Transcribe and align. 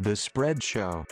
The 0.00 0.14
Spread 0.14 0.62
Show. 0.62 1.04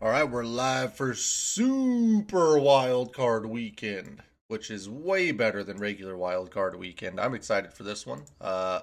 All 0.00 0.08
right, 0.08 0.24
we're 0.24 0.42
live 0.42 0.94
for 0.94 1.12
Super 1.12 2.58
Wild 2.58 3.12
Card 3.12 3.44
Weekend, 3.44 4.22
which 4.48 4.70
is 4.70 4.88
way 4.88 5.32
better 5.32 5.62
than 5.62 5.76
regular 5.76 6.16
Wild 6.16 6.50
Card 6.50 6.76
Weekend. 6.76 7.20
I'm 7.20 7.34
excited 7.34 7.74
for 7.74 7.82
this 7.82 8.06
one, 8.06 8.22
uh, 8.40 8.80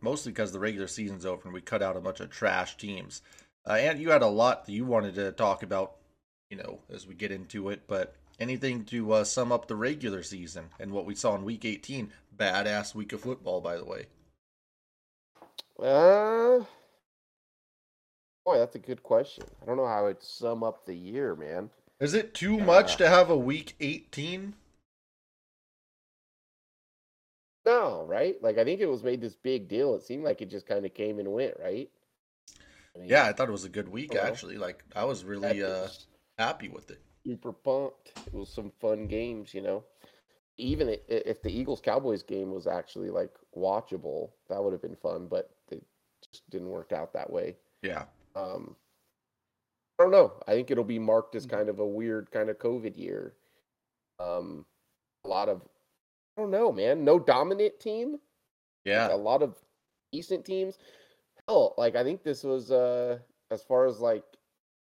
mostly 0.00 0.32
because 0.32 0.52
the 0.52 0.58
regular 0.58 0.86
season's 0.86 1.26
over 1.26 1.42
and 1.44 1.52
we 1.52 1.60
cut 1.60 1.82
out 1.82 1.98
a 1.98 2.00
bunch 2.00 2.20
of 2.20 2.30
trash 2.30 2.78
teams. 2.78 3.20
Uh, 3.68 3.74
and 3.74 4.00
you 4.00 4.10
had 4.10 4.22
a 4.22 4.26
lot 4.26 4.64
that 4.64 4.72
you 4.72 4.86
wanted 4.86 5.14
to 5.16 5.32
talk 5.32 5.62
about, 5.62 5.96
you 6.52 6.58
know, 6.58 6.80
as 6.92 7.06
we 7.06 7.14
get 7.14 7.32
into 7.32 7.70
it. 7.70 7.80
But 7.88 8.14
anything 8.38 8.84
to 8.84 9.12
uh, 9.14 9.24
sum 9.24 9.50
up 9.50 9.66
the 9.66 9.74
regular 9.74 10.22
season 10.22 10.66
and 10.78 10.92
what 10.92 11.06
we 11.06 11.14
saw 11.14 11.34
in 11.34 11.44
Week 11.44 11.64
18? 11.64 12.12
Badass 12.36 12.94
week 12.94 13.14
of 13.14 13.22
football, 13.22 13.62
by 13.62 13.78
the 13.78 13.86
way. 13.86 14.04
Uh, 15.82 16.62
boy, 18.44 18.58
that's 18.58 18.74
a 18.74 18.78
good 18.78 19.02
question. 19.02 19.44
I 19.62 19.64
don't 19.64 19.78
know 19.78 19.86
how 19.86 20.06
I'd 20.06 20.22
sum 20.22 20.62
up 20.62 20.84
the 20.84 20.94
year, 20.94 21.34
man. 21.34 21.70
Is 21.98 22.12
it 22.12 22.34
too 22.34 22.58
much 22.58 22.96
to 22.96 23.08
have 23.08 23.30
a 23.30 23.36
Week 23.36 23.74
18? 23.80 24.54
No, 27.64 28.04
right? 28.06 28.36
Like 28.42 28.58
I 28.58 28.64
think 28.64 28.80
it 28.80 28.86
was 28.86 29.02
made 29.02 29.22
this 29.22 29.36
big 29.36 29.68
deal. 29.68 29.94
It 29.94 30.02
seemed 30.02 30.24
like 30.24 30.42
it 30.42 30.50
just 30.50 30.66
kind 30.66 30.84
of 30.84 30.92
came 30.92 31.18
and 31.18 31.32
went, 31.32 31.54
right? 31.62 31.88
I 32.94 32.98
mean, 32.98 33.08
Yeah, 33.08 33.24
I 33.24 33.32
thought 33.32 33.48
it 33.48 33.52
was 33.52 33.64
a 33.64 33.70
good 33.70 33.88
week 33.88 34.12
Hello? 34.12 34.26
actually. 34.26 34.58
Like 34.58 34.84
I 34.94 35.04
was 35.04 35.24
really 35.24 35.62
uh 35.62 35.86
happy 36.38 36.68
with 36.68 36.90
it. 36.90 37.00
super 37.26 37.52
pumped. 37.52 38.12
It 38.26 38.34
was 38.34 38.48
some 38.48 38.72
fun 38.80 39.06
games, 39.06 39.54
you 39.54 39.60
know. 39.62 39.84
Even 40.58 40.96
if 41.08 41.42
the 41.42 41.50
Eagles 41.50 41.80
Cowboys 41.80 42.22
game 42.22 42.52
was 42.52 42.66
actually 42.66 43.10
like 43.10 43.30
watchable, 43.56 44.30
that 44.48 44.62
would 44.62 44.72
have 44.72 44.82
been 44.82 44.96
fun. 44.96 45.26
But 45.28 45.50
it 45.70 45.82
just 46.30 46.48
didn't 46.50 46.68
work 46.68 46.92
out 46.92 47.12
that 47.14 47.30
way. 47.30 47.56
Yeah. 47.82 48.04
Um, 48.36 48.76
I 49.98 50.04
don't 50.04 50.12
know. 50.12 50.32
I 50.46 50.52
think 50.52 50.70
it'll 50.70 50.84
be 50.84 50.98
marked 50.98 51.34
as 51.34 51.46
kind 51.46 51.68
of 51.68 51.78
a 51.78 51.86
weird 51.86 52.30
kind 52.30 52.50
of 52.50 52.58
COVID 52.58 52.96
year. 52.96 53.34
Um, 54.20 54.64
a 55.24 55.28
lot 55.28 55.48
of, 55.48 55.62
I 56.36 56.42
don't 56.42 56.50
know, 56.50 56.70
man. 56.72 57.04
No 57.04 57.18
dominant 57.18 57.80
team. 57.80 58.18
Yeah. 58.84 59.12
A 59.12 59.16
lot 59.16 59.42
of 59.42 59.56
decent 60.12 60.44
teams. 60.44 60.78
Hell, 61.48 61.74
like 61.78 61.96
I 61.96 62.04
think 62.04 62.22
this 62.22 62.44
was 62.44 62.70
uh 62.70 63.18
as 63.50 63.62
far 63.62 63.86
as 63.86 64.00
like 64.00 64.24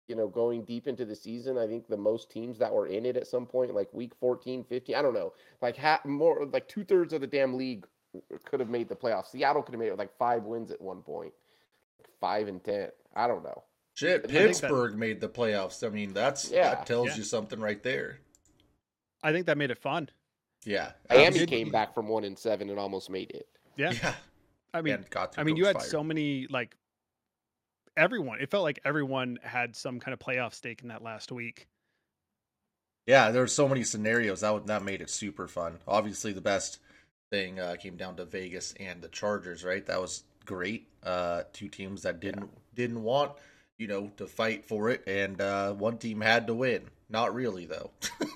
you 0.09 0.15
know 0.15 0.27
going 0.27 0.63
deep 0.65 0.87
into 0.87 1.05
the 1.05 1.15
season. 1.15 1.57
I 1.57 1.67
think 1.67 1.87
the 1.87 1.95
most 1.95 2.29
teams 2.29 2.57
that 2.57 2.73
were 2.73 2.87
in 2.87 3.05
it 3.05 3.15
at 3.15 3.27
some 3.27 3.45
point, 3.45 3.73
like 3.73 3.93
week 3.93 4.13
14, 4.19 4.63
15. 4.65 4.95
I 4.95 5.01
don't 5.01 5.13
know, 5.13 5.33
like 5.61 5.77
ha- 5.77 6.01
more 6.03 6.45
like 6.51 6.67
two 6.67 6.83
thirds 6.83 7.13
of 7.13 7.21
the 7.21 7.27
damn 7.27 7.53
league 7.55 7.85
could 8.43 8.59
have 8.59 8.69
made 8.69 8.89
the 8.89 8.95
playoffs. 8.95 9.27
Seattle 9.27 9.61
could 9.61 9.73
have 9.75 9.79
made 9.79 9.87
it 9.87 9.91
with 9.91 9.99
like 9.99 10.17
five 10.17 10.43
wins 10.43 10.71
at 10.71 10.81
one 10.81 11.01
point, 11.01 11.31
like 11.99 12.09
five 12.19 12.47
and 12.47 12.61
ten. 12.63 12.89
I 13.15 13.27
don't 13.27 13.43
know. 13.43 13.63
Shit, 13.93 14.25
I 14.25 14.27
think 14.27 14.33
that- 14.33 14.47
Pittsburgh 14.47 14.97
made 14.97 15.21
the 15.21 15.29
playoffs. 15.29 15.85
I 15.85 15.89
mean, 15.89 16.13
that's 16.13 16.49
Yeah. 16.51 16.69
that 16.75 16.85
tells 16.87 17.09
Yeah. 17.09 17.17
you 17.17 17.23
something 17.23 17.59
right 17.59 17.81
there. 17.83 18.19
I 19.21 19.31
think 19.31 19.45
that 19.45 19.57
made 19.57 19.69
it 19.71 19.77
fun. 19.77 20.09
Yeah. 20.65 20.93
Miami 21.09 21.27
absolutely. 21.27 21.57
came 21.57 21.69
back 21.71 21.93
from 21.93 22.07
one 22.07 22.23
and 22.23 22.37
seven 22.37 22.69
and 22.69 22.79
almost 22.79 23.09
made 23.09 23.31
it. 23.31 23.47
Yeah. 23.75 23.91
Yeah. 23.91 24.13
I 24.73 24.81
mean, 24.81 24.93
and 24.95 25.09
got 25.09 25.37
I 25.37 25.43
mean, 25.43 25.55
you 25.55 25.63
Coach 25.63 25.73
had 25.75 25.81
fired. 25.81 25.91
so 25.91 26.03
many 26.03 26.47
like 26.49 26.75
everyone. 27.99 28.39
It 28.39 28.49
felt 28.49 28.63
like 28.63 28.79
everyone 28.85 29.37
had 29.43 29.75
some 29.75 29.99
kind 29.99 30.13
of 30.13 30.19
playoff 30.19 30.53
stake 30.53 30.81
in 30.81 30.87
that 30.87 31.03
last 31.03 31.31
week. 31.31 31.67
Yeah, 33.05 33.31
there 33.31 33.41
were 33.41 33.47
so 33.47 33.67
many 33.67 33.83
scenarios 33.83 34.41
that 34.41 34.53
would, 34.53 34.67
that 34.67 34.83
made 34.83 35.01
it 35.01 35.09
super 35.09 35.47
fun. 35.47 35.79
Obviously, 35.87 36.31
the 36.31 36.41
best 36.41 36.79
thing 37.31 37.59
uh, 37.59 37.75
came 37.79 37.97
down 37.97 38.15
to 38.17 38.25
Vegas 38.25 38.73
and 38.79 39.01
the 39.01 39.07
Chargers. 39.09 39.63
Right, 39.63 39.85
that 39.85 39.99
was 39.99 40.23
great. 40.45 40.87
Uh, 41.03 41.43
two 41.53 41.67
teams 41.67 42.03
that 42.03 42.19
didn't 42.19 42.49
didn't 42.75 43.03
want 43.03 43.31
you 43.77 43.87
know 43.87 44.11
to 44.17 44.27
fight 44.27 44.65
for 44.65 44.89
it, 44.89 45.03
and 45.07 45.41
uh, 45.41 45.73
one 45.73 45.97
team 45.97 46.21
had 46.21 46.47
to 46.47 46.53
win. 46.53 46.83
Not 47.09 47.33
really 47.33 47.65
though. 47.65 47.89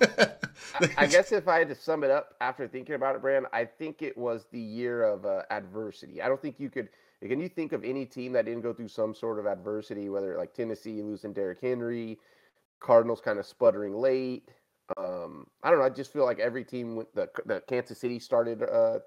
I, 0.80 0.90
I 0.96 1.06
guess 1.06 1.30
if 1.30 1.46
I 1.46 1.58
had 1.58 1.68
to 1.68 1.76
sum 1.76 2.02
it 2.02 2.10
up 2.10 2.34
after 2.40 2.66
thinking 2.66 2.96
about 2.96 3.14
it, 3.14 3.22
Brand, 3.22 3.46
I 3.52 3.64
think 3.64 4.02
it 4.02 4.18
was 4.18 4.46
the 4.50 4.60
year 4.60 5.04
of 5.04 5.24
uh, 5.24 5.42
adversity. 5.50 6.20
I 6.20 6.28
don't 6.28 6.42
think 6.42 6.56
you 6.58 6.70
could. 6.70 6.88
Can 7.28 7.40
you 7.40 7.48
think 7.48 7.72
of 7.72 7.84
any 7.84 8.04
team 8.04 8.32
that 8.32 8.44
didn't 8.44 8.62
go 8.62 8.72
through 8.72 8.88
some 8.88 9.14
sort 9.14 9.38
of 9.38 9.46
adversity? 9.46 10.08
Whether 10.08 10.36
like 10.36 10.52
Tennessee 10.54 11.02
losing 11.02 11.32
Derrick 11.32 11.60
Henry, 11.60 12.18
Cardinals 12.80 13.20
kind 13.20 13.38
of 13.38 13.46
sputtering 13.46 13.94
late. 13.94 14.48
Um, 14.98 15.46
I 15.62 15.70
don't 15.70 15.78
know. 15.78 15.86
I 15.86 15.90
just 15.90 16.12
feel 16.12 16.24
like 16.24 16.38
every 16.38 16.64
team 16.64 16.96
went. 16.96 17.14
The, 17.14 17.28
the 17.46 17.62
Kansas 17.66 17.98
City 17.98 18.18
started 18.18 18.62
uh, 18.62 18.98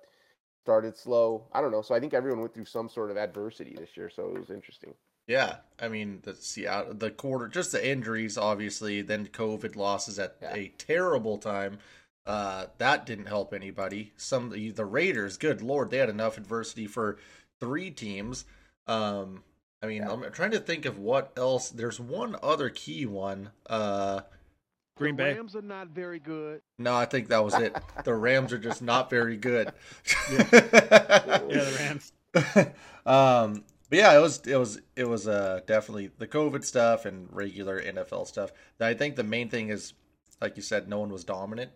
started 0.65 0.97
slow. 0.97 1.47
I 1.53 1.61
don't 1.61 1.71
know. 1.71 1.81
So 1.81 1.93
I 1.93 1.99
think 1.99 2.13
everyone 2.13 2.41
went 2.41 2.53
through 2.53 2.65
some 2.65 2.89
sort 2.89 3.11
of 3.11 3.17
adversity 3.17 3.75
this 3.77 3.95
year. 3.95 4.09
So 4.09 4.27
it 4.27 4.39
was 4.39 4.49
interesting. 4.49 4.93
Yeah, 5.27 5.57
I 5.79 5.89
mean 5.89 6.19
the 6.23 6.33
Seattle, 6.33 6.93
the 6.93 7.11
quarter, 7.11 7.47
just 7.47 7.73
the 7.73 7.87
injuries, 7.87 8.37
obviously. 8.37 9.01
Then 9.01 9.27
COVID 9.27 9.75
losses 9.75 10.17
at 10.17 10.37
Yeah. 10.41 10.55
a 10.55 10.69
terrible 10.77 11.37
time. 11.37 11.79
Uh, 12.25 12.65
that 12.77 13.05
didn't 13.05 13.27
help 13.27 13.53
anybody. 13.53 14.13
Some 14.17 14.49
the 14.49 14.71
the 14.71 14.85
Raiders, 14.85 15.37
good 15.37 15.61
lord, 15.61 15.91
they 15.91 15.97
had 15.97 16.09
enough 16.09 16.37
adversity 16.37 16.87
for 16.87 17.17
three 17.59 17.91
teams. 17.91 18.45
Um, 18.87 19.43
I 19.81 19.87
mean, 19.87 20.03
Yeah. 20.03 20.11
I'm 20.11 20.31
trying 20.31 20.51
to 20.51 20.59
think 20.59 20.85
of 20.85 20.97
what 20.97 21.33
else. 21.37 21.69
There's 21.69 21.99
one 21.99 22.35
other 22.41 22.69
key 22.69 23.05
one. 23.05 23.51
Uh, 23.69 24.21
Green 24.95 25.15
the 25.15 25.23
Bay. 25.23 25.33
Rams 25.35 25.55
are 25.55 25.61
not 25.61 25.89
very 25.89 26.19
good. 26.19 26.61
no, 26.79 26.95
I 26.95 27.05
think 27.05 27.27
that 27.27 27.43
was 27.43 27.53
it. 27.53 27.75
the 28.03 28.15
Rams 28.15 28.51
are 28.51 28.57
just 28.57 28.81
not 28.81 29.09
very 29.09 29.37
good. 29.37 29.71
Yeah, 30.31 30.43
the 30.49 31.77
Rams. 31.79 32.13
um 33.05 33.63
but 33.89 33.97
yeah 33.99 34.15
it 34.15 34.21
was 34.21 34.41
it 34.45 34.57
was 34.57 34.79
it 34.95 35.07
was 35.07 35.27
uh 35.27 35.61
definitely 35.65 36.11
the 36.17 36.27
covid 36.27 36.63
stuff 36.63 37.05
and 37.05 37.29
regular 37.31 37.81
nfl 37.81 38.27
stuff 38.27 38.51
i 38.79 38.93
think 38.93 39.15
the 39.15 39.23
main 39.23 39.49
thing 39.49 39.69
is 39.69 39.93
like 40.41 40.55
you 40.57 40.61
said 40.61 40.87
no 40.87 40.99
one 40.99 41.09
was 41.09 41.23
dominant 41.23 41.71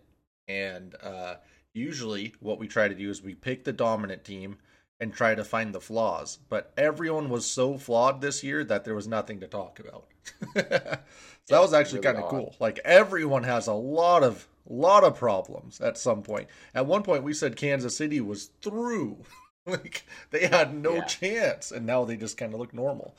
and 0.46 0.94
uh 1.02 1.34
usually 1.72 2.34
what 2.40 2.58
we 2.58 2.68
try 2.68 2.86
to 2.86 2.94
do 2.94 3.08
is 3.10 3.22
we 3.22 3.34
pick 3.34 3.64
the 3.64 3.72
dominant 3.72 4.24
team 4.24 4.58
and 5.02 5.14
try 5.14 5.34
to 5.34 5.44
find 5.44 5.74
the 5.74 5.80
flaws 5.82 6.38
but 6.50 6.72
everyone 6.78 7.30
was 7.30 7.46
so 7.46 7.78
flawed 7.78 8.22
this 8.22 8.44
year 8.44 8.64
that 8.64 8.84
there 8.84 8.96
was 8.96 9.08
nothing 9.08 9.40
to 9.40 9.48
talk 9.48 9.80
about 9.80 10.06
so 11.44 11.56
that 11.56 11.60
was 11.60 11.74
actually 11.74 11.98
really 11.98 12.06
kind 12.06 12.18
of 12.18 12.28
cool 12.28 12.54
like 12.60 12.80
everyone 12.84 13.44
has 13.44 13.66
a 13.66 13.74
lot 13.74 14.22
of 14.24 14.48
lot 14.66 15.04
of 15.04 15.16
problems 15.18 15.80
at 15.80 15.98
some 15.98 16.22
point 16.22 16.48
at 16.74 16.86
one 16.86 17.02
point 17.02 17.24
we 17.24 17.34
said 17.34 17.56
kansas 17.56 17.96
city 17.96 18.20
was 18.20 18.50
through 18.62 19.18
like 19.66 20.04
they 20.30 20.46
had 20.46 20.74
no 20.74 20.96
Yeah. 20.96 21.04
chance 21.04 21.72
and 21.72 21.86
now 21.86 22.04
they 22.04 22.16
just 22.16 22.38
kind 22.38 22.54
of 22.54 22.60
look 22.60 22.74
normal 22.74 23.16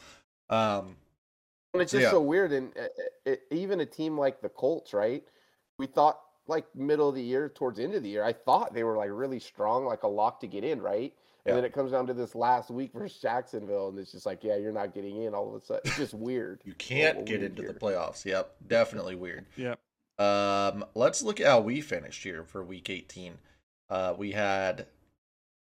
um 0.50 0.96
And 1.74 1.82
it's 1.82 1.92
just 1.92 2.04
yeah. 2.04 2.10
so 2.10 2.22
weird. 2.22 2.52
And 2.52 2.72
uh, 2.78 3.32
uh, 3.32 3.36
even 3.52 3.80
a 3.80 3.86
team 3.86 4.18
like 4.18 4.42
the 4.42 4.50
Colts, 4.50 4.94
right? 4.94 5.24
We 5.80 5.88
thought 5.88 6.20
like 6.48 6.66
middle 6.76 7.10
of 7.10 7.16
the 7.16 7.24
year, 7.24 7.50
towards 7.50 7.78
the 7.78 7.84
end 7.84 7.96
of 7.96 8.04
the 8.04 8.10
year, 8.10 8.24
I 8.24 8.34
thought 8.34 8.74
they 8.74 8.84
were 8.84 8.98
like 8.98 9.10
really 9.12 9.40
strong, 9.40 9.86
like 9.86 10.04
a 10.04 10.08
lock 10.08 10.40
to 10.42 10.48
get 10.48 10.64
in, 10.64 10.82
right? 10.82 11.14
And 11.46 11.52
Yeah. 11.52 11.56
then 11.56 11.66
it 11.66 11.74
comes 11.74 11.92
down 11.92 12.08
to 12.08 12.14
this 12.14 12.36
last 12.36 12.70
week 12.70 12.92
versus 12.94 13.20
Jacksonville, 13.22 13.90
and 13.90 14.00
it's 14.00 14.12
just 14.14 14.26
like, 14.26 14.44
yeah, 14.44 14.56
you're 14.56 14.72
not 14.72 14.94
getting 14.94 15.24
in 15.24 15.34
all 15.34 15.50
of 15.56 15.62
a 15.62 15.66
sudden. 15.66 15.82
It's 15.86 15.98
just 15.98 16.14
weird. 16.14 16.62
you 16.64 16.74
can't 16.74 17.20
a 17.20 17.22
get 17.24 17.40
weird 17.40 17.52
into 17.58 17.62
the 17.64 17.74
playoffs 17.74 18.24
yep 18.26 18.56
definitely 18.66 19.16
weird 19.16 19.46
Yep. 19.58 19.80
um 20.20 20.86
let's 20.96 21.22
look 21.24 21.40
at 21.42 21.48
how 21.48 21.60
we 21.60 21.82
finished 21.82 22.24
here 22.24 22.44
for 22.44 22.64
week 22.64 22.90
18 22.90 23.38
uh 23.90 24.14
we 24.18 24.32
had 24.32 24.86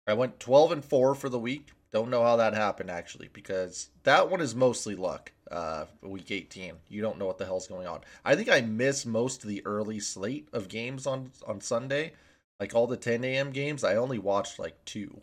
i 0.07 0.13
went 0.13 0.39
12 0.39 0.71
and 0.71 0.85
4 0.85 1.15
for 1.15 1.29
the 1.29 1.39
week 1.39 1.69
don't 1.91 2.09
know 2.09 2.23
how 2.23 2.35
that 2.35 2.53
happened 2.53 2.91
actually 2.91 3.29
because 3.33 3.89
that 4.03 4.29
one 4.29 4.41
is 4.41 4.53
mostly 4.53 4.95
luck 4.95 5.31
uh 5.51 5.85
week 6.01 6.31
18 6.31 6.73
you 6.89 7.01
don't 7.01 7.17
know 7.19 7.25
what 7.25 7.37
the 7.37 7.45
hell's 7.45 7.67
going 7.67 7.87
on 7.87 8.01
i 8.25 8.35
think 8.35 8.49
i 8.49 8.61
missed 8.61 9.05
most 9.05 9.43
of 9.43 9.49
the 9.49 9.61
early 9.65 9.99
slate 9.99 10.47
of 10.53 10.67
games 10.69 11.05
on 11.05 11.31
on 11.45 11.59
sunday 11.59 12.13
like 12.59 12.73
all 12.73 12.87
the 12.87 12.97
10 12.97 13.23
a.m 13.23 13.51
games 13.51 13.83
i 13.83 13.95
only 13.95 14.17
watched 14.17 14.59
like 14.59 14.83
two 14.85 15.21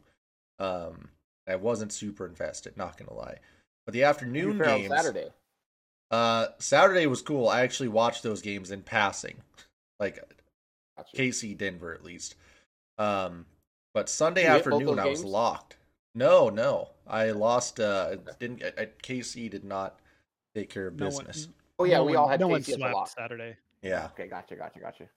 um 0.59 1.09
i 1.47 1.57
wasn't 1.57 1.93
super 1.93 2.27
invested 2.27 2.77
not 2.77 2.97
gonna 2.99 3.15
lie 3.15 3.39
but 3.87 3.93
the 3.93 4.05
afternoon 4.05 4.59
games 4.59 4.89
Saturday. 4.89 5.29
uh 6.11 6.47
saturday 6.59 7.07
was 7.07 7.23
cool 7.23 7.49
i 7.49 7.63
actually 7.63 7.89
watched 7.89 8.23
those 8.23 8.43
games 8.43 8.71
in 8.71 8.83
passing 8.83 9.37
like 9.99 10.23
Gotcha. 10.99 11.17
KC 11.17 11.57
Denver 11.57 11.95
at 11.95 12.05
least. 12.05 12.35
Um, 12.99 13.47
but 13.95 14.09
Sunday 14.09 14.45
afternoon 14.45 14.99
I 14.99 15.07
was 15.07 15.21
games? 15.21 15.25
locked. 15.25 15.77
No, 16.15 16.49
no, 16.49 16.91
I 17.07 17.31
lost. 17.31 17.79
Uh, 17.79 18.17
didn't 18.41 18.63
I, 18.77 18.89
KC 19.03 19.49
did 19.49 19.65
not 19.65 20.01
take 20.55 20.71
care 20.71 20.87
of 20.89 20.99
No 20.99 21.07
business. 21.07 21.49
Oh 21.79 21.85
yeah, 21.85 21.99
no 21.99 22.05
we 22.05 22.13
one- 22.13 22.17
all 22.23 22.29
had 22.29 22.41
no 22.41 22.49
one 22.49 22.61
KC 22.63 22.73
at 22.73 22.75
the 22.75 22.81
swept 22.81 22.95
lock. 22.95 23.09
Saturday. 23.09 23.57
Yeah. 23.83 24.07
Okay, 24.13 24.27
gotcha, 24.29 24.57
gotcha, 24.57 24.81
gotcha. 24.81 25.09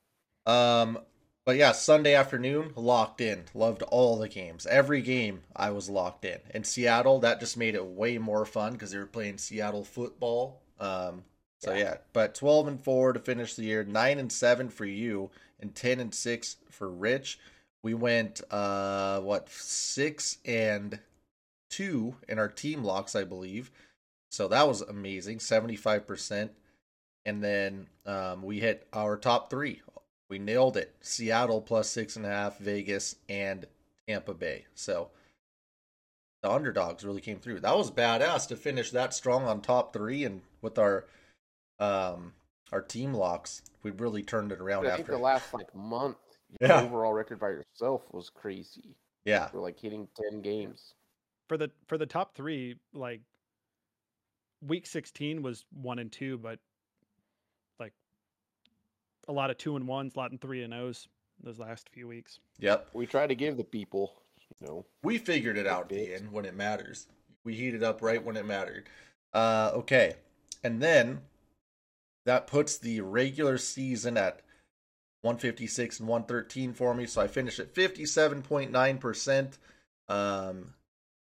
Um, 0.46 1.00
but 1.46 1.56
yeah, 1.56 1.72
Sunday 1.72 2.14
afternoon 2.14 2.74
locked 2.76 3.22
in. 3.22 3.46
Loved 3.56 3.82
all 3.84 4.18
the 4.18 4.30
games. 4.30 4.68
Every 4.68 5.02
game 5.02 5.42
I 5.56 5.72
was 5.72 5.90
locked 5.90 6.26
in. 6.26 6.40
In 6.54 6.64
Seattle, 6.64 7.20
that 7.22 7.40
just 7.40 7.58
made 7.58 7.74
it 7.76 7.86
way 7.86 8.18
more 8.20 8.46
fun 8.46 8.74
because 8.74 8.92
they 8.92 8.98
were 9.00 9.06
playing 9.08 9.38
Seattle 9.40 9.84
football. 9.84 10.62
Um, 10.80 11.24
So 11.60 11.74
Yeah. 11.74 11.80
yeah, 11.80 11.98
but 12.14 12.34
12 12.34 12.68
and 12.68 12.84
4 12.84 13.14
to 13.14 13.20
finish 13.20 13.54
the 13.54 13.64
year, 13.64 13.84
9 13.84 14.18
and 14.18 14.32
7 14.32 14.70
for 14.70 14.86
you 14.86 15.30
and 15.60 15.76
10 15.76 16.00
and 16.00 16.14
6 16.14 16.58
for 16.72 16.90
Rich. 16.90 17.38
We 17.84 17.94
went 17.94 18.42
uh 18.52 19.20
what 19.22 19.48
6 19.50 20.38
and 20.46 21.00
2 21.70 22.16
in 22.28 22.40
our 22.40 22.48
team 22.50 22.84
locks, 22.84 23.16
I 23.16 23.24
believe. 23.26 23.72
So 24.32 24.48
that 24.48 24.68
was 24.68 24.82
amazing, 24.82 25.40
75%. 25.40 26.50
And 27.26 27.44
then 27.44 27.88
um, 28.06 28.42
we 28.42 28.60
hit 28.60 28.88
our 28.94 29.18
top 29.18 29.50
3. 29.50 29.82
We 30.30 30.40
nailed 30.40 30.78
it. 30.78 30.96
Seattle 31.02 31.62
plus 31.62 31.90
six 31.90 32.16
and 32.16 32.26
a 32.26 32.30
half, 32.30 32.58
Vegas 32.58 33.18
and 33.28 33.66
Tampa 34.08 34.34
Bay. 34.34 34.66
So 34.74 35.10
the 36.42 36.50
underdogs 36.50 37.04
really 37.04 37.20
came 37.22 37.40
through. 37.40 37.60
That 37.60 37.78
was 37.78 37.92
badass 37.92 38.48
to 38.48 38.56
finish 38.56 38.92
that 38.92 39.14
strong 39.14 39.44
on 39.44 39.62
top 39.62 39.92
three 39.94 40.24
and 40.24 40.42
with 40.62 40.80
our 40.80 41.06
um 41.80 42.34
our 42.72 42.82
team 42.82 43.14
locks. 43.14 43.62
We 43.84 43.92
really 43.92 44.24
turned 44.24 44.54
it 44.54 44.62
around 44.62 44.86
I 44.88 44.92
think 44.92 45.02
after. 45.02 45.12
the 45.12 45.18
last 45.18 45.54
like 45.54 45.76
month, 45.76 46.16
your 46.62 46.70
Yeah. 46.70 46.82
overall 46.82 47.12
record 47.14 47.40
by 47.40 47.50
yourself 47.50 48.04
was 48.14 48.30
crazy. 48.30 48.96
yeah. 49.26 49.48
For 49.50 49.60
like 49.60 49.78
hitting 49.80 50.08
ten 50.16 50.42
games. 50.42 50.94
for 51.50 51.58
the 51.58 51.70
for 51.88 51.98
the 51.98 52.06
top 52.06 52.34
three, 52.36 52.78
like 52.94 53.20
week 54.66 54.86
sixteen 54.86 55.42
was 55.42 55.66
one 55.74 56.00
and 56.00 56.12
two, 56.12 56.38
but 56.38 56.60
like 57.80 57.94
a 59.28 59.34
lot 59.34 59.50
of 59.50 59.58
two 59.58 59.76
and 59.76 59.88
ones, 59.88 60.16
a 60.16 60.20
lot 60.20 60.34
of 60.34 60.42
three 60.42 60.64
and 60.64 60.74
O's 60.74 61.08
those 61.44 61.60
last 61.60 61.90
few 61.90 62.08
weeks. 62.08 62.40
Yep. 62.60 62.90
We 62.94 63.06
try 63.06 63.28
to 63.28 63.36
give 63.36 63.58
the 63.58 63.64
people, 63.64 64.14
you 64.60 64.68
know, 64.68 64.86
We 65.04 65.18
figured 65.18 65.58
it 65.58 65.68
out, 65.68 65.90
Big. 65.90 66.10
Ian, 66.10 66.32
when 66.32 66.46
it 66.46 66.56
matters. 66.56 67.08
We 67.44 67.56
heated 67.56 67.84
up 67.84 68.02
right 68.02 68.24
when 68.24 68.38
it 68.38 68.46
mattered. 68.46 68.88
Uh, 69.34 69.72
okay. 69.76 70.14
And 70.64 70.82
then 70.82 71.22
that 72.26 72.48
puts 72.48 72.78
the 72.78 73.02
regular 73.02 73.58
season 73.58 74.18
at 74.18 74.42
156 75.24 76.00
and 76.00 76.08
113 76.08 76.74
for 76.74 76.94
me. 76.94 77.06
So 77.08 77.22
I 77.22 77.28
finish 77.28 77.60
at 77.60 77.74
57.9%. 77.74 79.58
Um, 80.08 80.74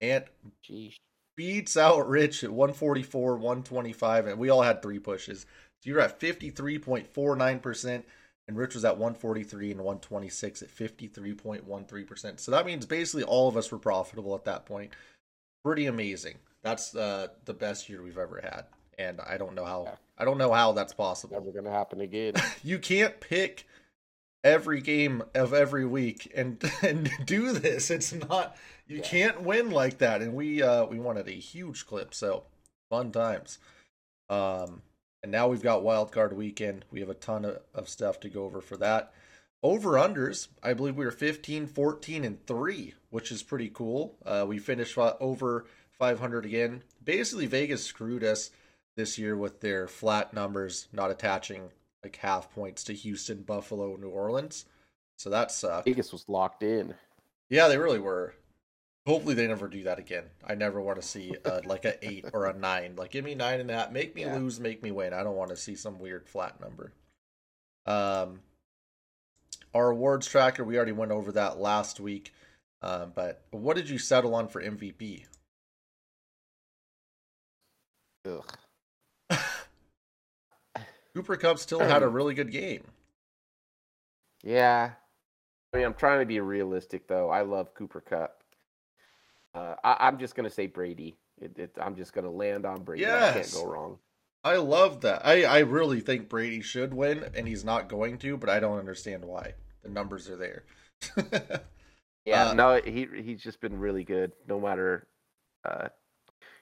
and 0.01 0.25
geez. 0.63 0.97
Beats 1.41 1.75
out 1.75 2.07
Rich 2.07 2.45
at 2.45 2.51
144, 2.51 3.37
125. 3.37 4.27
And 4.27 4.39
we 4.39 4.51
all 4.51 4.61
had 4.61 4.83
three 4.83 4.99
pushes. 4.99 5.47
So 5.81 5.89
you're 5.89 6.01
at 6.01 6.21
53.49%. 6.21 8.03
And 8.47 8.59
Rich 8.59 8.75
was 8.75 8.85
at 8.85 8.99
143 8.99 9.71
and 9.71 9.81
126 9.81 10.61
at 10.61 10.69
53.13%. 10.69 12.41
So 12.41 12.51
that 12.51 12.67
means 12.67 12.85
basically 12.85 13.23
all 13.23 13.49
of 13.49 13.57
us 13.57 13.73
were 13.73 13.79
profitable 13.79 14.35
at 14.35 14.45
that 14.45 14.67
point. 14.67 14.93
Pretty 15.65 15.87
amazing. 15.87 16.37
That's 16.63 16.95
uh, 16.95 17.29
the 17.47 17.55
best 17.55 17.89
year 17.89 18.03
we've 18.03 18.19
ever 18.19 18.43
had. 18.43 18.67
And 18.99 19.19
I 19.23 19.39
don't 19.39 19.55
know 19.55 19.65
how. 19.65 19.97
I 20.19 20.27
don't 20.27 20.37
know 20.37 20.53
how 20.53 20.73
that's 20.73 20.93
possible. 20.93 21.41
Never 21.41 21.53
gonna 21.53 21.75
happen 21.75 22.03
again. 22.03 22.35
You 22.63 22.79
can't 22.79 23.19
pick 23.19 23.67
every 24.43 24.81
game 24.81 25.23
of 25.35 25.53
every 25.53 25.85
week 25.87 26.31
and 26.35 26.63
and 26.83 27.11
do 27.25 27.53
this. 27.53 27.91
It's 27.91 28.13
not 28.13 28.57
you 28.87 28.99
Yeah. 28.99 29.03
can't 29.03 29.43
win 29.43 29.71
like 29.71 29.99
that. 29.99 30.23
And 30.23 30.35
we 30.35 30.63
uh 30.63 30.85
we 30.87 30.99
wanted 30.99 31.29
a 31.29 31.33
huge 31.33 31.87
clip, 31.87 32.15
so 32.15 32.45
fun 32.91 33.13
times. 33.13 33.59
Um 34.29 34.83
and 35.23 35.31
now 35.31 35.49
we've 35.49 35.63
got 35.63 35.83
wild 35.83 36.13
card 36.13 36.33
weekend. 36.35 36.87
We 36.91 37.01
have 37.01 37.11
a 37.11 37.15
ton 37.15 37.45
of, 37.45 37.59
of 37.75 37.89
stuff 37.89 38.21
to 38.21 38.29
go 38.31 38.45
over 38.45 38.61
for 38.61 38.77
that. 38.79 39.13
Over 39.63 39.91
unders, 39.93 40.49
I 40.63 40.73
believe 40.73 40.97
we 40.97 41.05
were 41.05 41.11
15, 41.11 41.67
14, 41.67 42.25
and 42.25 42.47
3, 42.47 42.95
which 43.11 43.31
is 43.31 43.43
pretty 43.43 43.69
cool. 43.69 44.17
Uh, 44.25 44.47
we 44.49 44.59
finished 44.59 44.97
over 44.97 45.67
500 45.99 46.47
again. 46.47 46.83
Basically, 47.05 47.45
Vegas 47.45 47.85
screwed 47.85 48.25
us 48.25 48.51
this 48.97 49.19
year 49.19 49.37
with 49.37 49.61
their 49.61 49.87
flat 49.87 50.33
numbers, 50.33 50.89
not 50.95 51.11
attaching 51.11 51.69
like 52.03 52.17
half 52.17 52.51
points 52.53 52.85
to 52.85 52.95
Houston, 52.95 53.43
Buffalo, 53.43 53.97
New 53.97 54.09
Orleans. 54.09 54.65
So 55.19 55.31
that 55.31 55.51
sucked. 55.53 55.87
Vegas 55.87 56.13
was 56.13 56.25
locked 56.29 56.63
in. 56.63 56.95
Yeah, 57.51 57.69
they 57.69 57.79
really 57.79 57.99
were. 57.99 58.35
Hopefully, 59.07 59.35
they 59.35 59.47
never 59.47 59.69
do 59.69 59.83
that 59.85 59.99
again. 59.99 60.25
I 60.47 60.55
never 60.55 60.81
want 60.81 61.01
to 61.01 61.07
see 61.07 61.35
uh, 61.45 61.61
like 61.65 61.85
a 61.85 62.03
eight 62.07 62.27
or 62.33 62.47
a 62.47 62.57
nine. 62.57 62.95
Like, 62.97 63.11
give 63.11 63.25
me 63.25 63.35
nine 63.35 63.61
and 63.61 63.71
a 63.71 63.75
half. 63.75 63.93
Make 63.93 64.15
me 64.15 64.23
Yeah. 64.23 64.37
lose. 64.37 64.61
Make 64.61 64.83
me 64.83 64.91
win. 64.93 65.13
I 65.13 65.23
don't 65.23 65.37
want 65.37 65.51
to 65.51 65.57
see 65.57 65.75
some 65.75 65.99
weird 65.99 66.27
flat 66.29 66.61
number. 66.61 66.93
Um, 67.87 68.41
our 69.75 69.91
awards 69.91 70.27
tracker. 70.27 70.65
We 70.65 70.77
already 70.77 70.93
went 70.93 71.13
over 71.13 71.33
that 71.33 71.59
last 71.59 72.01
week. 72.01 72.33
Um, 72.83 73.13
but 73.15 73.43
what 73.51 73.77
did 73.77 73.91
you 73.91 73.99
settle 73.99 74.35
on 74.35 74.49
for 74.49 74.63
MVP? 74.63 75.25
Ugh. 78.27 78.45
Cooper 81.15 81.37
Kupp 81.37 81.59
still 81.59 81.81
had 81.81 82.03
a 82.03 82.09
really 82.09 82.35
good 82.35 82.51
game. 82.53 82.85
Yeah. 84.43 84.93
I 85.73 85.77
mean, 85.77 85.87
I'm 85.87 85.95
trying 85.95 86.21
to 86.21 86.27
be 86.27 86.41
realistic 86.41 87.07
though. 87.09 87.31
I 87.31 87.43
love 87.43 87.75
Cooper 87.75 88.01
Kupp. 88.01 88.43
Uh, 89.55 89.75
I, 89.83 89.97
I'm 90.01 90.19
just 90.19 90.35
gonna 90.35 90.51
say 90.51 90.67
Brady. 90.67 91.17
It, 91.41 91.59
it, 91.59 91.77
I'm 91.81 91.97
just 91.97 92.13
gonna 92.13 92.31
land 92.31 92.67
on 92.67 92.83
Brady. 92.83 93.07
I 93.07 93.33
can't 93.33 93.53
go 93.53 93.67
wrong. 93.67 93.99
I 94.43 94.57
love 94.57 95.03
that. 95.03 95.27
I, 95.27 95.45
I 95.45 95.59
really 95.61 96.01
think 96.01 96.29
Brady 96.29 96.63
should 96.63 96.95
win, 96.95 97.25
and 97.35 97.47
he's 97.47 97.65
not 97.65 97.89
going 97.89 98.17
to, 98.19 98.37
but 98.39 98.49
I 98.49 98.59
don't 98.59 98.79
understand 98.79 99.25
why. 99.25 99.55
The 99.83 99.91
numbers 99.91 100.29
are 100.31 100.37
there. 100.37 100.65
Yeah, 102.27 102.51
Uh, 102.51 102.55
no, 102.55 102.81
he 102.85 103.09
he's 103.23 103.43
just 103.43 103.61
been 103.61 103.79
really 103.79 104.05
good. 104.05 104.33
No 104.47 104.61
matter 104.61 105.09
uh, 105.65 105.89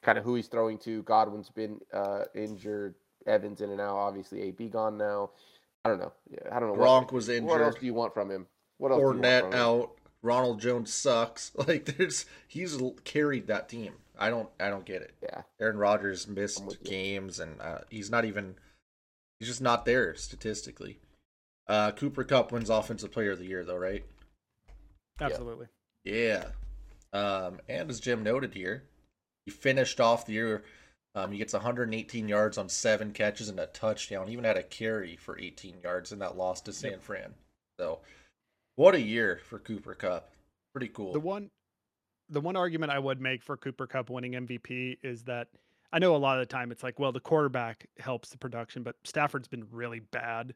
kind 0.02 0.16
of 0.16 0.24
who 0.24 0.36
he's 0.36 0.46
throwing 0.46 0.78
to. 0.78 1.02
Godwin's 1.02 1.50
been 1.50 1.80
uh, 1.92 2.24
injured. 2.34 2.94
Evans 3.28 3.60
in 3.60 3.70
and 3.70 3.80
out. 3.80 3.96
Obviously, 3.96 4.42
AB 4.42 4.68
gone 4.68 4.98
now. 4.98 5.30
I 5.84 5.90
don't 5.90 6.00
know. 6.00 6.12
Yeah, 6.30 6.54
I 6.54 6.60
don't 6.60 6.76
know. 6.76 6.82
Gronk 6.82 7.12
was 7.12 7.28
injured. 7.28 7.48
what 7.48 7.60
else 7.60 7.76
do 7.76 7.86
you 7.86 7.94
want 7.94 8.14
from 8.14 8.30
him? 8.30 8.46
What 8.78 8.92
else? 8.92 9.00
do 9.00 9.06
you 9.06 9.22
Fournette 9.22 9.54
out. 9.54 9.92
Ronald 10.22 10.60
Jones 10.60 10.92
sucks. 10.92 11.52
Like 11.66 11.84
there's 11.96 12.26
he's 12.46 12.80
carried 13.04 13.46
that 13.46 13.68
team. 13.68 13.94
I 14.18 14.30
don't 14.30 14.48
I 14.58 14.68
don't 14.68 14.84
get 14.84 15.02
it. 15.02 15.14
Yeah, 15.22 15.42
Aaron 15.60 15.78
Rodgers 15.78 16.26
missed 16.26 16.60
I'm 16.60 16.66
with 16.66 16.78
you. 16.82 16.90
games, 16.90 17.38
and 17.38 17.60
uh, 17.60 17.80
he's 17.90 18.10
not 18.10 18.24
even 18.24 18.56
he's 19.38 19.48
just 19.48 19.62
not 19.62 19.84
there 19.84 20.14
statistically. 20.14 20.98
Uh, 21.68 21.92
Cooper 21.92 22.24
Kupp 22.24 22.50
wins 22.50 22.70
Offensive 22.70 23.12
Player 23.12 23.32
of 23.32 23.38
the 23.38 23.46
Year 23.46 23.64
though, 23.64 23.76
right? 23.76 24.04
Absolutely. 25.20 25.66
Yeah. 26.04 26.46
Um, 27.12 27.60
and 27.68 27.90
as 27.90 28.00
Jim 28.00 28.22
noted 28.22 28.54
here, 28.54 28.84
he 29.44 29.50
finished 29.50 30.00
off 30.00 30.26
the 30.26 30.34
year. 30.34 30.64
Um, 31.18 31.32
he 31.32 31.38
gets 31.38 31.52
118 31.52 32.28
yards 32.28 32.58
on 32.58 32.68
seven 32.68 33.12
catches 33.12 33.48
and 33.48 33.58
a 33.58 33.66
touchdown. 33.66 34.28
Even 34.28 34.44
had 34.44 34.56
a 34.56 34.62
carry 34.62 35.16
for 35.16 35.36
18 35.38 35.74
yards 35.82 36.12
in 36.12 36.20
that 36.20 36.36
loss 36.36 36.60
to 36.62 36.72
San 36.72 37.00
Fran. 37.00 37.34
So, 37.80 37.98
what 38.76 38.94
a 38.94 39.00
year 39.00 39.40
for 39.48 39.58
Cooper 39.58 39.94
Kupp. 39.94 40.30
Pretty 40.72 40.88
cool. 40.88 41.12
The 41.12 41.20
one 41.20 41.50
the 42.28 42.40
one 42.40 42.56
argument 42.56 42.92
I 42.92 42.98
would 42.98 43.20
make 43.20 43.42
for 43.42 43.56
Cooper 43.56 43.86
Kupp 43.86 44.10
winning 44.10 44.32
MVP 44.32 44.98
is 45.02 45.24
that 45.24 45.48
I 45.92 45.98
know 45.98 46.14
a 46.14 46.18
lot 46.18 46.38
of 46.38 46.46
the 46.46 46.52
time 46.52 46.70
it's 46.70 46.82
like, 46.82 47.00
well, 47.00 47.10
the 47.10 47.20
quarterback 47.20 47.86
helps 47.98 48.28
the 48.28 48.38
production, 48.38 48.82
but 48.82 48.94
Stafford's 49.04 49.48
been 49.48 49.66
really 49.72 50.00
bad 50.00 50.54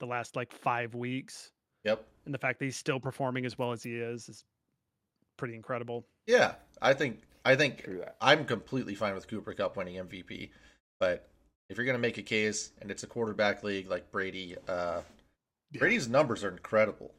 the 0.00 0.06
last 0.06 0.36
like 0.36 0.52
five 0.52 0.94
weeks. 0.94 1.50
Yep. 1.84 2.04
And 2.26 2.34
the 2.34 2.38
fact 2.38 2.58
that 2.58 2.64
he's 2.66 2.76
still 2.76 3.00
performing 3.00 3.46
as 3.46 3.56
well 3.56 3.72
as 3.72 3.82
he 3.82 3.94
is 3.94 4.28
is 4.28 4.44
pretty 5.36 5.54
incredible. 5.54 6.04
Yeah, 6.26 6.54
I 6.82 6.92
think 6.92 7.20
I 7.44 7.56
think. 7.56 7.86
I'm 8.20 8.44
completely 8.44 8.94
fine 8.94 9.14
with 9.14 9.28
Cooper 9.28 9.52
Kupp 9.52 9.76
winning 9.76 9.96
MVP, 9.96 10.50
but 11.00 11.28
if 11.68 11.76
you're 11.76 11.86
gonna 11.86 11.98
make 11.98 12.18
a 12.18 12.22
case 12.22 12.72
and 12.80 12.90
it's 12.90 13.02
a 13.02 13.06
quarterback 13.06 13.62
league 13.62 13.88
like 13.90 14.10
Brady, 14.10 14.56
uh, 14.68 15.02
Yeah. 15.72 15.78
Brady's 15.80 16.08
numbers 16.08 16.42
are 16.44 16.50
incredible. 16.50 17.12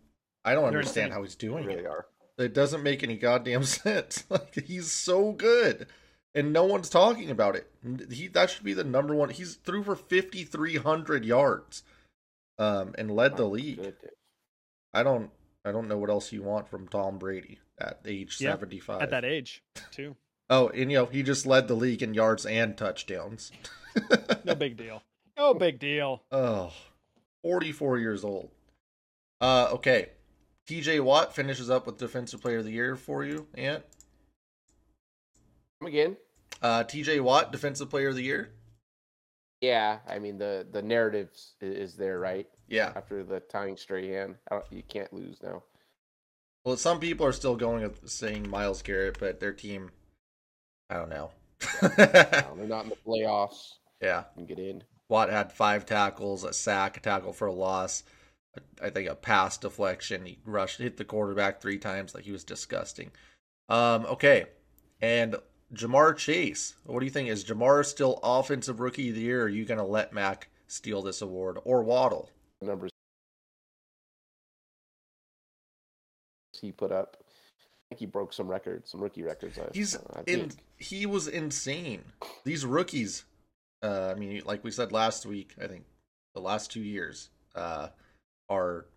I 0.44 0.54
don't 0.54 0.64
They're 0.70 0.80
understand 0.80 1.08
insane. 1.08 1.12
how 1.18 1.24
he's 1.24 1.36
doing 1.36 1.66
really 1.66 1.80
it. 1.82 1.86
are. 1.88 2.06
It 2.38 2.54
doesn't 2.54 2.84
make 2.84 3.02
any 3.04 3.18
goddamn 3.18 3.64
sense. 3.66 4.24
Like 4.30 4.56
he's 4.66 4.92
so 4.92 5.32
good, 5.32 5.88
and 6.34 6.52
no 6.54 6.66
one's 6.66 6.90
talking 6.90 7.30
about 7.32 7.56
it. 7.56 7.72
He 8.12 8.28
that 8.30 8.50
should 8.50 8.64
be 8.64 8.74
the 8.74 8.84
number 8.84 9.16
one. 9.16 9.30
He's 9.30 9.56
threw 9.56 9.84
for 9.84 9.96
5,300 9.96 11.24
yards, 11.26 11.84
um, 12.58 12.94
and 12.98 13.10
led 13.16 13.38
the 13.38 13.46
league. 13.46 13.78
goodness. 13.78 14.14
I 14.94 15.04
don't 15.04 15.32
I 15.64 15.72
don't 15.72 15.88
know 15.88 15.98
what 15.98 16.10
else 16.10 16.32
you 16.32 16.42
want 16.44 16.68
from 16.70 16.88
Tom 16.88 17.18
Brady 17.18 17.60
at 17.80 18.00
age 18.06 18.38
Yeah, 18.40 18.52
75. 18.52 19.02
At 19.02 19.10
that 19.10 19.26
age, 19.26 19.64
too. 19.92 20.16
Oh, 20.50 20.70
and 20.70 20.92
you 20.92 20.98
know, 20.98 21.06
he 21.06 21.24
just 21.24 21.46
led 21.46 21.68
the 21.68 21.76
league 21.76 22.04
in 22.04 22.14
yards 22.14 22.46
and 22.46 22.78
touchdowns. 22.78 23.52
No 24.44 24.56
big 24.56 24.78
deal. 24.78 25.02
No 25.38 25.54
big 25.54 25.80
deal. 25.80 26.24
oh, 26.32 26.72
44 27.44 28.00
years 28.00 28.24
old. 28.24 28.50
Uh, 29.42 29.70
okay. 29.74 30.10
TJ 30.68 31.02
Watt 31.02 31.36
finishes 31.36 31.70
up 31.70 31.86
with 31.86 31.98
Defensive 31.98 32.42
Player 32.42 32.60
of 32.60 32.66
the 32.66 32.72
Year 32.72 32.96
for 32.96 33.24
you, 33.24 33.48
Ant. 33.56 33.84
Come 35.80 35.88
again? 35.88 36.18
Uh, 36.62 36.84
TJ 36.84 37.22
Watt, 37.22 37.52
Defensive 37.52 37.90
Player 37.90 38.10
of 38.10 38.16
the 38.16 38.24
Year. 38.24 38.52
Yeah, 39.62 40.00
I 40.08 40.20
mean 40.20 40.38
the 40.38 40.68
the 40.70 40.82
narrative 40.82 41.30
is, 41.34 41.56
is 41.62 41.96
there, 41.96 42.20
right? 42.20 42.48
Yeah. 42.68 42.92
After 42.96 43.24
the 43.24 43.40
tying 43.40 43.78
Strahan, 43.78 44.36
hand, 44.50 44.64
you 44.70 44.84
can't 44.88 45.12
lose 45.14 45.42
now. 45.42 45.64
Well, 46.66 46.78
some 46.78 47.00
people 47.00 47.26
are 47.28 47.32
still 47.32 47.56
going 47.56 47.84
with 47.84 48.10
saying 48.10 48.50
Myles 48.50 48.82
Garrett, 48.82 49.20
but 49.20 49.40
their 49.40 49.54
team, 49.54 49.92
I 50.90 50.96
don't 50.96 51.10
know. 51.10 51.30
No, 51.82 51.88
they're 51.98 52.68
not 52.68 52.86
in 52.86 52.90
the 52.90 52.98
playoffs 53.06 53.74
yeah. 54.02 54.24
and 54.36 54.48
get 54.48 54.60
in. 54.60 54.84
Watt 55.08 55.30
had 55.30 55.54
five 55.54 55.86
tackles, 55.86 56.44
a 56.44 56.52
sack, 56.52 56.98
a 56.98 57.00
tackle 57.00 57.34
for 57.34 57.48
a 57.48 57.54
loss, 57.54 58.04
I 58.82 58.90
think 58.90 59.10
a 59.10 59.16
pass 59.16 59.58
deflection. 59.58 60.26
He 60.26 60.40
rushed, 60.46 60.80
hit 60.80 60.98
the 60.98 61.06
quarterback 61.06 61.62
three 61.62 61.78
times. 61.78 62.16
Like 62.16 62.24
he 62.24 62.32
was 62.32 62.44
disgusting. 62.44 63.12
Um, 63.70 64.06
okay, 64.06 64.46
and 65.02 65.36
Ja'Marr 65.74 66.18
Chase. 66.18 66.76
What 66.86 67.00
do 67.00 67.06
you 67.06 67.12
think? 67.12 67.30
Is 67.30 67.46
Ja'Marr 67.46 67.86
still 67.86 68.20
offensive 68.24 68.80
rookie 68.80 69.10
of 69.10 69.16
the 69.16 69.22
year? 69.22 69.44
Are 69.44 69.50
you 69.50 69.66
going 69.66 69.80
to 69.80 69.86
let 69.86 70.14
Mac 70.14 70.50
steal 70.68 71.02
this 71.02 71.22
award 71.22 71.60
or 71.64 71.84
Waddle? 71.84 72.30
Numbers 72.62 72.92
he 76.60 76.72
put 76.72 76.92
up. 76.92 77.18
I 77.20 77.90
think 77.90 78.00
he 78.00 78.06
broke 78.06 78.34
some 78.34 78.48
records, 78.48 78.92
some 78.92 79.02
rookie 79.02 79.24
records. 79.24 79.60
I, 79.60 79.70
He's 79.74 79.96
I 79.96 80.24
in. 80.28 80.52
He 80.78 81.06
was 81.06 81.28
insane. 81.28 82.04
These 82.44 82.66
rookies. 82.66 83.26
Uh, 83.84 84.14
I 84.16 84.20
mean, 84.20 84.42
like 84.46 84.64
we 84.64 84.72
said 84.72 84.92
last 84.92 85.26
week, 85.26 85.54
I 85.62 85.68
think 85.68 85.86
the 86.34 86.42
last 86.42 86.72
two 86.72 86.82
years 86.82 87.30
uh, 87.54 87.90
are 88.50 88.88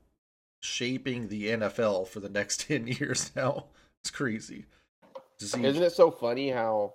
shaping 0.61 1.29
the 1.29 1.49
NFL 1.49 2.09
for 2.09 2.21
the 2.21 2.31
next 2.31 2.61
ten 2.69 2.87
years. 2.87 3.31
Now 3.37 3.67
it's 4.03 4.11
crazy. 4.11 4.67
Isn't 5.41 5.65
it 5.65 5.93
so 5.93 6.11
funny 6.11 6.51
how 6.51 6.95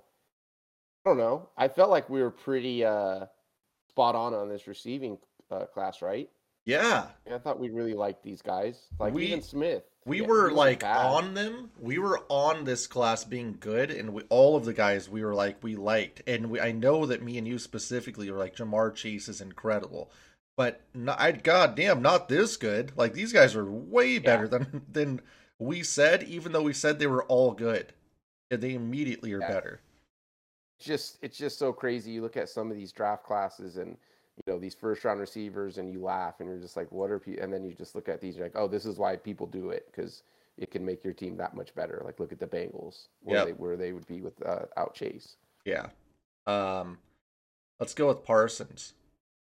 I 1.06 1.10
don't 1.10 1.18
know. 1.18 1.50
I 1.58 1.68
felt 1.68 1.90
like 1.90 2.10
we 2.10 2.22
were 2.22 2.32
pretty 2.32 2.84
uh 2.84 3.26
spot 3.90 4.16
on 4.16 4.34
on 4.34 4.50
this 4.50 4.68
receiving 4.68 5.18
uh, 5.52 5.66
class, 5.66 6.02
right? 6.02 6.30
Yeah, 6.66 7.08
I 7.30 7.38
thought 7.40 7.60
we 7.60 7.70
really 7.70 7.94
liked 7.94 8.24
these 8.24 8.42
guys, 8.42 8.88
like 8.98 9.14
We- 9.14 9.28
even 9.28 9.42
Smith. 9.42 9.84
we 10.06 10.22
Yeah, 10.22 10.28
were 10.28 10.52
like 10.52 10.80
bad. 10.80 11.06
on 11.06 11.34
them. 11.34 11.72
We 11.78 11.98
were 12.00 12.24
on 12.30 12.64
this 12.64 12.88
class 12.88 13.26
being 13.26 13.58
good, 13.60 13.92
and 13.92 14.14
we, 14.14 14.24
all 14.30 14.56
of 14.56 14.64
the 14.64 14.74
guys 14.74 15.10
we 15.10 15.26
were 15.26 15.36
like 15.36 15.62
we 15.62 15.76
liked, 15.76 16.22
and 16.26 16.50
we, 16.50 16.62
I 16.62 16.72
know 16.72 17.06
that 17.06 17.22
me 17.22 17.38
and 17.38 17.46
you 17.48 17.60
specifically 17.60 18.32
were 18.32 18.38
like 18.38 18.56
Ja'Marr 18.56 18.96
Chase 18.96 19.28
is 19.28 19.42
incredible, 19.42 20.10
but 20.56 20.82
not, 20.94 21.20
I 21.20 21.34
goddamn 21.34 22.02
not 22.02 22.30
this 22.30 22.56
good. 22.56 22.94
Like 22.96 23.12
these 23.14 23.34
guys 23.34 23.56
are 23.56 23.66
way 23.70 24.18
better 24.20 24.48
than 24.48 24.84
than 24.90 25.22
we 25.60 25.84
said, 25.84 26.24
even 26.24 26.54
though 26.54 26.64
we 26.64 26.74
said 26.74 26.98
they 26.98 27.08
were 27.08 27.24
all 27.26 27.52
good. 27.52 27.92
And 28.52 28.62
they 28.62 28.74
immediately 28.76 29.34
are 29.34 29.40
Yeah. 29.40 29.48
better. 29.48 29.82
Just 30.80 31.18
it's 31.22 31.38
just 31.38 31.58
so 31.60 31.74
crazy. 31.74 32.12
You 32.12 32.22
look 32.22 32.38
at 32.38 32.50
some 32.50 32.70
of 32.70 32.78
these 32.78 32.92
draft 32.92 33.24
classes 33.24 33.78
and 33.78 33.98
you 34.38 34.52
know 34.52 34.60
these 34.60 34.74
first 34.74 35.04
round 35.04 35.20
receivers, 35.20 35.78
and 35.78 35.92
you 35.92 36.02
laugh, 36.02 36.40
and 36.40 36.50
you're 36.50 36.58
just 36.60 36.76
like, 36.78 36.92
what 36.92 37.12
are 37.12 37.20
people? 37.20 37.44
And 37.44 37.54
then 37.54 37.64
you 37.64 37.74
just 37.74 37.96
look 37.96 38.10
at 38.10 38.20
these, 38.22 38.36
you're 38.36 38.46
like, 38.46 38.56
oh, 38.56 38.68
this 38.68 38.86
is 38.86 38.98
why 38.98 39.16
people 39.16 39.46
do 39.48 39.70
it 39.70 39.88
because 39.92 40.24
it 40.58 40.72
can 40.72 40.86
make 40.86 41.04
your 41.04 41.14
team 41.14 41.38
that 41.38 41.56
much 41.56 41.74
better. 41.76 42.02
Like 42.06 42.20
look 42.20 42.32
at 42.32 42.40
the 42.40 42.48
Bengals, 42.48 43.08
where 43.22 43.38
Yep. 43.40 43.46
they 43.48 43.54
where 43.54 43.78
they 43.78 43.92
would 43.94 44.08
be 44.08 44.22
with 44.22 44.42
uh, 44.46 44.66
out 44.78 44.94
Chase. 44.96 45.36
Yeah. 45.66 45.88
Um, 46.48 46.98
let's 47.80 47.94
go 47.94 48.08
with 48.08 48.24
Parsons. 48.24 48.94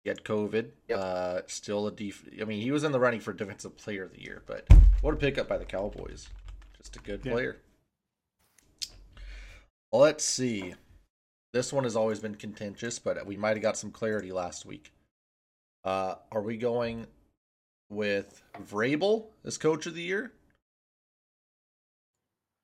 He 0.04 0.10
had 0.10 0.24
COVID. 0.24 0.68
Yep. 0.88 1.00
Uh, 1.00 1.42
still 1.48 1.88
a 1.88 1.92
def. 1.92 2.24
I 2.40 2.44
mean, 2.46 2.62
he 2.62 2.72
was 2.72 2.84
in 2.84 2.92
the 2.92 3.00
running 3.00 3.20
for 3.20 3.34
defensive 3.34 3.76
player 3.78 4.04
of 4.04 4.14
the 4.14 4.22
year, 4.22 4.44
but 4.46 4.68
what 5.02 5.14
a 5.14 5.18
pickup 5.18 5.48
by 5.48 5.58
the 5.58 5.66
Cowboys. 5.66 6.30
Just 6.78 6.96
a 6.96 7.00
good 7.00 7.26
Yeah. 7.26 7.32
player. 7.32 7.58
Let's 9.92 10.24
see. 10.26 10.76
This 11.56 11.72
one 11.72 11.86
has 11.86 11.96
always 11.96 12.20
been 12.20 12.36
contentious, 12.36 13.00
but 13.00 13.26
we 13.26 13.38
might 13.38 13.56
have 13.56 13.62
got 13.62 13.78
some 13.78 13.90
clarity 13.90 14.34
last 14.34 14.66
week. 14.66 14.92
Uh, 15.86 16.16
are 16.30 16.42
we 16.42 16.58
going 16.58 17.08
with 17.90 18.42
Vrabel 18.68 19.28
as 19.46 19.58
coach 19.58 19.86
of 19.86 19.96
the 19.96 20.02
year? 20.02 20.34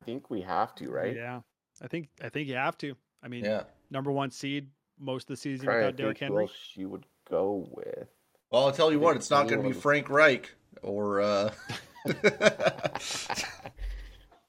I 0.01 0.05
think 0.05 0.29
we 0.29 0.41
have 0.41 0.75
to, 0.75 0.91
right? 0.91 1.15
Yeah, 1.15 1.39
I 1.81 1.87
think 1.87 2.09
I 2.21 2.27
think 2.27 2.49
you 2.49 2.55
have 2.55 2.77
to. 2.79 2.93
I 3.23 3.29
mean, 3.29 3.45
Yeah. 3.45 3.63
number 3.91 4.11
one 4.11 4.29
seed 4.29 4.67
most 4.99 5.23
of 5.23 5.27
the 5.27 5.37
season 5.37 5.67
Trying 5.67 5.77
without 5.77 5.95
Derrick 5.95 6.17
Henry. 6.17 6.43
else 6.43 6.73
you 6.75 6.89
would 6.89 7.05
go 7.29 7.69
with. 7.71 8.09
Well, 8.49 8.65
I'll 8.65 8.73
tell 8.73 8.91
you 8.91 8.99
what, 8.99 9.15
it's 9.15 9.29
not 9.29 9.47
going 9.47 9.63
to 9.63 9.69
be 9.69 9.73
Frank 9.73 10.09
Reich 10.09 10.53
or. 10.81 11.21
Uh... 11.21 11.51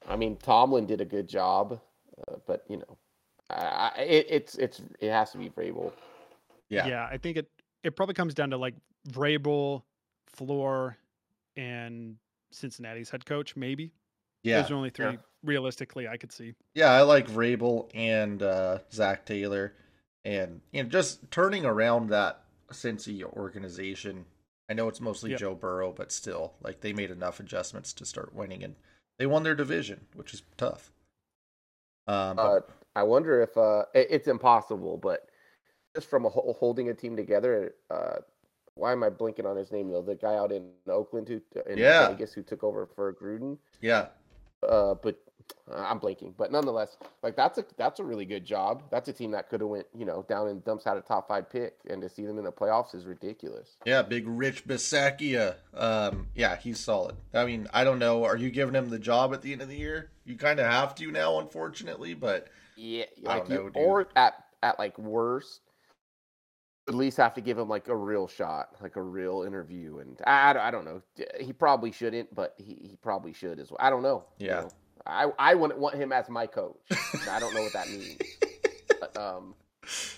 I 0.05 0.17
mean, 0.17 0.35
Tomlin 0.35 0.85
did 0.85 0.99
a 0.99 1.05
good 1.05 1.29
job, 1.29 1.79
uh, 2.27 2.35
but 2.45 2.65
you 2.67 2.75
know, 2.75 2.97
I, 3.53 3.91
I, 3.97 4.01
it, 4.01 4.27
it's 4.29 4.55
it's 4.55 4.81
it 4.99 5.11
has 5.11 5.31
to 5.31 5.37
be 5.37 5.49
Vrabel. 5.49 5.91
yeah. 6.69 6.87
Yeah. 6.87 7.07
I 7.11 7.17
think 7.17 7.37
it 7.37 7.49
it 7.83 7.95
probably 7.95 8.15
comes 8.15 8.33
down 8.33 8.49
to 8.51 8.57
like 8.57 8.75
Vrabel, 9.09 9.83
Floor, 10.27 10.97
and 11.57 12.15
Cincinnati's 12.51 13.09
head 13.09 13.25
coach. 13.25 13.55
Maybe 13.55 13.91
Yeah. 14.43 14.61
those 14.61 14.71
are 14.71 14.75
only 14.75 14.89
three 14.89 15.05
Yeah. 15.11 15.17
realistically 15.43 16.07
I 16.07 16.17
could 16.17 16.31
see. 16.31 16.53
Yeah, 16.75 16.91
I 16.91 17.01
like 17.01 17.27
Vrabel 17.27 17.89
and 17.93 18.41
uh, 18.41 18.79
Zac 18.91 19.25
Taylor, 19.25 19.73
and 20.25 20.61
you 20.71 20.83
know, 20.83 20.89
just 20.89 21.29
turning 21.31 21.65
around 21.65 22.09
that 22.09 22.43
Cincy 22.71 23.23
organization. 23.23 24.25
I 24.69 24.73
know 24.73 24.87
it's 24.87 25.01
mostly 25.01 25.31
Yep. 25.31 25.39
Joe 25.39 25.55
Burrow, 25.55 25.91
but 25.91 26.11
still, 26.11 26.53
like 26.61 26.79
they 26.81 26.93
made 26.93 27.11
enough 27.11 27.39
adjustments 27.39 27.91
to 27.93 28.05
start 28.05 28.33
winning, 28.33 28.63
and 28.63 28.75
they 29.19 29.25
won 29.25 29.43
their 29.43 29.55
division, 29.55 30.07
which 30.15 30.33
is 30.33 30.41
tough. 30.57 30.91
Um, 32.07 32.39
Uh, 32.39 32.59
but- 32.61 32.69
I 32.95 33.03
wonder 33.03 33.41
if 33.41 33.57
uh, 33.57 33.85
it, 33.93 34.07
it's 34.09 34.27
impossible, 34.27 34.97
but 34.97 35.29
just 35.95 36.09
from 36.09 36.25
a 36.25 36.29
whole, 36.29 36.55
holding 36.59 36.89
a 36.89 36.93
team 36.93 37.15
together. 37.15 37.75
Uh, 37.89 38.17
why 38.75 38.91
am 38.93 39.03
I 39.03 39.09
blinking 39.09 39.45
on 39.45 39.57
his 39.57 39.71
name 39.71 39.89
though? 39.89 40.01
The 40.01 40.15
guy 40.15 40.35
out 40.35 40.51
in 40.51 40.71
Oakland 40.87 41.29
who 41.29 41.41
in 41.69 41.79
Yeah. 41.79 41.99
Vegas 41.99 42.33
who 42.33 42.43
took 42.43 42.63
over 42.63 42.87
for 42.87 43.13
Gruden. 43.13 43.57
yeah, 43.81 44.07
Uh, 44.67 44.95
but 44.95 45.19
uh, 45.69 45.75
I'm 45.89 45.99
blinking. 45.99 46.35
But 46.37 46.51
nonetheless, 46.51 46.97
like 47.21 47.35
that's 47.35 47.57
a 47.57 47.65
that's 47.77 47.99
a 47.99 48.03
really 48.03 48.25
good 48.25 48.45
job. 48.45 48.83
That's 48.91 49.09
a 49.09 49.13
team 49.13 49.31
that 49.31 49.49
could 49.49 49.59
have 49.61 49.69
went 49.69 49.87
you 49.93 50.05
know 50.05 50.25
down 50.29 50.47
and 50.47 50.63
dumps 50.63 50.87
out 50.87 50.97
a 50.97 51.01
top 51.01 51.27
five 51.27 51.49
pick, 51.49 51.79
and 51.89 52.01
to 52.01 52.09
see 52.09 52.25
them 52.25 52.37
in 52.37 52.45
the 52.45 52.51
playoffs 52.51 52.95
is 52.95 53.05
ridiculous. 53.05 53.77
yeah, 53.85 54.01
big 54.01 54.27
Rich 54.27 54.65
Bisaccia. 54.65 55.55
Um, 55.73 56.27
yeah, 56.35 56.55
he's 56.55 56.79
solid. 56.79 57.15
I 57.33 57.45
mean, 57.45 57.67
I 57.73 57.83
don't 57.83 57.99
know. 57.99 58.23
Are 58.23 58.37
you 58.37 58.49
giving 58.49 58.75
him 58.75 58.89
the 58.89 58.99
job 58.99 59.33
at 59.33 59.41
the 59.41 59.51
end 59.51 59.61
of 59.61 59.67
the 59.67 59.75
year? 59.75 60.09
You 60.25 60.37
kind 60.37 60.59
of 60.59 60.65
have 60.65 60.95
to 60.95 61.11
now, 61.11 61.39
unfortunately, 61.39 62.13
but 62.13 62.47
Yeah, 62.75 63.05
like 63.21 63.47
don't 63.47 63.51
you, 63.51 63.71
dude. 63.73 63.77
or 63.77 64.07
at 64.15 64.33
at 64.61 64.79
like 64.79 64.97
worst, 64.97 65.61
at 66.87 66.93
least 66.95 67.17
have 67.17 67.33
to 67.35 67.41
give 67.41 67.57
him 67.57 67.69
like 67.69 67.87
a 67.87 67.95
real 67.95 68.27
shot, 68.27 68.69
like 68.81 68.95
a 68.95 69.01
real 69.01 69.43
interview. 69.43 69.99
And 69.99 70.19
I, 70.25 70.51
I, 70.53 70.67
I 70.67 70.71
don't 70.71 70.85
know. 70.85 71.01
He 71.39 71.53
probably 71.53 71.91
shouldn't, 71.91 72.33
but 72.33 72.55
he, 72.57 72.77
he 72.81 72.97
probably 73.01 73.33
should 73.33 73.59
as 73.59 73.69
well. 73.71 73.77
I 73.79 73.89
don't 73.89 74.03
know. 74.03 74.25
you 74.39 74.47
Yeah. 74.47 74.61
know. 74.61 74.69
I 75.05 75.31
I 75.37 75.53
wouldn't 75.55 75.79
want 75.79 75.95
him 75.95 76.11
as 76.13 76.29
my 76.29 76.47
coach. 76.47 76.77
I 77.29 77.39
don't 77.39 77.53
know 77.53 77.61
what 77.63 77.73
that 77.73 77.89
means. 77.89 78.17
But, 78.99 79.17
um, 79.21 79.53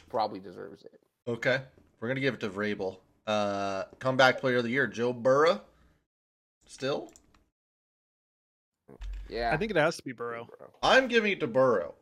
probably 0.09 0.39
deserves 0.39 0.83
it. 0.83 0.99
okay, 1.27 1.61
we're 1.99 2.07
gonna 2.07 2.19
give 2.19 2.35
it 2.35 2.39
to 2.41 2.49
Vrabel. 2.49 2.97
Uh, 3.25 3.85
comeback 3.97 4.39
player 4.39 4.57
of 4.57 4.63
the 4.63 4.69
year, 4.69 4.85
Joe 4.85 5.11
Burrow. 5.11 5.59
Still, 6.67 7.11
Yeah, 9.29 9.51
I 9.51 9.57
think 9.57 9.71
it 9.71 9.77
has 9.77 9.97
to 9.97 10.03
be 10.03 10.11
Burrow. 10.11 10.47
I'm 10.83 11.07
giving 11.07 11.31
it 11.31 11.39
to 11.39 11.47
Burrow. 11.47 11.95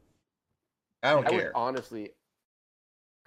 I 1.03 1.11
don't 1.11 1.27
I 1.27 1.31
would 1.31 1.39
care. 1.39 1.51
honestly, 1.55 2.11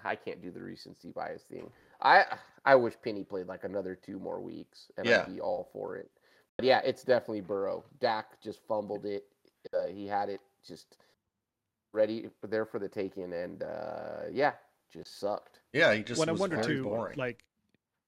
I 0.04 0.16
can't 0.16 0.40
do 0.42 0.50
the 0.50 0.62
recency 0.62 1.10
bias 1.10 1.42
thing. 1.42 1.70
I 2.00 2.24
I 2.64 2.74
wish 2.74 2.94
Penny 3.02 3.24
played 3.24 3.46
like 3.46 3.64
another 3.64 3.94
two 3.94 4.18
more 4.18 4.40
weeks, 4.40 4.90
and 4.96 5.06
Yeah. 5.06 5.22
I'd 5.22 5.34
be 5.34 5.40
all 5.40 5.68
for 5.72 5.96
it. 5.96 6.10
But 6.56 6.64
yeah, 6.66 6.80
it's 6.84 7.04
definitely 7.04 7.42
Burrow. 7.42 7.84
Dak 8.00 8.40
just 8.40 8.60
fumbled 8.66 9.04
it. 9.04 9.24
Uh, 9.74 9.86
he 9.86 10.06
had 10.06 10.28
it 10.28 10.40
just 10.66 10.96
ready 11.92 12.28
there 12.42 12.64
for 12.64 12.78
the 12.78 12.88
taking, 12.88 13.32
and 13.32 13.62
uh, 13.62 14.22
yeah, 14.32 14.52
just 14.92 15.18
sucked. 15.20 15.60
yeah, 15.72 15.92
he 15.94 16.02
just 16.02 16.18
when 16.18 16.28
I 16.28 16.32
was 16.32 16.40
wonder 16.40 16.56
very 16.56 16.76
too, 16.76 16.84
boring. 16.84 17.18
like 17.18 17.44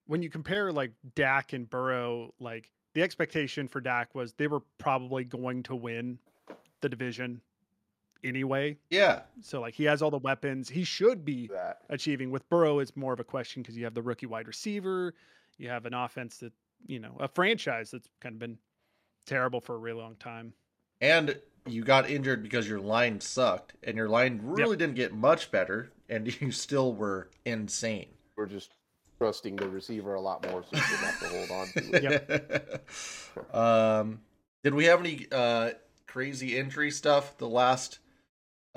when 0.07 0.23
you 0.23 0.31
compare 0.31 0.73
like 0.73 0.93
Dak 1.15 1.53
and 1.53 1.69
Burrow, 1.69 2.33
like 2.41 2.71
the 2.95 3.03
expectation 3.03 3.69
for 3.69 3.81
Dak 3.81 4.15
was 4.15 4.33
they 4.35 4.47
were 4.47 4.63
probably 4.79 5.25
going 5.25 5.63
to 5.65 5.75
win 5.77 6.19
the 6.81 6.89
division 6.89 7.41
anyway. 8.25 8.77
yeah, 8.91 9.21
So 9.43 9.61
like 9.61 9.75
he 9.75 9.85
has 9.85 10.03
all 10.03 10.11
the 10.11 10.19
weapons. 10.19 10.69
He 10.69 10.85
should 10.85 11.25
be 11.25 11.49
That 11.49 11.83
achieving. 11.91 12.31
With 12.31 12.49
Burrow, 12.49 12.79
it's 12.81 12.97
more 12.97 13.13
of 13.13 13.21
a 13.21 13.25
question 13.25 13.63
because 13.63 13.77
you 13.77 13.85
have 13.85 13.95
the 13.95 14.03
rookie 14.03 14.27
wide 14.27 14.47
receiver, 14.47 15.15
you 15.57 15.69
have 15.69 15.87
an 15.87 15.95
offense 15.95 16.39
that 16.39 16.53
you 16.87 16.99
know 17.01 17.17
a 17.19 17.29
franchise 17.29 17.91
that's 17.91 18.09
kind 18.21 18.35
of 18.35 18.39
been 18.39 18.59
terrible 19.27 19.61
for 19.61 19.75
a 19.75 19.79
really 19.79 20.01
long 20.01 20.17
time. 20.17 20.53
and 21.01 21.39
you 21.67 21.85
got 21.85 22.09
injured 22.09 22.43
because 22.43 22.67
your 22.67 22.81
line 22.81 23.21
sucked, 23.21 23.75
and 23.83 23.95
your 23.97 24.09
line 24.09 24.41
really 24.43 24.77
didn't 24.77 24.95
get 24.95 25.13
much 25.13 25.51
better, 25.51 25.93
and 26.09 26.27
you 26.41 26.51
still 26.51 26.95
were 26.95 27.29
insane. 27.45 28.09
we're 28.37 28.47
just 28.47 28.71
trusting 29.19 29.57
the 29.57 29.69
receiver 29.69 30.15
a 30.15 30.21
lot 30.21 30.49
more, 30.51 30.63
so 30.63 30.69
we 30.73 30.79
didn't 30.79 30.97
have 30.99 31.21
to 31.21 31.27
hold 31.27 31.51
on 31.51 31.67
to 31.67 32.81
it. 33.51 33.55
um, 33.55 34.21
did 34.63 34.73
we 34.75 34.85
have 34.87 35.01
any 35.01 35.27
uh 35.33 35.71
crazy 36.07 36.57
injury 36.57 36.91
stuff 36.91 37.37
the 37.37 37.49
last 37.49 37.99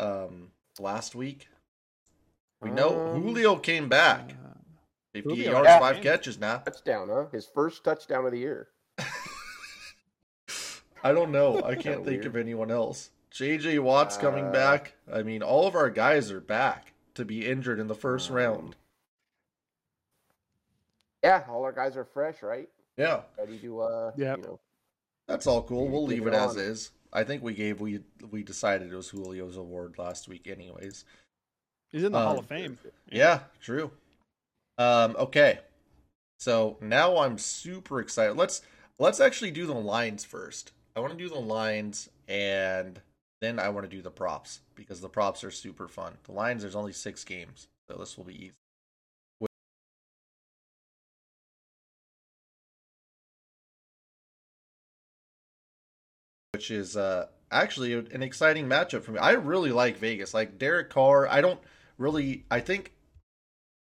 um 0.01 0.51
last 0.79 1.15
week? 1.15 1.47
We 2.61 2.69
know 2.69 3.13
Um, 3.15 3.21
Julio 3.23 3.55
came 3.55 3.87
back. 3.89 4.31
Uh, 4.31 4.49
50 5.13 5.29
Julio, 5.29 5.51
yards, 5.51 5.67
yeah. 5.67 5.79
five 5.79 6.01
catches 6.01 6.39
now. 6.39 6.57
Touchdown, 6.59 7.09
huh? 7.11 7.25
His 7.31 7.45
first 7.45 7.83
touchdown 7.83 8.25
of 8.25 8.31
the 8.31 8.39
year. 8.39 8.69
I 11.03 11.11
don't 11.11 11.31
know. 11.31 11.61
I 11.65 11.75
can't 11.75 12.05
think 12.05 12.21
weird. 12.21 12.25
of 12.27 12.35
anyone 12.35 12.71
else. 12.71 13.09
JJ 13.33 13.79
Watt's 13.79 14.17
coming 14.17 14.47
Uh, 14.47 14.51
back. 14.51 14.93
I 15.11 15.23
mean, 15.23 15.41
all 15.41 15.65
of 15.67 15.75
our 15.75 15.89
guys 15.89 16.31
are 16.31 16.39
back 16.41 16.93
to 17.15 17.25
be 17.25 17.45
injured 17.47 17.79
in 17.79 17.87
the 17.87 17.95
first 17.95 18.29
um, 18.29 18.35
round. 18.37 18.75
Yeah, 21.23 21.43
all 21.49 21.63
our 21.63 21.71
guys 21.71 21.95
are 21.97 22.05
fresh, 22.05 22.41
right? 22.41 22.69
Yeah, 22.97 23.21
Ready 23.37 23.57
to 23.59 23.81
uh, 23.81 24.11
Yep. 24.17 24.37
you 24.37 24.43
know, 24.43 24.59
that's 25.27 25.47
all 25.47 25.63
cool. 25.63 25.87
We'll 25.87 26.05
leave 26.05 26.25
it 26.27 26.33
it 26.33 26.37
as 26.37 26.55
is. 26.57 26.91
I 27.13 27.23
think 27.23 27.43
we 27.43 27.53
gave 27.53 27.79
we 27.81 28.01
we 28.29 28.43
decided 28.43 28.91
it 28.91 28.95
was 28.95 29.11
Julio's 29.11 29.57
award 29.57 29.97
last 29.97 30.27
week, 30.27 30.47
anyways. 30.47 31.05
He's 31.91 32.03
in 32.03 32.11
the 32.11 32.19
Hall 32.19 32.33
Um, 32.33 32.39
of 32.39 32.45
Fame. 32.45 32.77
Yeah, 33.11 33.41
true. 33.61 33.91
Um, 34.77 35.15
okay. 35.19 35.59
So 36.39 36.77
now 36.81 37.17
I'm 37.17 37.37
super 37.37 37.99
excited. 37.99 38.37
Let's 38.37 38.61
let's 38.97 39.19
actually 39.19 39.51
do 39.51 39.65
the 39.65 39.73
lines 39.73 40.23
first. 40.23 40.71
I 40.95 40.99
want 40.99 41.11
to 41.13 41.19
do 41.19 41.29
the 41.29 41.39
lines 41.39 42.09
and 42.27 43.01
then 43.41 43.59
I 43.59 43.69
want 43.69 43.89
to 43.89 43.95
do 43.95 44.01
the 44.01 44.11
props 44.11 44.61
because 44.75 45.01
the 45.01 45.09
props 45.09 45.43
are 45.43 45.51
super 45.51 45.87
fun. 45.87 46.17
The 46.23 46.31
lines 46.31 46.61
there's 46.61 46.75
only 46.75 46.93
6 46.93 47.23
games. 47.23 47.67
So 47.89 47.97
this 47.97 48.17
will 48.17 48.25
be 48.25 48.35
easy. 48.45 48.53
Which 56.61 56.69
is 56.69 56.95
uh 56.95 57.25
actually 57.49 57.93
an 57.93 58.21
exciting 58.21 58.67
matchup 58.67 59.01
for 59.01 59.13
me. 59.13 59.17
I 59.17 59.31
really 59.31 59.71
like 59.71 59.97
Vegas. 59.97 60.31
Like 60.31 60.59
Derek 60.59 60.91
Carr, 60.91 61.27
I 61.27 61.41
don't 61.41 61.59
really 61.97 62.45
I 62.51 62.59
think 62.59 62.93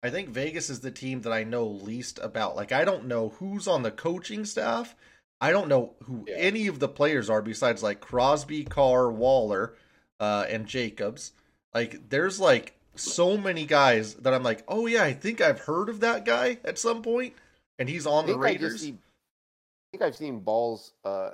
I 0.01 0.11
think 0.11 0.29
Vegas 0.29 0.71
is 0.71 0.79
the 0.79 0.93
team 0.93 1.23
that 1.23 1.33
I 1.33 1.43
know 1.43 1.67
least 1.67 2.21
about. 2.23 2.55
Like 2.55 2.71
I 2.71 2.85
don't 2.85 3.07
know 3.09 3.31
who's 3.31 3.67
on 3.67 3.83
the 3.83 3.91
coaching 3.91 4.45
staff. 4.45 4.95
I 5.41 5.51
don't 5.51 5.67
know 5.67 5.95
who 6.05 6.25
Yeah. 6.29 6.37
any 6.37 6.69
of 6.69 6.79
the 6.79 6.87
players 6.87 7.29
are 7.29 7.43
besides 7.43 7.83
like 7.83 7.99
Crosby, 8.01 8.63
Carr, 8.63 9.11
Waller, 9.11 9.75
uh, 10.21 10.47
and 10.49 10.69
Jacobs. 10.69 11.33
Like 11.75 12.11
there's 12.11 12.39
like 12.39 12.75
so 12.95 13.37
many 13.37 13.67
guys 13.67 14.15
that 14.15 14.33
I'm 14.35 14.45
like, 14.45 14.63
oh 14.69 14.87
yeah, 14.87 15.03
I 15.03 15.15
think 15.15 15.41
I've 15.41 15.63
heard 15.63 15.89
of 15.89 15.99
that 15.99 16.25
guy 16.25 16.59
at 16.65 16.79
some 16.79 17.03
point, 17.03 17.35
and 17.81 17.89
he's 17.89 18.07
on 18.07 18.29
the 18.29 18.35
I 18.35 18.37
Raiders. 18.37 18.83
see, 18.83 18.91
I 18.93 19.99
think 19.99 20.03
I've 20.05 20.15
seen 20.17 20.39
balls 20.39 20.93
uh 21.05 21.31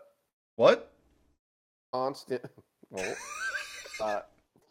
What? 0.56 0.90
Constant. 1.92 2.42
Well, 2.90 3.14
uh, 4.00 4.20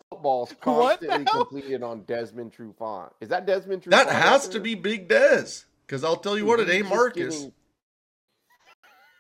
footballs 0.10 0.56
constantly 0.62 1.24
completed 1.26 1.84
on 1.84 2.02
Desmond 2.06 2.52
Trufant. 2.52 3.12
Is 3.22 3.30
that 3.30 3.46
Desmond 3.46 3.84
Trufant? 3.84 3.92
That 3.92 4.10
has 4.10 4.48
to 4.48 4.60
be 4.60 4.74
Big 4.74 5.08
Des. 5.08 5.46
Because 5.86 6.04
I'll 6.04 6.16
tell 6.16 6.36
you 6.36 6.48
what, 6.48 6.60
it 6.60 6.68
ain't 6.68 6.90
Marcus. 6.90 7.36
getting- 7.36 7.54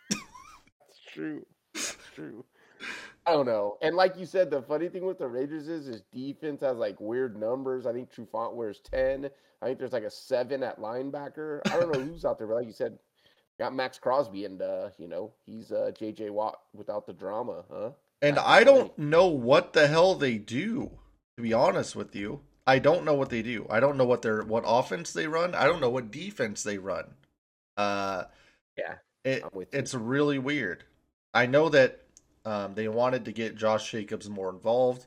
That's 0.10 1.00
true. 1.14 1.46
That's 1.76 1.96
true. 2.16 2.44
I 3.28 3.34
don't 3.34 3.46
know. 3.46 3.78
And 3.84 3.96
like 3.96 4.18
you 4.18 4.26
said, 4.26 4.50
the 4.50 4.62
funny 4.64 4.90
thing 4.90 5.06
with 5.06 5.20
the 5.20 5.28
Raiders 5.28 5.68
is 5.68 5.86
his 5.86 6.02
defense 6.12 6.62
has 6.62 6.78
like 6.78 7.00
weird 7.00 7.38
numbers. 7.40 7.86
I 7.86 7.94
think 7.94 8.10
Trufant 8.12 8.56
wears 8.56 8.80
10. 8.92 9.30
I 9.62 9.66
think 9.66 9.78
there's 9.78 9.94
like 9.94 10.04
a 10.04 10.10
seven 10.10 10.64
at 10.64 10.80
linebacker. 10.80 11.60
I 11.68 11.80
don't 11.80 11.94
know 11.94 12.00
who's 12.02 12.26
out 12.26 12.38
there, 12.38 12.48
but 12.48 12.56
like 12.56 12.66
you 12.68 12.74
said, 12.74 12.98
got 13.60 13.76
Maxx 13.76 14.00
Crosby 14.00 14.46
and 14.46 14.62
uh, 14.62 14.90
you 14.98 15.08
know, 15.08 15.34
he's 15.46 15.72
uh 15.72 15.92
JJ 16.00 16.32
Watt 16.32 16.60
without 16.74 17.06
the 17.06 17.14
drama, 17.14 17.64
huh? 17.72 17.92
And 18.22 18.40
I 18.40 18.64
don't 18.64 18.98
know 18.98 19.28
what 19.28 19.74
the 19.74 19.88
hell 19.88 20.16
they 20.16 20.38
do, 20.38 20.92
to 21.36 21.44
be 21.44 21.54
honest 21.54 21.96
with 21.96 22.16
you. 22.16 22.42
I 22.66 22.80
don't 22.80 23.06
know 23.06 23.14
what 23.14 23.30
they 23.30 23.42
do. 23.42 23.66
I 23.70 23.80
don't 23.80 23.98
know 23.98 24.06
what 24.06 24.22
their 24.22 24.44
what 24.44 24.64
offense 24.66 25.14
they 25.14 25.28
run. 25.28 25.56
I 25.56 25.66
don't 25.66 25.82
know 25.82 25.90
what 25.90 26.12
defense 26.12 26.64
they 26.64 26.78
run. 26.78 27.14
Uh 27.78 28.26
Yeah, 28.78 28.96
it, 29.24 29.44
it's 29.72 29.94
really 29.94 30.40
weird. 30.40 30.84
I 31.34 31.46
know 31.46 31.70
that 31.70 32.02
um, 32.46 32.76
they 32.76 32.88
wanted 32.88 33.26
to 33.26 33.32
get 33.32 33.58
Josh 33.58 33.92
Jacobs 33.92 34.30
more 34.30 34.50
involved 34.50 35.06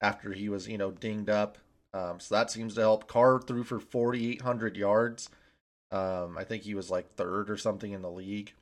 after 0.00 0.32
he 0.32 0.48
was, 0.48 0.68
you 0.68 0.76
know, 0.76 0.90
dinged 0.90 1.30
up. 1.30 1.58
Um, 1.94 2.18
so 2.18 2.34
that 2.34 2.50
seems 2.50 2.74
to 2.74 2.80
help. 2.80 3.06
Carr 3.06 3.40
threw 3.40 3.62
for 3.62 3.78
4,800 3.78 4.76
yards. 4.76 5.30
Um, 5.92 6.36
I 6.38 6.44
think 6.44 6.62
he 6.62 6.74
was 6.74 6.90
like 6.90 7.14
third 7.14 7.50
or 7.50 7.56
something 7.56 7.92
in 7.92 8.02
the 8.02 8.10
league. 8.10 8.52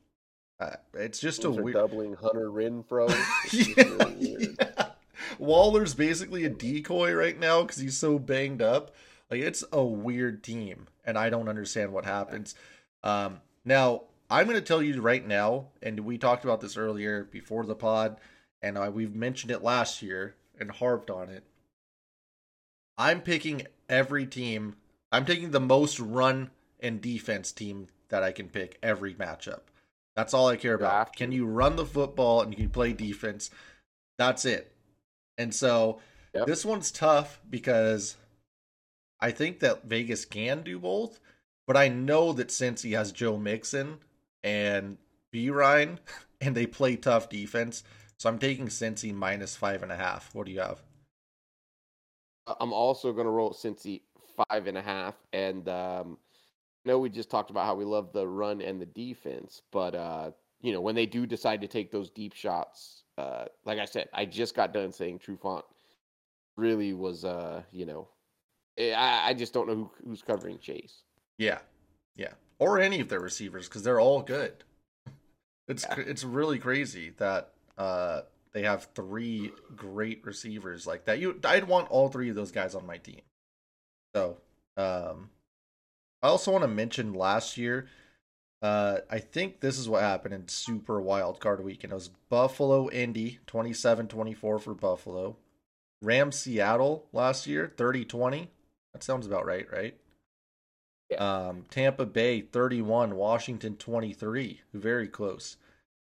Uh, 0.59 0.75
it's 0.93 1.19
just 1.19 1.41
Teams 1.41 1.57
a 1.57 1.61
weird. 1.63 1.75
doubling 1.75 2.13
Hunter 2.13 2.49
Renfrow. 2.49 3.09
Yeah, 3.51 3.83
really 3.83 4.37
weird. 4.37 4.57
yeah. 4.59 4.85
Waller's 5.39 5.95
basically 5.95 6.43
a 6.45 6.49
decoy 6.49 7.13
right 7.13 7.39
now 7.39 7.61
because 7.61 7.77
he's 7.77 7.97
so 7.97 8.19
banged 8.19 8.61
up. 8.61 8.93
Like 9.31 9.41
it's 9.41 9.63
a 9.71 9.83
weird 9.83 10.43
team, 10.43 10.87
and 11.05 11.17
I 11.17 11.29
don't 11.29 11.47
understand 11.47 11.93
what 11.93 12.05
happens. 12.05 12.53
Um, 13.01 13.39
now 13.65 14.03
I'm 14.29 14.45
going 14.45 14.57
to 14.59 14.61
tell 14.65 14.83
you 14.83 15.01
right 15.01 15.25
now, 15.25 15.67
and 15.81 16.01
we 16.01 16.17
talked 16.17 16.43
about 16.43 16.61
this 16.61 16.77
earlier 16.77 17.23
before 17.23 17.65
the 17.65 17.75
pod, 17.75 18.17
and 18.61 18.77
uh, 18.77 18.91
we've 18.93 19.15
mentioned 19.15 19.51
it 19.51 19.63
last 19.63 20.01
year 20.01 20.35
and 20.59 20.69
harped 20.69 21.09
on 21.09 21.29
it. 21.29 21.43
I'm 22.97 23.21
picking 23.21 23.63
every 23.89 24.25
team. 24.25 24.75
I'm 25.11 25.25
taking 25.25 25.51
the 25.51 25.59
most 25.59 25.99
run 25.99 26.51
and 26.81 27.01
defense 27.01 27.51
team 27.51 27.87
that 28.09 28.23
I 28.23 28.31
can 28.31 28.49
pick 28.49 28.77
every 28.83 29.13
matchup. 29.13 29.61
That's 30.15 30.33
all 30.33 30.47
I 30.47 30.57
care 30.57 30.73
about. 30.73 31.15
Can 31.15 31.31
you 31.31 31.45
run 31.45 31.75
the 31.77 31.85
football 31.85 32.41
and 32.41 32.51
you 32.51 32.57
can 32.57 32.69
play 32.69 32.93
defense? 32.93 33.49
That's 34.17 34.45
it. 34.45 34.73
And 35.37 35.53
so 35.53 35.99
Yep. 36.33 36.47
this 36.47 36.63
one's 36.65 36.91
tough 36.91 37.41
because 37.49 38.15
I 39.19 39.31
think 39.31 39.59
that 39.59 39.83
Vegas 39.83 40.25
can 40.25 40.63
do 40.63 40.79
both, 40.79 41.19
but 41.67 41.75
I 41.77 41.87
know 41.89 42.33
that 42.33 42.51
since 42.51 42.81
he 42.81 42.93
has 42.93 43.11
Joe 43.11 43.37
Mixon 43.37 43.99
and 44.43 44.97
B 45.31 45.49
Ryan 45.49 45.99
and 46.41 46.55
they 46.55 46.65
play 46.65 46.95
tough 46.95 47.29
defense, 47.29 47.83
so 48.17 48.29
I'm 48.29 48.39
taking 48.39 48.67
Cincy 48.67 49.13
minus 49.13 49.55
five 49.55 49.83
and 49.83 49.91
a 49.91 49.97
half. 49.97 50.33
What 50.35 50.45
do 50.45 50.51
you 50.51 50.59
have? 50.59 50.81
I'm 52.59 52.73
also 52.73 53.13
going 53.13 53.25
to 53.25 53.31
roll 53.31 53.53
Cincy 53.53 54.01
five 54.35 54.67
and 54.67 54.77
a 54.77 54.81
half. 54.81 55.15
And 55.33 55.67
um, 55.69 56.17
know 56.85 56.99
we 56.99 57.09
just 57.09 57.29
talked 57.29 57.49
about 57.49 57.65
how 57.65 57.75
we 57.75 57.85
love 57.85 58.11
the 58.13 58.27
run 58.27 58.61
and 58.61 58.81
the 58.81 58.85
defense, 58.85 59.61
but 59.71 59.95
uh, 59.95 60.31
you 60.61 60.73
know 60.73 60.81
when 60.81 60.95
they 60.95 61.05
do 61.05 61.25
decide 61.25 61.61
to 61.61 61.67
take 61.67 61.91
those 61.91 62.09
deep 62.09 62.33
shots, 62.33 63.03
uh, 63.17 63.45
like 63.65 63.79
I 63.79 63.85
said, 63.85 64.09
I 64.13 64.25
just 64.25 64.55
got 64.55 64.73
done 64.73 64.91
saying 64.91 65.19
Trufant 65.19 65.63
really 66.57 66.93
was, 66.93 67.23
uh, 67.25 67.63
you 67.71 67.85
know, 67.85 68.07
eh, 68.77 68.93
I, 68.93 69.29
I 69.29 69.33
just 69.33 69.53
don't 69.53 69.67
know 69.67 69.75
who, 69.75 69.91
who's 70.05 70.21
covering 70.21 70.59
Chase. 70.59 71.03
Yeah, 71.37 71.59
yeah, 72.15 72.33
or 72.59 72.79
any 72.79 72.99
of 72.99 73.09
their 73.09 73.19
receivers 73.21 73.67
because 73.67 73.83
they're 73.83 73.99
all 73.99 74.21
good. 74.21 74.63
It's 75.67 75.85
Yeah. 75.89 76.03
it's 76.05 76.23
really 76.25 76.59
crazy 76.59 77.11
that 77.17 77.53
uh 77.77 78.21
they 78.51 78.63
have 78.63 78.89
three 78.93 79.51
great 79.75 80.25
receivers 80.25 80.85
like 80.85 81.05
that. 81.05 81.19
You, 81.19 81.39
I'd 81.45 81.65
want 81.65 81.89
all 81.89 82.09
three 82.09 82.29
of 82.29 82.35
those 82.35 82.51
guys 82.51 82.75
on 82.75 82.85
my 82.85 82.97
team. 82.97 83.21
So, 84.13 84.37
um, 84.75 85.29
I 86.21 86.27
also 86.27 86.51
want 86.51 86.63
to 86.63 86.67
mention 86.67 87.13
last 87.13 87.57
year. 87.57 87.87
Uh, 88.61 88.99
I 89.09 89.19
think 89.19 89.59
this 89.59 89.79
is 89.79 89.89
what 89.89 90.03
happened 90.03 90.35
in 90.35 90.47
Super 90.47 91.01
Wild 91.01 91.39
Card 91.39 91.63
Weekend. 91.63 91.93
It 91.93 91.95
was 91.95 92.11
Buffalo 92.29 92.89
Indy 92.91 93.39
27-24 93.47 94.61
for 94.61 94.73
Buffalo. 94.75 95.37
Rams 96.01 96.37
Seattle 96.37 97.07
last 97.11 97.47
year 97.47 97.71
30-20. 97.75 98.47
That 98.93 99.03
sounds 99.03 99.25
about 99.25 99.45
right, 99.45 99.65
right? 99.71 99.97
Um, 101.17 101.65
Tampa 101.69 102.05
Bay 102.05 102.41
31, 102.41 103.15
Washington 103.15 103.75
23, 103.75 104.61
very 104.73 105.07
close. 105.07 105.57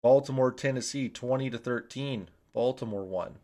Baltimore, 0.03 0.51
Tennessee 0.51 1.09
20 1.09 1.49
to 1.49 1.57
13, 1.57 2.29
Baltimore 2.53 3.03
won. 3.03 3.39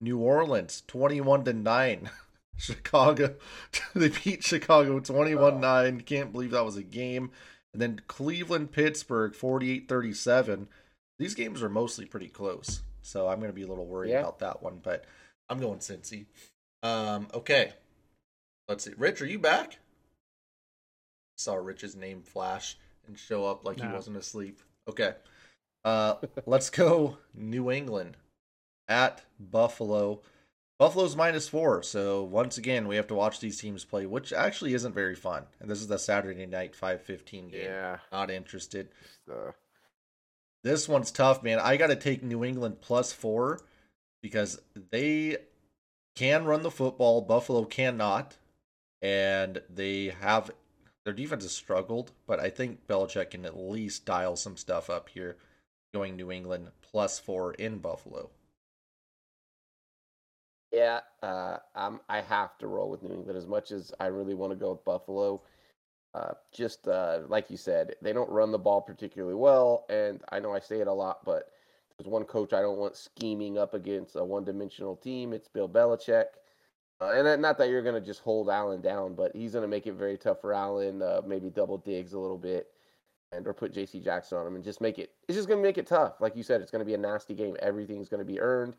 New 0.00 0.18
Orleans 0.18 0.82
21 0.86 1.44
to 1.44 1.52
9, 1.52 2.10
Chicago 2.56 3.34
they 3.94 4.08
beat 4.08 4.42
Chicago 4.44 5.00
21-9. 5.00 6.04
Can't 6.06 6.32
believe 6.32 6.52
that 6.52 6.64
was 6.64 6.76
a 6.76 6.82
game. 6.82 7.30
And 7.72 7.82
then 7.82 8.00
Cleveland, 8.06 8.70
Pittsburgh 8.72 9.32
48-37. 9.32 10.68
These 11.18 11.34
games 11.34 11.62
are 11.62 11.68
mostly 11.68 12.04
pretty 12.06 12.28
close. 12.28 12.82
So 13.02 13.28
I'm 13.28 13.38
going 13.38 13.50
to 13.50 13.54
be 13.54 13.62
a 13.64 13.66
little 13.66 13.86
worried 13.86 14.10
Yeah. 14.10 14.20
about 14.20 14.38
that 14.38 14.62
one, 14.62 14.80
but 14.82 15.04
I'm 15.48 15.58
going 15.58 15.78
Cincy. 15.80 16.26
Um, 16.82 17.28
okay. 17.34 17.72
Let's 18.68 18.84
see. 18.84 18.92
Rich, 18.96 19.20
are 19.22 19.26
you 19.26 19.38
back? 19.38 19.78
Saw 21.36 21.54
Rich's 21.56 21.96
name 21.96 22.22
flash 22.22 22.76
and 23.06 23.18
show 23.18 23.44
up 23.44 23.64
like 23.64 23.80
he 23.80 23.86
wasn't 23.88 24.16
asleep. 24.16 24.60
Okay. 24.88 25.14
Uh 25.84 26.14
let's 26.46 26.70
go 26.70 27.18
New 27.34 27.70
England 27.70 28.16
at 28.88 29.22
Buffalo. 29.38 30.22
Buffalo's 30.78 31.14
minus 31.14 31.48
four, 31.48 31.82
so 31.82 32.24
once 32.24 32.58
again 32.58 32.88
we 32.88 32.96
have 32.96 33.06
to 33.06 33.14
watch 33.14 33.38
these 33.40 33.60
teams 33.60 33.84
play, 33.84 34.06
which 34.06 34.32
actually 34.32 34.74
isn't 34.74 34.94
very 34.94 35.14
fun. 35.14 35.44
And 35.60 35.70
this 35.70 35.80
is 35.80 35.86
the 35.86 35.98
Saturday 35.98 36.46
night 36.46 36.74
five 36.74 37.02
fifteen 37.02 37.48
game. 37.48 37.64
Yeah. 37.64 37.98
Not 38.10 38.30
interested. 38.30 38.88
Uh, 39.30 39.52
This 40.64 40.88
one's 40.88 41.10
tough, 41.10 41.42
man. 41.42 41.58
I 41.60 41.76
got 41.76 41.88
to 41.88 41.96
take 41.96 42.22
New 42.22 42.42
England 42.44 42.80
plus 42.80 43.12
four 43.12 43.60
because 44.22 44.60
they 44.90 45.36
can 46.16 46.44
run 46.44 46.62
the 46.62 46.70
football. 46.70 47.20
Buffalo 47.20 47.64
cannot, 47.64 48.36
and 49.02 49.60
they 49.68 50.06
have 50.20 50.50
their 51.04 51.12
defense 51.12 51.44
has 51.44 51.52
struggled. 51.52 52.12
But 52.26 52.40
I 52.40 52.50
think 52.50 52.86
Belichick 52.88 53.30
can 53.30 53.44
at 53.44 53.56
least 53.56 54.06
dial 54.06 54.36
some 54.36 54.56
stuff 54.56 54.88
up 54.90 55.10
here, 55.10 55.36
going 55.92 56.16
New 56.16 56.32
England 56.32 56.70
plus 56.82 57.18
four 57.18 57.52
in 57.52 57.78
Buffalo. 57.78 58.30
Yeah, 60.74 61.00
uh, 61.22 61.58
I'm, 61.76 62.00
I 62.08 62.20
have 62.20 62.58
to 62.58 62.66
roll 62.66 62.90
with 62.90 63.04
New 63.04 63.14
England 63.14 63.38
as 63.38 63.46
much 63.46 63.70
as 63.70 63.92
I 64.00 64.06
really 64.06 64.34
want 64.34 64.50
to 64.50 64.56
go 64.56 64.72
with 64.72 64.84
Buffalo. 64.84 65.40
Uh, 66.14 66.32
just 66.52 66.88
uh, 66.88 67.20
like 67.28 67.48
you 67.48 67.56
said, 67.56 67.94
they 68.02 68.12
don't 68.12 68.28
run 68.28 68.50
the 68.50 68.58
ball 68.58 68.80
particularly 68.80 69.36
well. 69.36 69.84
And 69.88 70.20
I 70.32 70.40
know 70.40 70.52
I 70.52 70.58
say 70.58 70.80
it 70.80 70.88
a 70.88 70.92
lot, 70.92 71.24
but 71.24 71.50
there's 71.96 72.10
one 72.10 72.24
coach 72.24 72.52
I 72.52 72.60
don't 72.60 72.78
want 72.78 72.96
scheming 72.96 73.56
up 73.56 73.74
against 73.74 74.16
a 74.16 74.24
one 74.24 74.42
dimensional 74.42 74.96
team. 74.96 75.32
It's 75.32 75.46
Bill 75.46 75.68
Belichick. 75.68 76.24
Uh, 77.00 77.12
and 77.12 77.40
not 77.40 77.56
that 77.58 77.68
you're 77.68 77.82
going 77.82 78.00
to 78.00 78.04
just 78.04 78.20
hold 78.20 78.50
Allen 78.50 78.80
down, 78.80 79.14
but 79.14 79.34
he's 79.34 79.52
going 79.52 79.62
to 79.62 79.68
make 79.68 79.86
it 79.86 79.94
very 79.94 80.18
tough 80.18 80.40
for 80.40 80.52
Allen, 80.52 81.02
uh, 81.02 81.20
maybe 81.24 81.50
double 81.50 81.78
digs 81.78 82.14
a 82.14 82.18
little 82.18 82.38
bit 82.38 82.66
and 83.34 83.46
or 83.46 83.52
put 83.52 83.72
JC 83.72 84.02
Jackson 84.02 84.38
on 84.38 84.46
him 84.46 84.54
and 84.54 84.64
just 84.64 84.80
make 84.80 84.98
it 84.98 85.10
it's 85.28 85.36
just 85.36 85.48
going 85.48 85.60
to 85.60 85.66
make 85.66 85.78
it 85.78 85.86
tough. 85.86 86.20
Like 86.20 86.36
you 86.36 86.42
said, 86.42 86.60
it's 86.60 86.70
going 86.70 86.80
to 86.80 86.86
be 86.86 86.94
a 86.94 86.98
nasty 86.98 87.34
game. 87.34 87.56
Everything's 87.60 88.08
going 88.08 88.24
to 88.24 88.24
be 88.24 88.40
earned. 88.40 88.74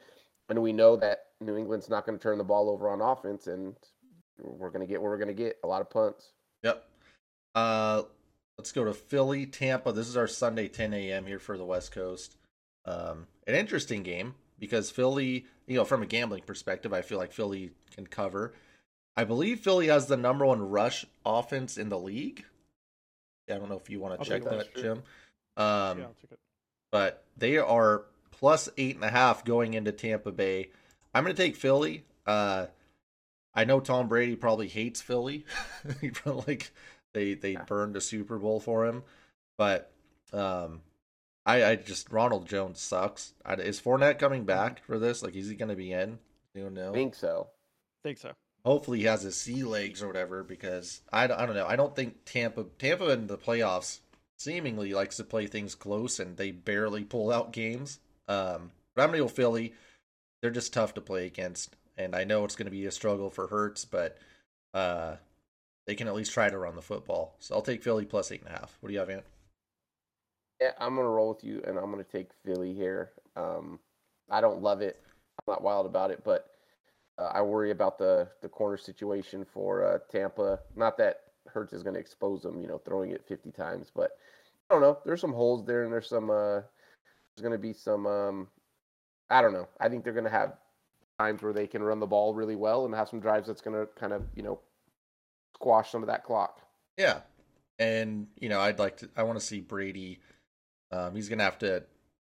And 0.49 0.61
we 0.61 0.73
know 0.73 0.95
that 0.97 1.25
New 1.41 1.57
England's 1.57 1.89
not 1.89 2.05
going 2.05 2.17
to 2.17 2.21
turn 2.21 2.37
the 2.37 2.43
ball 2.43 2.69
over 2.69 2.89
on 2.89 3.01
offense 3.01 3.47
and 3.47 3.75
we're 4.39 4.69
going 4.69 4.85
to 4.85 4.87
get 4.87 5.01
what 5.01 5.09
we're 5.09 5.17
going 5.17 5.27
to 5.27 5.33
get, 5.33 5.57
a 5.63 5.67
lot 5.67 5.81
of 5.81 5.89
punts. 5.89 6.31
Yep. 6.63 6.83
Uh 7.53 8.03
let's 8.57 8.71
go 8.71 8.83
to 8.83 8.93
Philly, 8.93 9.45
Tampa. 9.45 9.91
This 9.91 10.07
is 10.07 10.17
our 10.17 10.27
Sunday 10.27 10.67
10 10.67 10.93
a.m. 10.93 11.25
here 11.25 11.39
for 11.39 11.57
the 11.57 11.65
West 11.65 11.91
Coast. 11.91 12.37
Um, 12.85 13.27
an 13.47 13.55
interesting 13.55 14.03
game 14.03 14.35
because 14.59 14.91
Philly, 14.91 15.45
you 15.67 15.75
know, 15.75 15.85
from 15.85 16.03
a 16.03 16.05
gambling 16.05 16.43
perspective, 16.43 16.93
I 16.93 17.01
feel 17.01 17.17
like 17.17 17.31
Philly 17.31 17.71
can 17.93 18.07
cover. 18.07 18.53
I 19.17 19.23
believe 19.23 19.59
Philly 19.59 19.87
has 19.87 20.07
the 20.07 20.17
number 20.17 20.45
one 20.45 20.69
rush 20.69 21.05
offense 21.25 21.77
in 21.77 21.89
the 21.89 21.99
league. 21.99 22.45
I 23.49 23.55
don't 23.55 23.69
know 23.69 23.77
if 23.77 23.89
you 23.89 23.99
want 23.99 24.21
to 24.21 24.29
check 24.29 24.43
that, 24.43 24.75
Jim. 24.75 25.03
Um, 25.57 25.99
yeah, 25.99 26.05
but 26.91 27.23
they 27.37 27.57
are 27.57 28.05
plus 28.39 28.69
eight 28.77 28.95
and 28.95 29.03
a 29.03 29.09
half 29.09 29.43
going 29.43 29.73
into 29.73 29.91
Tampa 29.91 30.31
Bay. 30.31 30.69
I'm 31.13 31.23
going 31.23 31.35
to 31.35 31.41
take 31.41 31.55
Philly. 31.55 32.03
Uh, 32.25 32.67
I 33.53 33.63
know 33.63 33.79
Tom 33.79 34.07
Brady 34.07 34.35
probably 34.35 34.67
hates 34.67 35.01
Philly. 35.01 35.45
he 36.01 36.09
probably 36.09 36.43
like 36.55 36.71
they 37.13 37.33
they 37.33 37.55
burned 37.67 37.95
a 37.95 38.01
Super 38.01 38.37
Bowl 38.37 38.59
for 38.59 38.85
him, 38.85 39.03
but 39.57 39.91
um, 40.33 40.81
I, 41.45 41.63
I 41.63 41.75
just 41.75 42.11
Ronald 42.11 42.47
Jones 42.47 42.81
sucks. 42.81 43.33
I, 43.45 43.53
is 43.53 43.79
Fournette 43.79 44.19
coming 44.19 44.43
back 44.43 44.83
for 44.83 44.99
this? 44.99 45.23
Like, 45.23 45.35
is 45.35 45.49
he 45.49 45.55
going 45.55 45.69
to 45.69 45.75
be 45.75 45.93
in? 45.93 46.19
You 46.53 46.63
don't 46.63 46.73
know. 46.73 46.91
Think 46.91 47.15
so. 47.15 47.47
Think 48.03 48.17
so. 48.17 48.33
Hopefully, 48.65 48.99
he 48.99 49.05
has 49.05 49.21
his 49.21 49.35
sea 49.35 49.63
legs 49.63 50.03
or 50.03 50.07
whatever. 50.07 50.43
Because 50.43 51.01
I, 51.13 51.23
I 51.23 51.27
don't 51.27 51.55
know. 51.55 51.67
I 51.67 51.75
don't 51.75 51.95
think 51.95 52.25
Tampa 52.25 52.65
Tampa 52.77 53.11
in 53.11 53.27
the 53.27 53.37
playoffs 53.37 53.99
seemingly 54.37 54.93
likes 54.93 55.17
to 55.17 55.23
play 55.23 55.47
things 55.47 55.75
close, 55.75 56.19
and 56.19 56.35
they 56.35 56.51
barely 56.51 57.05
pull 57.05 57.31
out 57.31 57.53
games. 57.53 57.99
Um, 58.27 58.71
but 58.95 59.03
I'm 59.03 59.09
gonna 59.09 59.19
go 59.19 59.27
Philly. 59.27 59.73
They're 60.41 60.51
just 60.51 60.73
tough 60.73 60.93
to 60.95 61.01
play 61.01 61.25
against, 61.25 61.75
and 61.97 62.15
I 62.15 62.23
know 62.23 62.43
it's 62.45 62.55
going 62.55 62.65
to 62.65 62.71
be 62.71 62.85
a 62.85 62.91
struggle 62.91 63.29
for 63.29 63.47
Hurts, 63.47 63.85
but 63.85 64.17
uh, 64.73 65.15
they 65.87 65.95
can 65.95 66.07
at 66.07 66.15
least 66.15 66.33
try 66.33 66.49
to 66.49 66.57
run 66.57 66.75
the 66.75 66.81
football. 66.81 67.35
So 67.39 67.55
I'll 67.55 67.61
take 67.61 67.83
Philly 67.83 68.05
plus 68.05 68.31
eight 68.31 68.41
and 68.41 68.49
a 68.49 68.59
half. 68.59 68.77
What 68.79 68.87
do 68.87 68.93
you 68.93 68.99
have, 68.99 69.09
Ant? 69.09 69.23
Yeah, 70.61 70.71
I'm 70.79 70.95
gonna 70.95 71.09
roll 71.09 71.29
with 71.29 71.43
you, 71.43 71.61
and 71.67 71.77
I'm 71.77 71.91
gonna 71.91 72.03
take 72.03 72.29
Philly 72.45 72.73
here. 72.73 73.11
Um, 73.35 73.79
I 74.29 74.41
don't 74.41 74.61
love 74.61 74.81
it. 74.81 75.01
I'm 75.39 75.53
not 75.53 75.63
wild 75.63 75.85
about 75.85 76.11
it, 76.11 76.23
but 76.23 76.51
uh, 77.17 77.31
I 77.33 77.41
worry 77.41 77.71
about 77.71 77.97
the 77.97 78.27
the 78.41 78.49
corner 78.49 78.77
situation 78.77 79.45
for 79.45 79.85
uh, 79.85 79.99
Tampa. 80.11 80.59
Not 80.75 80.97
that 80.97 81.21
Hurts 81.47 81.73
is 81.73 81.83
gonna 81.83 81.99
expose 81.99 82.41
them, 82.41 82.61
you 82.61 82.67
know, 82.67 82.77
throwing 82.77 83.11
it 83.11 83.25
50 83.27 83.51
times, 83.51 83.91
but 83.93 84.17
I 84.69 84.73
don't 84.73 84.81
know. 84.81 84.97
There's 85.05 85.21
some 85.21 85.33
holes 85.33 85.65
there, 85.65 85.83
and 85.83 85.91
there's 85.91 86.09
some. 86.09 86.29
Uh, 86.29 86.61
there's 87.35 87.43
gonna 87.43 87.57
be 87.57 87.73
some. 87.73 88.05
Um, 88.05 88.47
I 89.29 89.41
don't 89.41 89.53
know. 89.53 89.67
I 89.79 89.89
think 89.89 90.03
they're 90.03 90.13
gonna 90.13 90.29
have 90.29 90.53
times 91.19 91.41
where 91.41 91.53
they 91.53 91.67
can 91.67 91.81
run 91.81 91.99
the 91.99 92.05
ball 92.05 92.33
really 92.33 92.55
well 92.55 92.85
and 92.85 92.93
have 92.93 93.09
some 93.09 93.19
drives 93.19 93.47
that's 93.47 93.61
gonna 93.61 93.85
kind 93.99 94.13
of 94.13 94.23
you 94.35 94.43
know 94.43 94.59
squash 95.55 95.91
some 95.91 96.03
of 96.03 96.07
that 96.07 96.23
clock. 96.23 96.61
Yeah, 96.97 97.19
and 97.79 98.27
you 98.39 98.49
know, 98.49 98.59
I'd 98.59 98.79
like 98.79 98.97
to. 98.97 99.09
I 99.15 99.23
want 99.23 99.39
to 99.39 99.45
see 99.45 99.59
Brady 99.59 100.19
um, 100.91 101.15
he's 101.15 101.29
gonna 101.29 101.43
have 101.43 101.59
to 101.59 101.83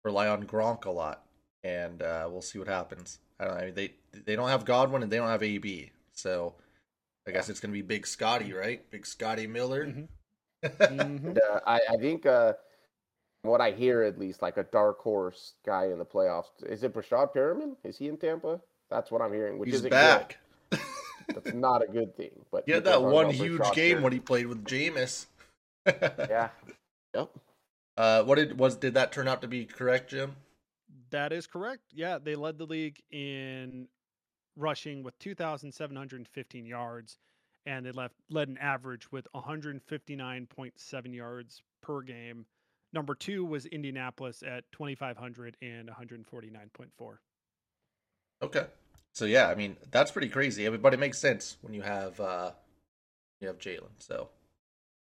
rely 0.05 0.29
on 0.29 0.45
Gronk 0.45 0.85
a 0.85 0.91
lot, 0.91 1.25
and 1.65 2.03
uh, 2.03 2.29
we'll 2.31 2.43
see 2.43 2.59
what 2.59 2.69
happens. 2.69 3.19
I 3.39 3.45
don't. 3.45 3.57
I 3.57 3.65
mean, 3.67 3.75
they 3.75 3.95
they 4.25 4.37
don't 4.37 4.49
have 4.49 4.65
Godwin 4.65 5.03
and 5.03 5.11
they 5.11 5.17
don't 5.17 5.29
have 5.29 5.43
AB, 5.43 5.93
so 6.13 6.55
I 7.27 7.31
guess 7.31 7.49
it's 7.49 7.61
gonna 7.61 7.73
be 7.73 7.83
Big 7.83 8.07
Scotty, 8.07 8.53
right? 8.53 8.89
Big 8.91 9.07
Scotty 9.07 9.47
Miller. 9.47 9.87
Mm-hmm. 9.87 10.05
and, 10.81 11.39
uh, 11.39 11.61
I, 11.67 11.81
I 11.89 11.97
think 11.97 12.27
uh, 12.27 12.53
what 13.43 13.61
I 13.61 13.73
hear 13.73 14.03
at 14.03 14.19
least, 14.19 14.43
like 14.43 14.57
a 14.57 14.65
dark 14.65 14.99
horse 15.01 15.55
guy 15.65 15.87
in 15.87 15.99
the 15.99 16.05
playoffs, 16.05 16.51
is 16.67 16.83
it 16.83 16.95
Breshad 16.95 17.35
Perriman? 17.35 17.77
Is 17.85 17.99
he 17.99 18.09
in 18.09 18.17
Tampa? 18.17 18.61
That's 18.91 19.11
what 19.11 19.23
I'm 19.23 19.33
hearing. 19.33 19.59
Which 19.59 19.71
He's 19.71 19.83
back. 19.83 20.39
That's 20.71 21.55
not 21.55 21.83
a 21.83 21.87
good 21.87 22.17
thing. 22.17 22.31
But 22.51 22.65
he 22.67 22.73
had 22.73 22.85
that 22.85 23.03
one 23.03 23.31
huge 23.31 23.63
game 23.73 23.99
Perriman. 23.99 24.03
when 24.03 24.13
he 24.13 24.21
played 24.21 24.47
with 24.47 24.65
Jameis. 24.65 25.27
yeah. 25.87 26.49
Yep. 27.13 27.29
Uh, 27.97 28.23
what 28.23 28.37
did 28.37 28.57
was 28.57 28.77
did 28.77 28.95
that 28.95 29.11
turn 29.11 29.27
out 29.27 29.43
to 29.43 29.49
be 29.49 29.65
correct, 29.65 30.11
Jim? 30.11 30.37
That 31.11 31.33
is 31.33 31.49
correct. 31.49 31.83
Yeah, 31.93 32.19
they 32.23 32.37
led 32.37 32.57
the 32.57 32.67
league 32.67 33.03
in 33.11 33.89
rushing 34.57 35.03
with 35.03 35.19
2,715 35.19 36.67
yards, 36.67 37.19
and 37.67 37.85
they 37.85 37.91
left 37.91 38.15
led 38.31 38.49
an 38.49 38.59
average 38.59 39.11
with 39.11 39.27
159.7 39.35 41.15
yards 41.15 41.63
per 41.83 42.01
game. 42.03 42.47
Number 42.93 43.15
two 43.15 43.45
was 43.45 43.67
Indianapolis 43.67 44.43
at 44.43 44.65
2,500 44.73 45.57
and 45.63 45.89
149.4. 45.89 46.89
Okay, 48.43 48.67
so 49.13 49.25
yeah, 49.25 49.49
I 49.49 49.55
mean 49.55 49.77
that's 49.91 50.11
pretty 50.11 50.29
crazy, 50.29 50.69
but 50.69 50.95
it 50.95 51.01
makes 51.01 51.19
sense 51.19 51.57
when 51.61 51.75
you 51.75 51.83
have 51.83 52.19
uh, 52.21 52.53
you 53.41 53.49
have 53.49 53.59
Jalen. 53.59 53.91
So 53.99 54.29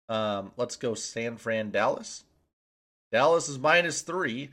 um, 0.09 0.53
let's 0.57 0.77
go 0.77 0.95
San 0.95 1.37
Fran 1.39 1.71
Dallas. 1.71 2.25
Dallas 3.11 3.49
is 3.49 3.59
minus 3.59 4.03
three. 4.03 4.51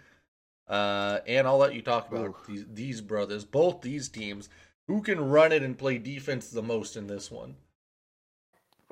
Uh, 0.69 1.19
and 1.25 1.47
I'll 1.47 1.57
let 1.57 1.73
you 1.73 1.81
talk 1.81 2.11
about 2.11 2.45
these, 2.45 2.63
these 2.71 3.01
brothers, 3.01 3.43
both 3.43 3.81
these 3.81 4.07
teams. 4.07 4.49
Who 4.87 5.01
can 5.01 5.19
run 5.19 5.51
it 5.51 5.63
and 5.63 5.77
play 5.77 5.97
defense 5.97 6.49
the 6.49 6.61
most 6.61 6.95
in 6.95 7.07
this 7.07 7.31
one? 7.31 7.55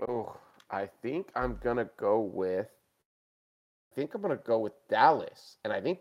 Oh, 0.08 0.36
I 0.72 0.90
think 1.02 1.30
I'm 1.36 1.60
gonna 1.64 1.90
go 1.98 2.20
with. 2.20 2.68
I 3.98 4.00
think 4.00 4.14
I'm 4.14 4.22
gonna 4.22 4.36
go 4.36 4.60
with 4.60 4.74
Dallas, 4.90 5.58
and 5.64 5.74
I 5.74 5.82
think 5.82 6.00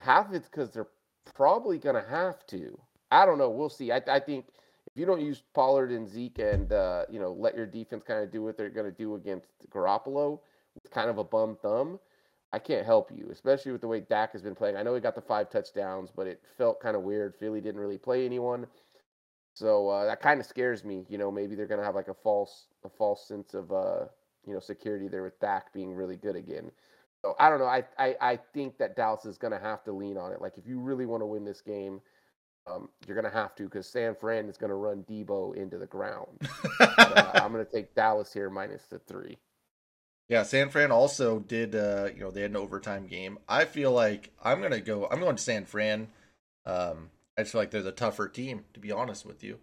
half 0.00 0.28
of 0.28 0.34
it's 0.34 0.48
because 0.48 0.72
they're 0.72 0.88
probably 1.34 1.78
gonna 1.78 2.04
have 2.08 2.44
to. 2.48 2.76
I 3.12 3.24
don't 3.24 3.38
know. 3.38 3.50
We'll 3.50 3.68
see. 3.68 3.92
I, 3.92 4.02
I 4.08 4.18
think 4.18 4.46
if 4.88 4.96
you 4.96 5.06
don't 5.06 5.20
use 5.20 5.44
Pollard 5.54 5.92
and 5.92 6.08
Zeke 6.08 6.40
and 6.40 6.72
uh, 6.72 7.04
you 7.08 7.20
know 7.20 7.32
let 7.32 7.54
your 7.54 7.66
defense 7.66 8.02
kind 8.02 8.24
of 8.24 8.32
do 8.32 8.42
what 8.42 8.56
they're 8.56 8.68
gonna 8.68 8.90
do 8.90 9.14
against 9.14 9.46
Garoppolo 9.70 10.40
with 10.74 10.90
kind 10.90 11.08
of 11.08 11.18
a 11.18 11.24
bum 11.24 11.56
thumb, 11.62 12.00
I 12.52 12.58
can't 12.58 12.84
help 12.84 13.12
you, 13.14 13.28
especially 13.30 13.70
with 13.70 13.80
the 13.80 13.88
way 13.88 14.00
Dak 14.00 14.32
has 14.32 14.42
been 14.42 14.56
playing. 14.56 14.76
I 14.76 14.82
know 14.82 14.96
he 14.96 15.00
got 15.00 15.14
the 15.14 15.20
five 15.20 15.48
touchdowns, 15.48 16.10
but 16.10 16.26
it 16.26 16.42
felt 16.58 16.80
kind 16.80 16.96
of 16.96 17.02
weird. 17.02 17.36
Philly 17.36 17.60
didn't 17.60 17.80
really 17.80 17.98
play 17.98 18.26
anyone, 18.26 18.66
so 19.54 19.88
uh, 19.88 20.04
that 20.06 20.20
kind 20.20 20.40
of 20.40 20.46
scares 20.46 20.84
me. 20.84 21.06
You 21.08 21.18
know, 21.18 21.30
maybe 21.30 21.54
they're 21.54 21.68
gonna 21.68 21.84
have 21.84 21.94
like 21.94 22.08
a 22.08 22.14
false 22.14 22.66
a 22.84 22.88
false 22.88 23.28
sense 23.28 23.54
of 23.54 23.70
uh, 23.70 24.06
you 24.46 24.54
know 24.54 24.60
security 24.60 25.08
there 25.08 25.22
with 25.22 25.38
Dak 25.40 25.72
being 25.72 25.94
really 25.94 26.16
good 26.16 26.36
again. 26.36 26.70
So 27.22 27.34
I 27.38 27.48
don't 27.48 27.58
know. 27.58 27.66
I 27.66 27.84
I, 27.98 28.16
I 28.20 28.36
think 28.54 28.78
that 28.78 28.96
Dallas 28.96 29.24
is 29.24 29.38
gonna 29.38 29.58
have 29.58 29.84
to 29.84 29.92
lean 29.92 30.16
on 30.16 30.32
it. 30.32 30.40
Like 30.40 30.58
if 30.58 30.66
you 30.66 30.80
really 30.80 31.06
want 31.06 31.22
to 31.22 31.26
win 31.26 31.44
this 31.44 31.60
game. 31.60 32.00
Um, 32.68 32.88
you're 33.06 33.14
gonna 33.14 33.32
have 33.32 33.54
to 33.54 33.62
because 33.62 33.86
San 33.86 34.16
Fran 34.16 34.48
is 34.48 34.56
gonna 34.56 34.74
run 34.74 35.04
Deebo 35.08 35.54
into 35.54 35.78
the 35.78 35.86
ground. 35.86 36.26
but, 36.80 36.98
uh, 36.98 37.30
I'm 37.34 37.52
gonna 37.52 37.64
take 37.64 37.94
Dallas 37.94 38.32
here 38.32 38.50
minus 38.50 38.86
the 38.86 38.98
three. 38.98 39.38
Yeah, 40.28 40.42
San 40.42 40.70
Fran 40.70 40.90
also 40.90 41.38
did. 41.38 41.74
Uh, 41.74 42.08
you 42.12 42.20
know, 42.20 42.30
they 42.30 42.42
had 42.42 42.50
an 42.50 42.56
overtime 42.56 43.06
game. 43.06 43.38
I 43.48 43.64
feel 43.64 43.92
like 43.92 44.32
I'm 44.42 44.60
gonna 44.60 44.80
go. 44.80 45.06
I'm 45.08 45.20
going 45.20 45.36
to 45.36 45.42
San 45.42 45.64
Fran. 45.64 46.08
Um, 46.64 47.10
I 47.38 47.42
just 47.42 47.52
feel 47.52 47.60
like 47.60 47.70
they're 47.70 47.82
the 47.82 47.92
tougher 47.92 48.28
team, 48.28 48.64
to 48.74 48.80
be 48.80 48.90
honest 48.90 49.24
with 49.24 49.44
you. 49.44 49.58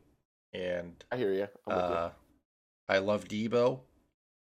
And 0.53 1.03
I 1.11 1.17
hear 1.17 1.33
you. 1.33 1.47
Uh, 1.69 2.09
you. 2.11 2.95
I 2.95 2.99
love 2.99 3.27
Deebo, 3.27 3.79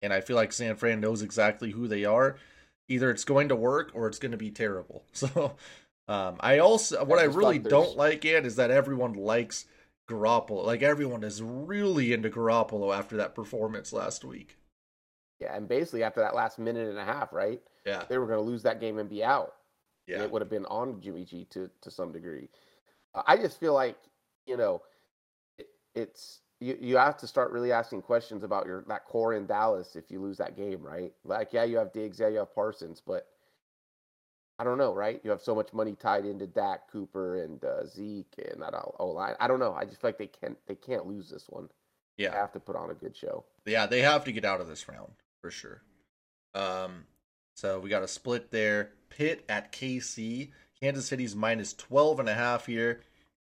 and 0.02 0.12
I 0.12 0.20
feel 0.20 0.36
like 0.36 0.52
San 0.52 0.76
Fran 0.76 1.00
knows 1.00 1.22
exactly 1.22 1.70
who 1.70 1.88
they 1.88 2.04
are. 2.04 2.36
Either 2.88 3.10
it's 3.10 3.24
going 3.24 3.48
to 3.48 3.56
work 3.56 3.92
or 3.94 4.08
it's 4.08 4.18
going 4.18 4.32
to 4.32 4.38
be 4.38 4.50
terrible. 4.50 5.04
So, 5.12 5.56
um, 6.08 6.36
I 6.40 6.58
also 6.58 7.04
what 7.04 7.20
I 7.20 7.24
really 7.24 7.60
don't 7.60 7.96
like 7.96 8.24
it 8.24 8.44
is 8.44 8.56
that 8.56 8.72
everyone 8.72 9.12
likes 9.12 9.66
Garoppolo. 10.08 10.64
Like 10.64 10.82
everyone 10.82 11.22
is 11.22 11.40
really 11.40 12.12
into 12.12 12.30
Garoppolo 12.30 12.96
after 12.96 13.16
that 13.18 13.34
performance 13.34 13.92
last 13.92 14.24
week. 14.24 14.56
Yeah, 15.38 15.54
and 15.54 15.68
basically 15.68 16.02
after 16.02 16.20
that 16.20 16.34
last 16.34 16.58
minute 16.58 16.88
and 16.88 16.98
a 16.98 17.04
half, 17.04 17.32
right? 17.32 17.62
Yeah, 17.86 18.02
they 18.08 18.18
were 18.18 18.26
going 18.26 18.40
to 18.40 18.44
lose 18.44 18.62
that 18.64 18.80
game 18.80 18.98
and 18.98 19.08
be 19.08 19.22
out. 19.22 19.54
Yeah, 20.08 20.16
and 20.16 20.24
it 20.24 20.32
would 20.32 20.42
have 20.42 20.50
been 20.50 20.66
on 20.66 21.00
Jimmy 21.00 21.24
G 21.24 21.46
to 21.50 21.70
to 21.82 21.90
some 21.90 22.10
degree. 22.10 22.48
I 23.26 23.36
just 23.36 23.60
feel 23.60 23.74
like 23.74 23.96
you 24.46 24.56
know, 24.56 24.82
it, 25.58 25.68
it's 25.94 26.40
you 26.60 26.76
you 26.80 26.96
have 26.96 27.16
to 27.18 27.26
start 27.26 27.52
really 27.52 27.72
asking 27.72 28.02
questions 28.02 28.44
about 28.44 28.66
your 28.66 28.84
that 28.88 29.06
core 29.06 29.34
in 29.34 29.46
Dallas 29.46 29.96
if 29.96 30.10
you 30.10 30.20
lose 30.20 30.38
that 30.38 30.56
game, 30.56 30.82
right? 30.82 31.12
Like, 31.24 31.52
yeah, 31.52 31.64
you 31.64 31.78
have 31.78 31.92
Diggs, 31.92 32.20
yeah, 32.20 32.28
you 32.28 32.38
have 32.38 32.54
Parsons, 32.54 33.02
but 33.04 33.26
I 34.58 34.64
don't 34.64 34.78
know, 34.78 34.94
right? 34.94 35.20
You 35.24 35.30
have 35.30 35.40
so 35.40 35.54
much 35.54 35.72
money 35.72 35.94
tied 35.94 36.26
into 36.26 36.46
Dak 36.46 36.90
Cooper 36.92 37.42
and 37.42 37.64
uh, 37.64 37.86
Zeke 37.86 38.34
and 38.52 38.60
that 38.62 38.74
O 38.74 39.06
line. 39.06 39.34
I 39.40 39.48
don't 39.48 39.58
know. 39.58 39.72
I 39.72 39.84
just 39.84 40.00
feel 40.00 40.08
like 40.08 40.18
they 40.18 40.26
can't 40.26 40.58
they 40.66 40.74
can't 40.74 41.06
lose 41.06 41.30
this 41.30 41.46
one. 41.48 41.68
Yeah, 42.16 42.30
they 42.30 42.36
have 42.36 42.52
to 42.52 42.60
put 42.60 42.76
on 42.76 42.90
a 42.90 42.94
good 42.94 43.16
show. 43.16 43.44
Yeah, 43.64 43.86
they 43.86 44.02
have 44.02 44.24
to 44.24 44.32
get 44.32 44.44
out 44.44 44.60
of 44.60 44.68
this 44.68 44.88
round 44.88 45.12
for 45.40 45.50
sure. 45.50 45.82
Um, 46.54 47.06
so 47.54 47.78
we 47.78 47.88
got 47.88 48.02
a 48.02 48.08
split 48.08 48.50
there. 48.50 48.92
Pitt 49.08 49.44
at 49.48 49.72
KC. 49.72 50.50
Kansas 50.80 51.06
City's 51.06 51.36
minus 51.36 51.74
12 51.74 52.20
and 52.20 52.28
a 52.28 52.34
half 52.34 52.66
here. 52.66 53.02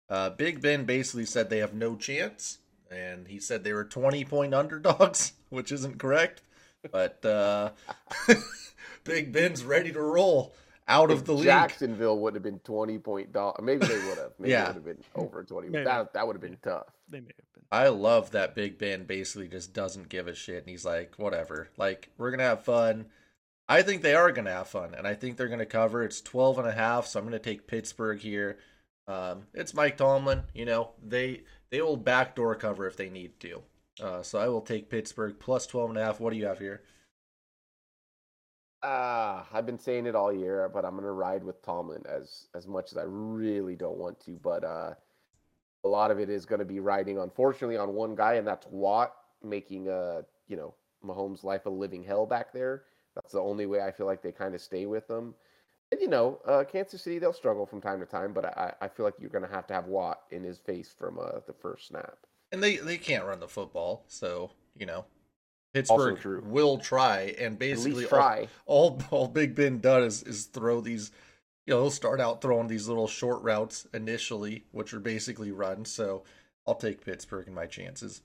Uh, 0.08 0.30
Big 0.30 0.60
Ben 0.60 0.84
basically 0.84 1.24
said 1.24 1.50
they 1.50 1.58
have 1.58 1.74
no 1.74 1.96
chance, 1.96 2.58
and 2.90 3.28
he 3.28 3.38
said 3.38 3.64
they 3.64 3.72
were 3.72 3.84
20 3.84 4.24
point 4.24 4.54
underdogs, 4.54 5.32
which 5.50 5.72
isn't 5.72 5.98
correct. 5.98 6.42
But 6.90 7.24
uh, 7.24 7.70
Big 9.04 9.32
Ben's 9.32 9.64
ready 9.64 9.92
to 9.92 10.00
roll 10.00 10.54
out 10.86 11.10
if 11.10 11.18
of 11.20 11.24
the 11.24 11.42
Jacksonville 11.42 12.18
would 12.20 12.34
have 12.34 12.42
been 12.42 12.58
20 12.60 12.98
point 12.98 13.32
dog. 13.32 13.62
Maybe 13.62 13.86
they 13.86 13.98
would 14.06 14.18
have. 14.18 14.32
Maybe 14.38 14.50
yeah. 14.50 14.64
it 14.64 14.66
would 14.68 14.74
have 14.74 14.84
been 14.84 15.04
over 15.14 15.42
20. 15.42 15.68
That, 15.68 16.12
that 16.12 16.26
would 16.26 16.36
have 16.36 16.42
been 16.42 16.58
tough. 16.62 16.86
They 17.08 17.20
may 17.20 17.32
have 17.36 17.54
been. 17.54 17.64
I 17.72 17.88
love 17.88 18.32
that 18.32 18.54
Big 18.54 18.78
Ben 18.78 19.04
basically 19.04 19.48
just 19.48 19.72
doesn't 19.72 20.08
give 20.08 20.28
a 20.28 20.34
shit 20.34 20.58
and 20.58 20.68
he's 20.68 20.84
like, 20.84 21.14
whatever. 21.16 21.68
Like, 21.76 22.10
we're 22.18 22.30
gonna 22.30 22.44
have 22.44 22.64
fun. 22.64 23.06
I 23.68 23.82
think 23.82 24.02
they 24.02 24.14
are 24.14 24.30
gonna 24.30 24.52
have 24.52 24.68
fun, 24.68 24.94
and 24.94 25.06
I 25.06 25.14
think 25.14 25.36
they're 25.36 25.48
gonna 25.48 25.64
cover. 25.64 26.02
It's 26.02 26.20
12 26.20 26.58
and 26.58 26.68
a 26.68 26.72
half, 26.72 27.06
so 27.06 27.18
I'm 27.18 27.24
gonna 27.24 27.38
take 27.38 27.66
Pittsburgh 27.66 28.20
here. 28.20 28.58
Um, 29.06 29.46
it's 29.52 29.74
Mike 29.74 29.96
Tomlin, 29.96 30.44
you 30.54 30.64
know, 30.64 30.90
they 31.02 31.42
they 31.74 31.82
will 31.82 31.96
backdoor 31.96 32.54
cover 32.54 32.86
if 32.86 32.96
they 32.96 33.10
need 33.10 33.40
to. 33.40 33.60
Uh, 34.00 34.22
so 34.22 34.38
I 34.38 34.46
will 34.46 34.60
take 34.60 34.88
Pittsburgh 34.88 35.34
plus 35.40 35.66
12 35.66 35.90
and 35.90 35.98
a 35.98 36.04
half. 36.04 36.20
What 36.20 36.32
do 36.32 36.38
you 36.38 36.46
have 36.46 36.60
here? 36.60 36.82
Uh, 38.80 39.42
I've 39.52 39.66
been 39.66 39.80
saying 39.80 40.06
it 40.06 40.14
all 40.14 40.32
year, 40.32 40.70
but 40.72 40.84
I'm 40.84 40.94
gonna 40.94 41.10
ride 41.10 41.42
with 41.42 41.60
Tomlin 41.62 42.04
as 42.08 42.46
as 42.54 42.68
much 42.68 42.92
as 42.92 42.96
I 42.96 43.02
really 43.04 43.74
don't 43.74 43.96
want 43.96 44.20
to. 44.20 44.38
But 44.40 44.62
uh, 44.62 44.94
a 45.82 45.88
lot 45.88 46.12
of 46.12 46.20
it 46.20 46.30
is 46.30 46.46
to 46.46 46.64
be 46.64 46.78
riding, 46.78 47.18
unfortunately, 47.18 47.76
on 47.76 47.94
one 47.94 48.14
guy, 48.14 48.34
and 48.34 48.46
that's 48.46 48.68
Watt 48.68 49.12
making 49.42 49.88
uh 49.88 50.22
you 50.46 50.56
know 50.56 50.74
Mahomes' 51.04 51.42
life 51.42 51.66
a 51.66 51.70
living 51.70 52.04
hell 52.04 52.24
back 52.24 52.52
there. 52.52 52.84
That's 53.16 53.32
the 53.32 53.40
only 53.40 53.66
way 53.66 53.80
I 53.80 53.90
feel 53.90 54.06
like 54.06 54.22
they 54.22 54.30
kind 54.30 54.54
of 54.54 54.60
stay 54.60 54.86
with 54.86 55.08
them. 55.08 55.34
And 55.94 56.02
you 56.02 56.08
know, 56.08 56.40
uh, 56.44 56.64
Kansas 56.64 57.02
City 57.02 57.20
they'll 57.20 57.32
struggle 57.32 57.66
from 57.66 57.80
time 57.80 58.00
to 58.00 58.06
time, 58.06 58.32
but 58.32 58.46
I, 58.46 58.74
I 58.80 58.88
feel 58.88 59.06
like 59.06 59.14
you're 59.20 59.30
going 59.30 59.44
to 59.44 59.50
have 59.50 59.64
to 59.68 59.74
have 59.74 59.86
Watt 59.86 60.22
in 60.32 60.42
his 60.42 60.58
face 60.58 60.92
from 60.92 61.20
uh, 61.20 61.38
the 61.46 61.52
first 61.52 61.86
snap. 61.86 62.18
And 62.50 62.60
they 62.60 62.78
they 62.78 62.98
can't 62.98 63.24
run 63.24 63.38
the 63.38 63.46
football, 63.46 64.04
so 64.08 64.50
you 64.76 64.86
know 64.86 65.04
Pittsburgh 65.72 66.44
will 66.46 66.78
try 66.78 67.36
and 67.38 67.56
basically 67.56 68.06
try. 68.06 68.48
All, 68.66 69.00
all, 69.12 69.20
all 69.20 69.28
Big 69.28 69.54
Ben 69.54 69.78
does 69.78 70.22
is, 70.22 70.28
is 70.28 70.44
throw 70.46 70.80
these. 70.80 71.12
You 71.64 71.74
know, 71.74 71.82
he'll 71.82 71.90
start 71.92 72.20
out 72.20 72.42
throwing 72.42 72.66
these 72.66 72.88
little 72.88 73.06
short 73.06 73.40
routes 73.42 73.86
initially, 73.94 74.64
which 74.72 74.92
are 74.94 75.00
basically 75.00 75.52
runs. 75.52 75.92
So 75.92 76.24
I'll 76.66 76.74
take 76.74 77.04
Pittsburgh 77.04 77.46
in 77.46 77.54
my 77.54 77.66
chances. 77.66 78.22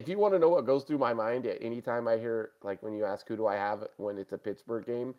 If 0.00 0.06
you 0.06 0.18
want 0.18 0.34
to 0.34 0.38
know 0.38 0.50
what 0.50 0.66
goes 0.66 0.84
through 0.84 0.98
my 0.98 1.14
mind 1.14 1.46
at 1.46 1.56
any 1.62 1.80
time 1.80 2.06
I 2.06 2.18
hear, 2.18 2.50
like 2.62 2.82
when 2.82 2.92
you 2.92 3.06
ask 3.06 3.26
who 3.26 3.36
do 3.36 3.46
I 3.46 3.54
have 3.54 3.86
when 3.96 4.18
it's 4.18 4.32
a 4.32 4.38
Pittsburgh 4.38 4.84
game, 4.84 5.14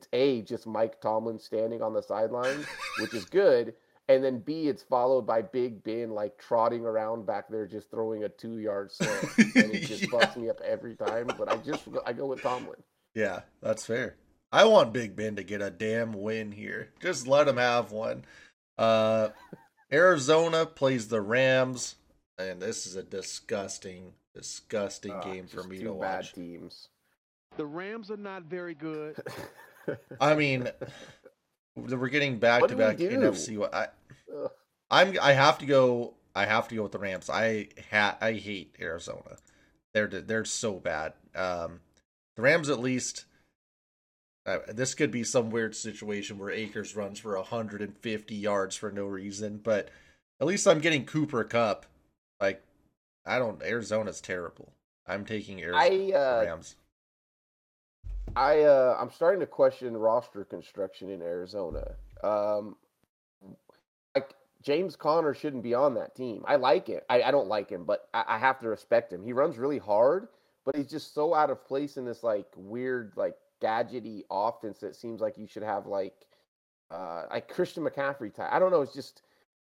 it's 0.00 0.08
A, 0.12 0.42
just 0.42 0.66
Mike 0.66 1.00
Tomlin 1.00 1.38
standing 1.38 1.82
on 1.82 1.94
the 1.94 2.02
sideline, 2.02 2.64
which 2.98 3.14
is 3.14 3.24
good 3.24 3.74
and 4.10 4.24
then 4.24 4.40
B, 4.40 4.66
it's 4.66 4.82
followed 4.82 5.22
by 5.22 5.40
Big 5.40 5.84
Ben 5.84 6.10
like 6.10 6.36
trotting 6.36 6.84
around 6.84 7.26
back 7.26 7.48
there, 7.48 7.64
just 7.64 7.92
throwing 7.92 8.24
a 8.24 8.28
two 8.28 8.58
yard 8.58 8.90
slant, 8.90 9.38
and 9.38 9.72
it 9.72 9.86
just 9.86 10.02
yeah. 10.02 10.08
busts 10.10 10.36
me 10.36 10.50
up 10.50 10.60
every 10.62 10.96
time. 10.96 11.30
But 11.38 11.48
I 11.48 11.56
just 11.58 11.84
I 12.04 12.12
go 12.12 12.26
with 12.26 12.42
Tomlin. 12.42 12.82
Yeah, 13.14 13.42
that's 13.62 13.86
fair. 13.86 14.16
I 14.50 14.64
want 14.64 14.92
Big 14.92 15.14
Ben 15.14 15.36
to 15.36 15.44
get 15.44 15.62
a 15.62 15.70
damn 15.70 16.12
win 16.12 16.50
here. 16.50 16.88
Just 17.00 17.28
let 17.28 17.46
him 17.46 17.56
have 17.56 17.92
one. 17.92 18.24
Uh, 18.76 19.28
Arizona 19.92 20.66
plays 20.66 21.06
the 21.06 21.20
Rams, 21.20 21.94
and 22.36 22.60
this 22.60 22.86
is 22.86 22.96
a 22.96 23.04
disgusting, 23.04 24.14
disgusting 24.34 25.12
uh, 25.12 25.20
game 25.20 25.46
for 25.46 25.62
me 25.62 25.84
to 25.84 25.92
watch. 25.92 26.34
Bad 26.34 26.42
teams. 26.42 26.88
The 27.56 27.66
Rams 27.66 28.10
are 28.10 28.16
not 28.16 28.44
very 28.44 28.74
good. 28.74 29.16
I 30.20 30.34
mean, 30.34 30.68
we're 31.76 32.08
getting 32.08 32.38
back 32.38 32.66
to 32.66 32.76
back 32.76 32.98
NFC. 32.98 33.68
I, 33.72 33.88
I'm 34.90 35.18
I 35.20 35.32
have 35.32 35.58
to 35.58 35.66
go. 35.66 36.14
I 36.34 36.46
have 36.46 36.68
to 36.68 36.74
go 36.74 36.84
with 36.84 36.92
the 36.92 36.98
Rams. 36.98 37.28
I 37.30 37.68
ha- 37.90 38.18
I 38.20 38.32
hate 38.32 38.76
Arizona. 38.80 39.36
They're 39.94 40.06
they're 40.06 40.44
so 40.44 40.74
bad. 40.74 41.14
Um, 41.34 41.80
the 42.36 42.42
Rams 42.42 42.68
at 42.68 42.80
least. 42.80 43.24
Uh, 44.46 44.58
this 44.68 44.94
could 44.94 45.10
be 45.10 45.22
some 45.22 45.50
weird 45.50 45.76
situation 45.76 46.38
where 46.38 46.50
Akers 46.50 46.96
runs 46.96 47.18
for 47.18 47.36
150 47.36 48.34
yards 48.34 48.74
for 48.74 48.90
no 48.90 49.04
reason, 49.04 49.60
but 49.62 49.90
at 50.40 50.46
least 50.46 50.66
I'm 50.66 50.80
getting 50.80 51.04
Cooper 51.04 51.44
Kupp. 51.44 51.84
Like, 52.40 52.62
I 53.26 53.38
don't. 53.38 53.62
Arizona's 53.62 54.22
terrible. 54.22 54.72
I'm 55.06 55.26
taking 55.26 55.60
Arizona 55.62 56.14
I, 56.16 56.18
uh, 56.18 56.44
Rams. 56.46 56.76
I 58.36 58.60
uh, 58.60 58.96
I'm 59.00 59.10
starting 59.10 59.40
to 59.40 59.46
question 59.46 59.96
roster 59.96 60.44
construction 60.44 61.10
in 61.10 61.22
Arizona. 61.22 61.94
Um, 62.22 62.76
like 64.14 64.34
James 64.62 64.96
Conner 64.96 65.34
shouldn't 65.34 65.62
be 65.62 65.74
on 65.74 65.94
that 65.94 66.14
team. 66.14 66.44
I 66.46 66.56
like 66.56 66.88
it. 66.88 67.04
I, 67.08 67.22
I 67.22 67.30
don't 67.30 67.48
like 67.48 67.70
him, 67.70 67.84
but 67.84 68.08
I, 68.12 68.24
I, 68.28 68.38
have 68.38 68.60
to 68.60 68.68
respect 68.68 69.12
him. 69.12 69.22
He 69.22 69.32
runs 69.32 69.56
really 69.56 69.78
hard, 69.78 70.28
but 70.64 70.76
he's 70.76 70.90
just 70.90 71.14
so 71.14 71.34
out 71.34 71.50
of 71.50 71.64
place 71.64 71.96
in 71.96 72.04
this 72.04 72.22
like 72.22 72.46
weird 72.56 73.12
like 73.16 73.36
gadgety 73.62 74.22
offense 74.30 74.78
that 74.80 74.96
seems 74.96 75.20
like 75.20 75.38
you 75.38 75.46
should 75.46 75.62
have 75.62 75.86
like 75.86 76.14
uh 76.90 77.24
like 77.30 77.48
Christian 77.48 77.84
McCaffrey 77.84 78.34
type. 78.34 78.50
I 78.52 78.58
don't 78.58 78.70
know. 78.70 78.82
It's 78.82 78.94
just 78.94 79.22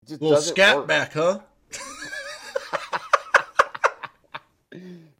it 0.02 0.08
just 0.08 0.22
little 0.22 0.40
scat 0.40 0.76
work. 0.76 0.86
back, 0.86 1.12
huh? 1.12 1.40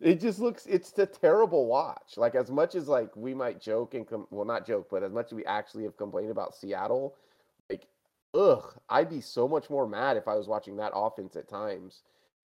it 0.06 0.20
just 0.20 0.38
looks 0.38 0.66
it's 0.66 0.96
a 0.98 1.06
terrible 1.06 1.66
watch. 1.66 2.16
Like 2.16 2.36
as 2.36 2.48
much 2.48 2.76
as 2.76 2.86
like 2.86 3.14
we 3.16 3.34
might 3.34 3.60
joke 3.60 3.94
and 3.94 4.06
com- 4.06 4.28
well 4.30 4.44
not 4.44 4.64
joke 4.64 4.86
but 4.88 5.02
as 5.02 5.10
much 5.10 5.26
as 5.26 5.34
we 5.34 5.44
actually 5.46 5.82
have 5.82 5.96
complained 5.96 6.30
about 6.30 6.54
seattle 6.54 7.16
like 7.68 7.88
ugh 8.32 8.74
i'd 8.90 9.10
be 9.10 9.20
so 9.20 9.48
much 9.48 9.68
more 9.68 9.86
mad 9.88 10.16
if 10.16 10.28
i 10.28 10.34
was 10.34 10.46
watching 10.46 10.76
that 10.76 10.92
offense 10.94 11.34
at 11.34 11.48
times. 11.48 12.02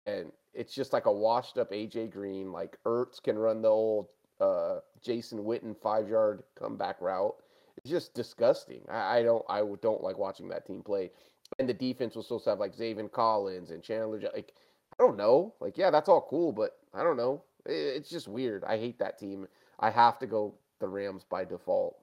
And 0.06 0.32
it's 0.54 0.76
just 0.76 0.94
like 0.94 1.08
a 1.08 1.12
washed 1.12 1.58
up 1.58 1.72
aj 1.72 2.12
green 2.12 2.52
like 2.52 2.78
ertz 2.86 3.22
can 3.22 3.38
run 3.38 3.64
the 3.64 3.70
old 3.70 4.08
uh, 4.40 4.80
jason 5.02 5.40
witten 5.40 5.76
five 5.76 6.08
yard 6.08 6.44
comeback 6.56 7.02
route. 7.02 7.36
It's 7.78 7.90
just 7.90 8.14
disgusting. 8.14 8.82
I, 8.90 9.18
I 9.18 9.24
don't 9.24 9.44
i 9.50 9.64
don't 9.82 10.04
like 10.04 10.20
watching 10.20 10.50
that 10.50 10.68
team 10.68 10.84
play. 10.84 11.10
And 11.58 11.68
the 11.68 11.74
defense 11.74 12.14
supposed 12.14 12.44
to 12.44 12.52
have 12.52 12.60
like 12.60 12.76
Zaven 12.76 13.12
Collins 13.12 13.72
and 13.72 13.82
Chandler 13.82 14.22
like 14.36 14.54
I 15.00 15.04
don't 15.04 15.18
know. 15.18 15.54
Like, 15.60 15.78
yeah, 15.78 15.92
that's 15.92 16.10
all 16.10 16.28
cool, 16.30 16.52
but 16.52 16.78
I 16.94 17.04
don't 17.04 17.18
know. 17.18 17.44
It's 17.66 18.10
just 18.10 18.28
weird. 18.28 18.64
I 18.64 18.78
hate 18.78 19.00
that 19.00 19.20
team. 19.20 19.48
I 19.80 19.90
have 19.90 20.20
to 20.20 20.28
go 20.28 20.56
the 20.80 20.88
Rams 20.88 21.24
by 21.24 21.46
default. 21.46 21.98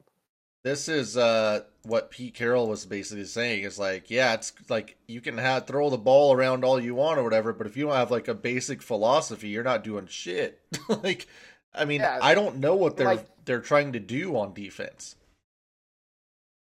This 0.63 0.89
is 0.89 1.17
uh, 1.17 1.61
what 1.85 2.11
Pete 2.11 2.35
Carroll 2.35 2.69
was 2.69 2.87
basically 2.87 3.25
saying. 3.25 3.65
Is 3.65 3.79
like, 3.79 4.11
yeah, 4.11 4.35
it's 4.35 4.53
like 4.69 4.97
you 5.07 5.21
can 5.21 5.39
have 5.39 5.67
throw 5.67 5.91
the 5.91 5.99
ball 5.99 6.33
around 6.33 6.65
all 6.65 6.81
you 6.81 6.95
want 6.95 7.21
or 7.21 7.23
whatever, 7.23 7.53
but 7.53 7.67
if 7.67 7.77
you 7.77 7.87
don't 7.87 7.95
have 7.95 8.11
like 8.11 8.29
a 8.29 8.35
basic 8.35 8.83
philosophy, 8.83 9.49
you're 9.49 9.63
not 9.63 9.85
doing 9.85 10.07
shit. 10.07 10.61
like, 10.89 11.29
I 11.73 11.85
mean, 11.85 12.01
yeah, 12.01 12.19
I 12.21 12.35
don't 12.35 12.57
know 12.57 12.75
what 12.75 12.97
they're 12.97 13.07
like, 13.07 13.29
they're 13.45 13.61
trying 13.61 13.93
to 13.93 14.01
do 14.01 14.37
on 14.37 14.55
defense. 14.55 15.15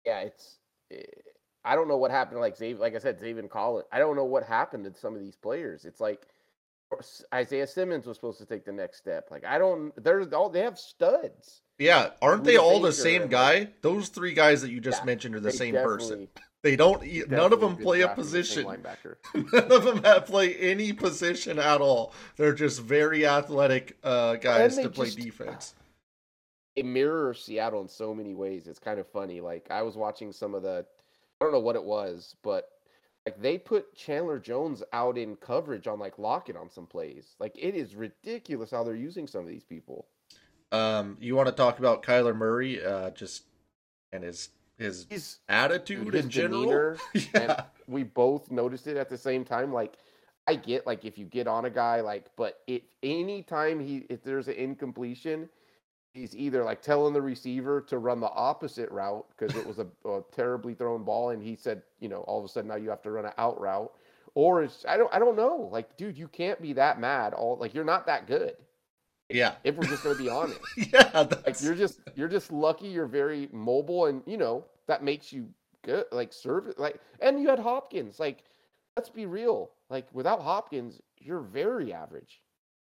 Yeah, 0.06 0.22
it's 0.22 0.56
it, 0.90 1.24
I 1.66 1.76
don't 1.76 1.88
know 1.88 1.98
what 1.98 2.12
happened. 2.12 2.40
Like 2.42 2.58
Zave, 2.58 2.80
like 2.80 2.96
I 2.96 3.00
said, 3.00 3.20
Zaven 3.20 3.50
Collins. 3.50 3.88
I 3.92 4.00
don't 4.00 4.16
know 4.16 4.26
what 4.26 4.44
happened 4.44 4.86
to 4.86 5.00
some 5.00 5.16
of 5.16 5.22
these 5.22 5.36
players. 5.36 5.86
It's 5.86 6.02
like 6.02 6.28
Isaiah 7.34 7.68
Simmons 7.68 8.06
was 8.06 8.18
supposed 8.18 8.40
to 8.40 8.46
take 8.46 8.66
the 8.66 8.72
next 8.72 8.98
step. 8.98 9.30
Like 9.32 9.46
I 9.46 9.58
don't. 9.58 9.92
They're 10.04 10.24
all 10.34 10.50
they 10.50 10.62
have 10.62 10.78
studs. 10.78 11.62
Yeah, 11.80 12.10
aren't 12.22 12.44
they 12.44 12.58
all 12.58 12.82
the 12.82 12.92
same 12.92 13.28
guy? 13.28 13.60
Like, 13.60 13.82
Those 13.82 14.10
three 14.10 14.34
guys 14.34 14.62
that 14.62 14.72
you 14.72 14.80
just 14.80 15.02
yeah, 15.02 15.06
mentioned 15.06 15.36
are 15.36 15.40
the 15.40 15.52
same 15.52 15.76
person. 15.76 16.28
They 16.64 16.78
don't. 16.78 17.04
None 17.30 17.52
of 17.52 17.60
them 17.60 17.76
play 17.76 18.02
a 18.02 18.08
position. 18.08 18.66
none 19.36 19.70
of 19.70 19.84
them 19.84 20.02
have 20.06 20.26
play 20.26 20.56
any 20.56 20.94
position 20.94 21.60
at 21.60 21.82
all. 21.82 22.14
They're 22.38 22.54
just 22.54 22.82
very 22.82 23.28
athletic 23.28 23.98
uh, 24.02 24.36
guys 24.36 24.78
to 24.78 24.90
play 24.90 25.08
just, 25.08 25.20
defense. 25.20 25.76
It 26.78 26.86
mirrors 26.86 27.44
Seattle 27.44 27.82
in 27.82 27.90
so 27.90 28.16
many 28.16 28.34
ways. 28.34 28.68
It's 28.68 28.80
kind 28.80 28.98
of 28.98 29.08
funny. 29.10 29.42
Like 29.42 29.68
I 29.72 29.82
was 29.82 29.98
watching 29.98 30.32
some 30.32 30.56
of 30.56 30.64
the 30.64 30.86
I 31.44 31.46
don't 31.46 31.52
know 31.52 31.60
what 31.60 31.76
it 31.76 31.84
was, 31.84 32.38
but 32.42 32.70
like 33.26 33.42
they 33.42 33.58
put 33.58 33.94
Chandler 33.98 34.40
Jones 34.40 34.82
out 34.94 35.18
in 35.18 35.36
coverage 35.36 35.88
on 35.88 36.00
like 36.00 36.18
Lockett 36.18 36.56
on 36.56 36.70
some 36.70 36.86
plays. 36.86 37.36
Like 37.38 37.52
it 37.60 37.76
is 37.76 37.96
ridiculous 37.96 38.72
how 38.72 38.86
they're 38.86 38.96
using 38.96 39.28
some 39.28 39.42
of 39.42 39.48
these 39.48 39.66
people. 39.66 40.06
Um, 40.72 41.18
you 41.20 41.36
want 41.36 41.50
to 41.50 41.54
talk 41.54 41.80
about 41.80 42.02
Kyler 42.02 42.34
Murray, 42.34 42.82
uh, 42.82 43.10
just 43.10 43.44
and 44.14 44.24
his 44.24 44.52
his 44.78 45.06
his 45.10 45.40
attitude 45.50 46.14
his 46.14 46.24
in 46.24 46.30
general. 46.30 46.96
yeah. 47.36 47.66
we 47.90 48.04
both 48.04 48.50
noticed 48.50 48.88
it 48.88 48.96
at 48.96 49.10
the 49.10 49.18
same 49.18 49.44
time. 49.44 49.74
Like 49.74 49.98
I 50.48 50.56
get 50.56 50.88
like 50.88 51.04
if 51.04 51.18
you 51.18 51.26
get 51.26 51.46
on 51.46 51.66
a 51.66 51.70
guy, 51.70 52.00
like, 52.00 52.28
but 52.38 52.62
if 52.68 52.84
any 53.04 53.44
time 53.44 53.82
he 53.82 54.06
if 54.10 54.24
there's 54.24 54.48
an 54.48 54.56
incompletion, 54.56 55.50
he's 56.14 56.36
either 56.36 56.64
like 56.64 56.82
telling 56.82 57.14
the 57.14 57.22
receiver 57.22 57.82
to 57.82 57.98
run 57.98 58.20
the 58.20 58.30
opposite 58.30 58.90
route 58.92 59.26
because 59.38 59.56
it 59.56 59.66
was 59.66 59.80
a, 59.80 59.88
a, 60.08 60.22
terribly 60.32 60.74
thrown 60.74 61.04
ball 61.04 61.32
and 61.32 61.42
he 61.44 61.56
said 61.56 61.82
you 62.00 62.08
know 62.08 62.22
all 62.22 62.40
of 62.40 62.46
a 62.46 62.48
sudden 62.48 62.70
now 62.70 62.76
you 62.76 62.90
have 62.90 63.02
to 63.02 63.12
run 63.12 63.26
an 63.26 63.32
out 63.38 63.60
route 63.60 63.92
or 64.36 64.64
it's 64.64 64.86
I 64.88 64.98
don't 64.98 65.14
I 65.14 65.20
don't 65.20 65.36
know. 65.36 65.70
Like, 65.72 65.96
dude, 65.98 66.18
you 66.18 66.28
can't 66.28 66.62
be 66.62 66.74
that 66.74 67.00
mad. 67.00 67.34
All 67.34 67.58
like 67.58 67.74
you're 67.74 67.84
not 67.84 68.06
that 68.08 68.28
good. 68.28 68.56
Yeah. 69.30 69.56
If 69.64 69.76
we're 69.76 69.86
just 69.86 70.04
gonna 70.04 70.16
be 70.16 70.30
honest, 70.30 70.60
Yeah. 70.78 71.28
like 71.46 71.62
you're 71.62 71.76
just 71.76 72.00
you're 72.16 72.28
just 72.28 72.52
lucky. 72.52 72.88
You're 72.88 73.06
very 73.08 73.50
mobile, 73.52 74.08
and 74.08 74.22
you 74.26 74.38
know 74.38 74.66
that 74.88 75.04
makes 75.04 75.32
you 75.32 75.50
good. 75.84 76.06
Like 76.12 76.34
serve 76.34 76.68
it 76.68 76.80
like, 76.80 77.00
and 77.20 77.42
you 77.42 77.50
had 77.50 77.60
Hopkins. 77.60 78.20
Like, 78.20 78.44
let's 78.98 79.10
be 79.10 79.26
real. 79.26 79.72
Like 79.90 80.08
without 80.14 80.42
Hopkins, 80.42 81.00
you're 81.20 81.42
very 81.42 81.94
average. 81.94 82.42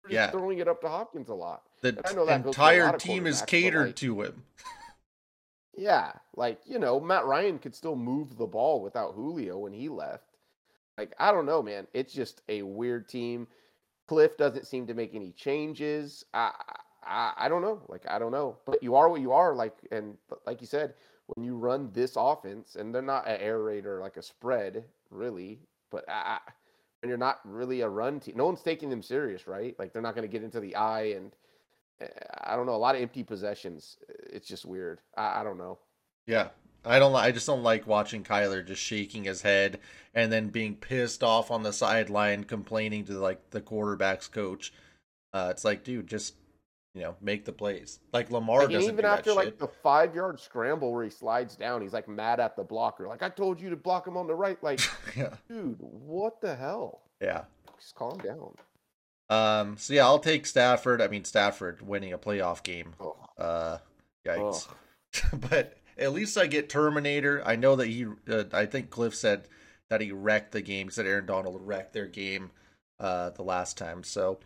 You're 0.04 0.12
just 0.12 0.28
Yeah. 0.28 0.32
throwing 0.32 0.60
it 0.60 0.68
up 0.68 0.82
to 0.82 0.90
Hopkins 0.90 1.30
a 1.30 1.34
lot. 1.34 1.64
The 1.82 1.94
that 1.94 2.04
goes 2.16 2.26
for 2.26 2.32
a 2.32 2.36
entire 2.36 2.98
team 2.98 3.28
is 3.28 3.42
catered 3.42 3.88
like- 3.88 3.96
to 3.98 4.22
him. 4.22 4.44
Yeah, 5.78 6.12
like 6.36 6.60
you 6.66 6.80
know, 6.80 7.00
Matt 7.00 7.26
Ryan 7.26 7.58
could 7.58 7.74
still 7.74 7.96
move 7.96 8.38
the 8.38 8.46
ball 8.46 8.82
without 8.82 9.16
Julio 9.16 9.58
when 9.58 9.74
he 9.74 9.88
left. 9.90 10.36
Like 10.98 11.14
I 11.18 11.32
don't 11.32 11.46
know, 11.46 11.64
man. 11.64 11.88
It's 11.94 12.14
just 12.14 12.42
a 12.50 12.62
weird 12.62 13.08
team. 13.08 13.48
Kliff 14.10 14.36
doesn't 14.38 14.68
seem 14.68 14.86
to 14.88 14.94
make 14.94 15.16
any 15.16 15.32
changes. 15.32 16.26
I, 16.34 16.52
I 17.04 17.34
I 17.38 17.50
don't 17.50 17.62
know. 17.62 17.82
Like 17.88 18.04
I 18.10 18.20
don't 18.20 18.34
know. 18.34 18.58
But 18.66 18.84
you 18.84 18.96
are 18.96 19.10
what 19.10 19.22
you 19.22 19.32
are. 19.32 19.56
Like 19.56 19.76
and 19.92 20.18
like 20.46 20.60
you 20.60 20.68
said, 20.68 20.94
when 21.28 21.46
you 21.46 21.56
run 21.56 21.90
this 21.94 22.16
offense, 22.18 22.76
and 22.76 22.94
they're 22.94 23.02
not 23.02 23.28
an 23.28 23.40
air 23.40 23.60
raid 23.64 23.86
or 23.86 24.02
like 24.02 24.18
a 24.18 24.22
spread, 24.22 24.84
really. 25.10 25.62
But 25.90 26.04
I- 26.10 26.40
when 27.02 27.10
you're 27.10 27.18
not 27.18 27.40
really 27.46 27.82
a 27.82 27.90
run 27.90 28.20
team, 28.20 28.36
no 28.38 28.46
one's 28.46 28.62
taking 28.62 28.90
them 28.90 29.02
serious, 29.02 29.48
right? 29.48 29.74
Like 29.80 29.94
they're 29.94 30.02
not 30.04 30.16
going 30.16 30.28
to 30.28 30.32
get 30.32 30.44
into 30.44 30.60
the 30.60 30.76
eye 30.76 31.14
and. 31.16 31.34
I 32.44 32.56
don't 32.56 32.66
know. 32.66 32.76
A 32.76 32.78
lot 32.78 32.96
of 32.96 33.02
empty 33.02 33.24
possessions. 33.24 33.98
It's 34.32 34.48
just 34.48 34.66
weird. 34.66 35.00
I, 35.16 35.42
I 35.42 35.44
don't 35.44 35.58
know. 35.58 35.80
Yeah. 36.28 36.50
I 36.84 36.98
don't. 36.98 37.16
I 37.16 37.32
just 37.32 37.46
don't 37.46 37.64
like 37.64 37.86
watching 37.86 38.24
Kyler 38.24 38.66
just 38.66 38.82
shaking 38.82 39.26
his 39.26 39.44
head 39.44 39.80
and 40.16 40.32
then 40.32 40.50
being 40.50 40.76
pissed 40.76 41.24
off 41.24 41.52
on 41.52 41.62
the 41.62 41.74
sideline, 41.74 42.44
complaining 42.44 43.06
to 43.06 43.20
like 43.20 43.52
the 43.52 43.62
quarterback's 43.62 44.28
coach. 44.28 44.74
Uh, 45.32 45.50
it's 45.52 45.64
like, 45.64 45.84
dude, 45.84 46.08
just 46.08 46.34
you 46.94 47.02
know, 47.02 47.16
make 47.22 47.46
the 47.46 47.52
plays. 47.52 48.00
Like 48.12 48.32
Lamar 48.32 48.62
Like, 48.62 48.72
doesn't 48.72 48.94
even 48.94 49.04
do 49.04 49.08
after 49.08 49.34
like 49.34 49.58
the 49.58 49.68
five 49.68 50.14
yard 50.16 50.40
scramble 50.40 50.92
where 50.92 51.04
he 51.04 51.10
slides 51.10 51.56
down, 51.56 51.82
he's 51.82 51.94
like 51.94 52.08
mad 52.08 52.40
at 52.40 52.56
the 52.56 52.64
blocker. 52.64 53.08
Like 53.08 53.24
I 53.24 53.30
told 53.30 53.62
you 53.62 53.70
to 53.70 53.76
block 53.76 54.08
him 54.08 54.18
on 54.18 54.28
the 54.28 54.36
right. 54.36 54.62
Like, 54.64 54.82
yeah, 55.16 55.36
dude, 55.48 55.78
what 55.80 56.42
the 56.42 56.56
hell? 56.56 57.02
yeah. 57.22 57.44
Just 57.80 57.96
calm 57.96 58.18
down. 58.20 58.54
Um. 59.32 59.78
So 59.78 59.94
yeah, 59.94 60.06
I'll 60.06 60.20
take 60.20 60.46
Stafford. 60.46 61.02
I 61.02 61.08
mean, 61.08 61.24
Stafford 61.24 61.82
winning 61.82 62.14
a 62.14 62.18
playoff 62.18 62.64
game. 62.64 62.94
Oh, 63.00 63.16
Uh, 63.38 63.78
yikes. 64.28 64.68
Ugh. 64.70 65.42
but 65.50 65.78
at 65.98 66.14
least 66.14 66.38
I 66.38 66.48
get 66.48 66.70
Terminator. 66.70 67.42
I 67.46 67.56
know 67.56 67.76
that 67.78 67.88
he. 67.88 68.06
Uh, 68.30 68.44
I 68.54 68.66
think 68.66 68.90
Kliff 68.90 69.14
said 69.16 69.48
that 69.90 70.02
he 70.02 70.12
wrecked 70.12 70.52
the 70.52 70.62
game. 70.62 70.88
He 70.88 70.92
said 70.92 71.06
Aaron 71.06 71.26
Donald 71.26 71.62
wrecked 71.62 71.94
their 71.94 72.08
game 72.08 72.52
uh, 73.00 73.30
the 73.32 73.44
last 73.44 73.78
time. 73.78 74.04
So 74.04 74.40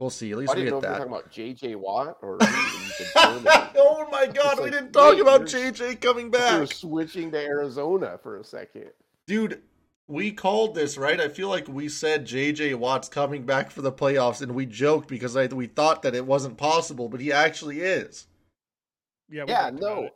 we'll 0.00 0.10
see. 0.10 0.30
At 0.32 0.38
least 0.38 0.52
I 0.52 0.56
we 0.56 0.60
get 0.62 0.66
if 0.66 0.70
you 0.70 0.74
were 0.76 0.80
that. 0.82 0.98
talking 0.98 1.06
about 1.12 1.30
J.J. 1.30 1.74
Watt 1.76 2.18
or 2.22 2.36
who 2.40 2.46
you 2.46 2.90
said 2.90 3.06
Terminator. 3.14 3.70
oh 3.76 4.08
my 4.10 4.26
God, 4.26 4.52
It's 4.54 4.60
we 4.62 4.70
didn't 4.70 4.92
talk 4.92 5.12
wait, 5.14 5.20
about 5.20 5.42
JJ 5.42 6.00
coming 6.00 6.30
back, 6.32 6.60
were 6.60 6.66
switching 6.66 7.30
to 7.32 7.38
Arizona 7.38 8.18
for 8.22 8.36
a 8.38 8.44
second. 8.44 8.90
dude. 9.26 9.62
We 10.06 10.32
called 10.32 10.74
this 10.74 10.98
right. 10.98 11.18
I 11.20 11.28
feel 11.28 11.48
like 11.48 11.66
we 11.66 11.88
said 11.88 12.26
JJ 12.26 12.74
Watt's 12.74 13.08
coming 13.08 13.44
back 13.46 13.70
for 13.70 13.80
the 13.80 13.92
playoffs, 13.92 14.42
and 14.42 14.54
we 14.54 14.66
joked 14.66 15.08
because 15.08 15.36
I, 15.36 15.46
we 15.46 15.66
thought 15.66 16.02
that 16.02 16.14
it 16.14 16.26
wasn't 16.26 16.58
possible, 16.58 17.08
but 17.08 17.20
he 17.20 17.32
actually 17.32 17.80
is. 17.80 18.26
Yeah, 19.30 19.44
Yeah, 19.48 19.70
no. 19.70 20.04
it. 20.04 20.14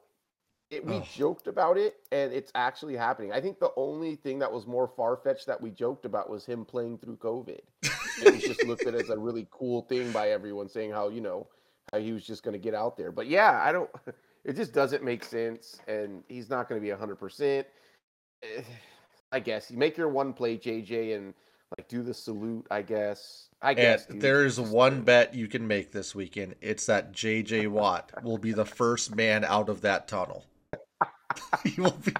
It, 0.70 0.85
we 0.85 0.96
Ugh. 0.96 1.07
joked 1.14 1.46
about 1.46 1.79
it, 1.79 1.96
and 2.12 2.31
it's 2.31 2.53
actually 2.55 2.94
happening. 2.94 3.33
I 3.33 3.40
think 3.40 3.59
the 3.59 3.72
only 3.77 4.16
thing 4.16 4.38
that 4.40 4.53
was 4.53 4.66
more 4.66 4.87
far 4.87 5.16
fetched 5.16 5.46
that 5.46 5.59
we 5.62 5.70
joked 5.70 6.05
about 6.05 6.29
was 6.29 6.44
him 6.44 6.66
playing 6.66 6.98
through 6.98 7.16
COVID. 7.16 7.61
it 7.83 8.35
was 8.35 8.42
just 8.42 8.62
looked 8.66 8.87
at 8.87 8.94
as 8.94 9.09
a 9.09 9.16
really 9.18 9.48
cool 9.51 9.81
thing 9.83 10.12
by 10.12 10.29
everyone, 10.29 10.68
saying 10.68 10.90
how 10.90 11.09
you 11.09 11.22
know 11.22 11.46
how 11.90 11.98
he 11.98 12.12
was 12.12 12.27
just 12.27 12.42
going 12.42 12.53
to 12.53 12.59
get 12.59 12.74
out 12.74 12.98
there. 12.98 13.11
But 13.11 13.29
yeah, 13.29 13.59
I 13.62 13.72
don't. 13.72 13.90
It 14.44 14.57
just 14.57 14.72
doesn't 14.72 15.03
make 15.05 15.24
sense, 15.24 15.79
and 15.88 16.22
he's 16.29 16.48
not 16.48 16.68
going 16.68 16.81
to 16.81 16.83
be 16.85 16.90
hundred 16.90 17.16
percent. 17.16 17.66
Eh, 18.42 18.62
I 19.33 19.41
guess 19.41 19.71
you 19.71 19.77
make 19.77 19.97
your 19.97 20.09
one 20.09 20.33
play, 20.33 20.57
JJ, 20.57 21.17
and 21.17 21.35
like 21.77 21.88
do 21.88 22.03
the 22.03 22.14
salute. 22.14 22.67
I 22.71 22.83
guess. 22.83 23.49
I 23.61 23.75
guess 23.75 24.07
And 24.09 24.23
there 24.23 24.45
is 24.45 24.61
one 24.61 25.03
bet 25.03 25.35
you 25.35 25.49
can 25.49 25.67
make 25.67 25.91
this 25.91 26.14
weekend. 26.14 26.55
It's 26.61 26.87
that 26.87 27.12
JJ 27.12 27.69
Watt 27.69 28.12
will 28.23 28.38
be 28.38 28.53
the 28.53 28.64
first 28.64 29.14
man 29.17 29.45
out 29.45 29.69
of 29.69 29.81
that 29.81 30.07
tunnel. 30.07 30.45
he 31.64 31.81
will 31.81 31.91
be. 31.91 32.14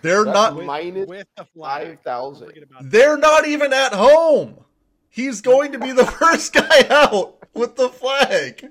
They're 0.00 0.24
That's 0.24 0.34
not. 0.34 0.56
With- 0.56 0.66
minus 0.66 1.08
with 1.08 1.26
the 1.36 1.46
5,000. 1.58 2.46
forget 2.46 2.62
about 2.62 2.82
that. 2.82 2.90
They're 2.90 3.18
not 3.18 3.46
even 3.46 3.72
at 3.72 3.92
home. 3.92 4.64
He's 5.10 5.40
going 5.40 5.72
to 5.72 5.78
be 5.78 5.92
the 5.92 6.06
first 6.20 6.52
guy 6.52 6.86
out 6.90 7.38
with 7.54 7.76
the 7.76 7.88
flag. 7.88 8.68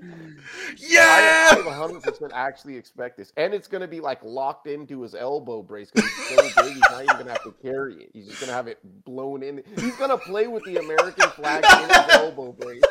Yeah. 0.76 1.50
I, 1.52 1.56
I 1.58 1.88
100% 1.88 2.30
actually 2.32 2.76
expect 2.76 3.16
this, 3.16 3.32
and 3.36 3.52
it's 3.52 3.68
going 3.68 3.80
to 3.80 3.88
be 3.88 4.00
like 4.00 4.22
locked 4.22 4.66
into 4.66 5.02
his 5.02 5.14
elbow 5.14 5.62
brace 5.62 5.90
because 5.90 6.10
he's 6.10 6.54
so 6.54 6.62
big. 6.62 6.74
He's 6.74 6.80
not 6.90 7.02
even 7.02 7.14
going 7.14 7.26
to 7.26 7.32
have 7.32 7.42
to 7.44 7.54
carry 7.62 7.94
it. 7.96 8.10
He's 8.12 8.26
just 8.26 8.40
going 8.40 8.48
to 8.48 8.54
have 8.54 8.68
it 8.68 8.78
blown 9.04 9.42
in. 9.42 9.62
He's 9.76 9.96
going 9.96 10.10
to 10.10 10.18
play 10.18 10.46
with 10.46 10.64
the 10.64 10.76
American 10.76 11.28
flag 11.30 11.64
in 11.82 11.88
his 11.88 12.08
elbow 12.10 12.52
brace. 12.52 12.82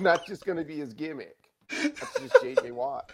Not 0.00 0.26
just 0.26 0.44
going 0.44 0.58
to 0.58 0.64
be 0.64 0.76
his 0.76 0.92
gimmick. 0.92 1.36
That's 1.70 2.20
just 2.20 2.34
JJ 2.42 2.72
Watt. 2.72 3.10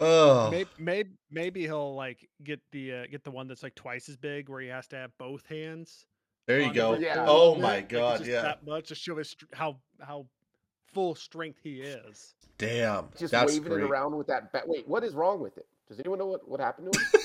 Oh, 0.00 0.50
Maybe, 0.50 0.70
maybe 0.78 1.10
maybe 1.30 1.62
he'll 1.62 1.94
like 1.94 2.28
get 2.42 2.60
the 2.72 2.92
uh, 2.92 3.06
get 3.10 3.22
the 3.22 3.30
one 3.30 3.46
that's 3.46 3.62
like 3.62 3.74
twice 3.74 4.08
as 4.08 4.16
big 4.16 4.48
where 4.48 4.60
he 4.60 4.68
has 4.68 4.88
to 4.88 4.96
have 4.96 5.10
both 5.18 5.46
hands. 5.46 6.06
There 6.46 6.60
you 6.60 6.72
go. 6.72 6.94
Yeah. 6.94 7.24
Oh 7.28 7.54
my 7.54 7.76
it's 7.76 7.90
god, 7.92 8.18
just 8.18 8.30
yeah. 8.30 8.42
that 8.42 8.66
much 8.66 8.88
to 8.88 8.94
show 8.94 9.16
his 9.16 9.30
str- 9.30 9.46
how 9.52 9.76
how 10.00 10.26
full 10.92 11.14
strength 11.14 11.60
he 11.62 11.80
is. 11.80 12.34
Damn. 12.58 13.08
Just 13.18 13.32
That's 13.32 13.52
waving 13.52 13.72
great. 13.72 13.84
it 13.84 13.90
around 13.90 14.16
with 14.16 14.26
that 14.28 14.52
bat. 14.52 14.68
Wait, 14.68 14.86
what 14.86 15.02
is 15.02 15.14
wrong 15.14 15.40
with 15.40 15.56
it? 15.58 15.66
Does 15.88 15.98
anyone 15.98 16.18
know 16.18 16.26
what, 16.26 16.48
what 16.48 16.60
happened 16.60 16.92
to 16.92 16.98
him? 16.98 17.06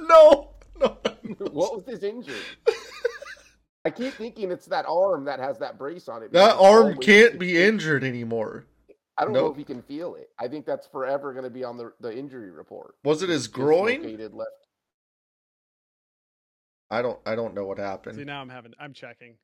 No. 0.00 0.50
No. 0.80 0.96
what 1.50 1.76
was 1.76 1.84
his 1.86 2.02
injury? 2.02 2.34
I 3.84 3.90
keep 3.90 4.14
thinking 4.14 4.50
it's 4.50 4.66
that 4.66 4.86
arm 4.86 5.24
that 5.26 5.38
has 5.40 5.58
that 5.58 5.78
brace 5.78 6.08
on 6.08 6.22
it. 6.22 6.32
That 6.32 6.56
arm 6.56 6.96
can't 6.98 7.38
be 7.38 7.62
injured 7.62 8.02
anymore. 8.02 8.66
I 9.16 9.24
don't 9.24 9.34
know 9.34 9.46
if 9.46 9.56
he 9.56 9.64
can 9.64 9.82
feel 9.82 10.14
it. 10.14 10.30
I 10.38 10.48
think 10.48 10.64
that's 10.64 10.86
forever 10.86 11.32
going 11.32 11.44
to 11.44 11.50
be 11.50 11.64
on 11.64 11.76
the 11.76 11.92
the 12.00 12.16
injury 12.16 12.50
report. 12.50 12.94
Was 13.04 13.22
it 13.22 13.28
his 13.28 13.46
groin? 13.46 14.02
Left. 14.32 14.50
I 16.90 17.02
don't 17.02 17.18
I 17.26 17.34
don't 17.34 17.54
know 17.54 17.64
what 17.66 17.78
happened. 17.78 18.16
See 18.16 18.24
now 18.24 18.40
I'm 18.40 18.48
having 18.48 18.72
I'm 18.80 18.92
checking. 18.92 19.30
Is 19.30 19.36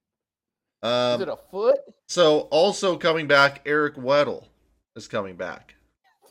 it 0.83 1.29
Um 1.29 1.29
a 1.29 1.37
foot? 1.51 1.79
so 2.09 2.41
also 2.51 2.97
coming 2.97 3.27
back 3.27 3.63
Eric 3.67 3.95
Weddle 3.97 4.45
is 4.95 5.09
coming 5.09 5.37
back. 5.37 5.75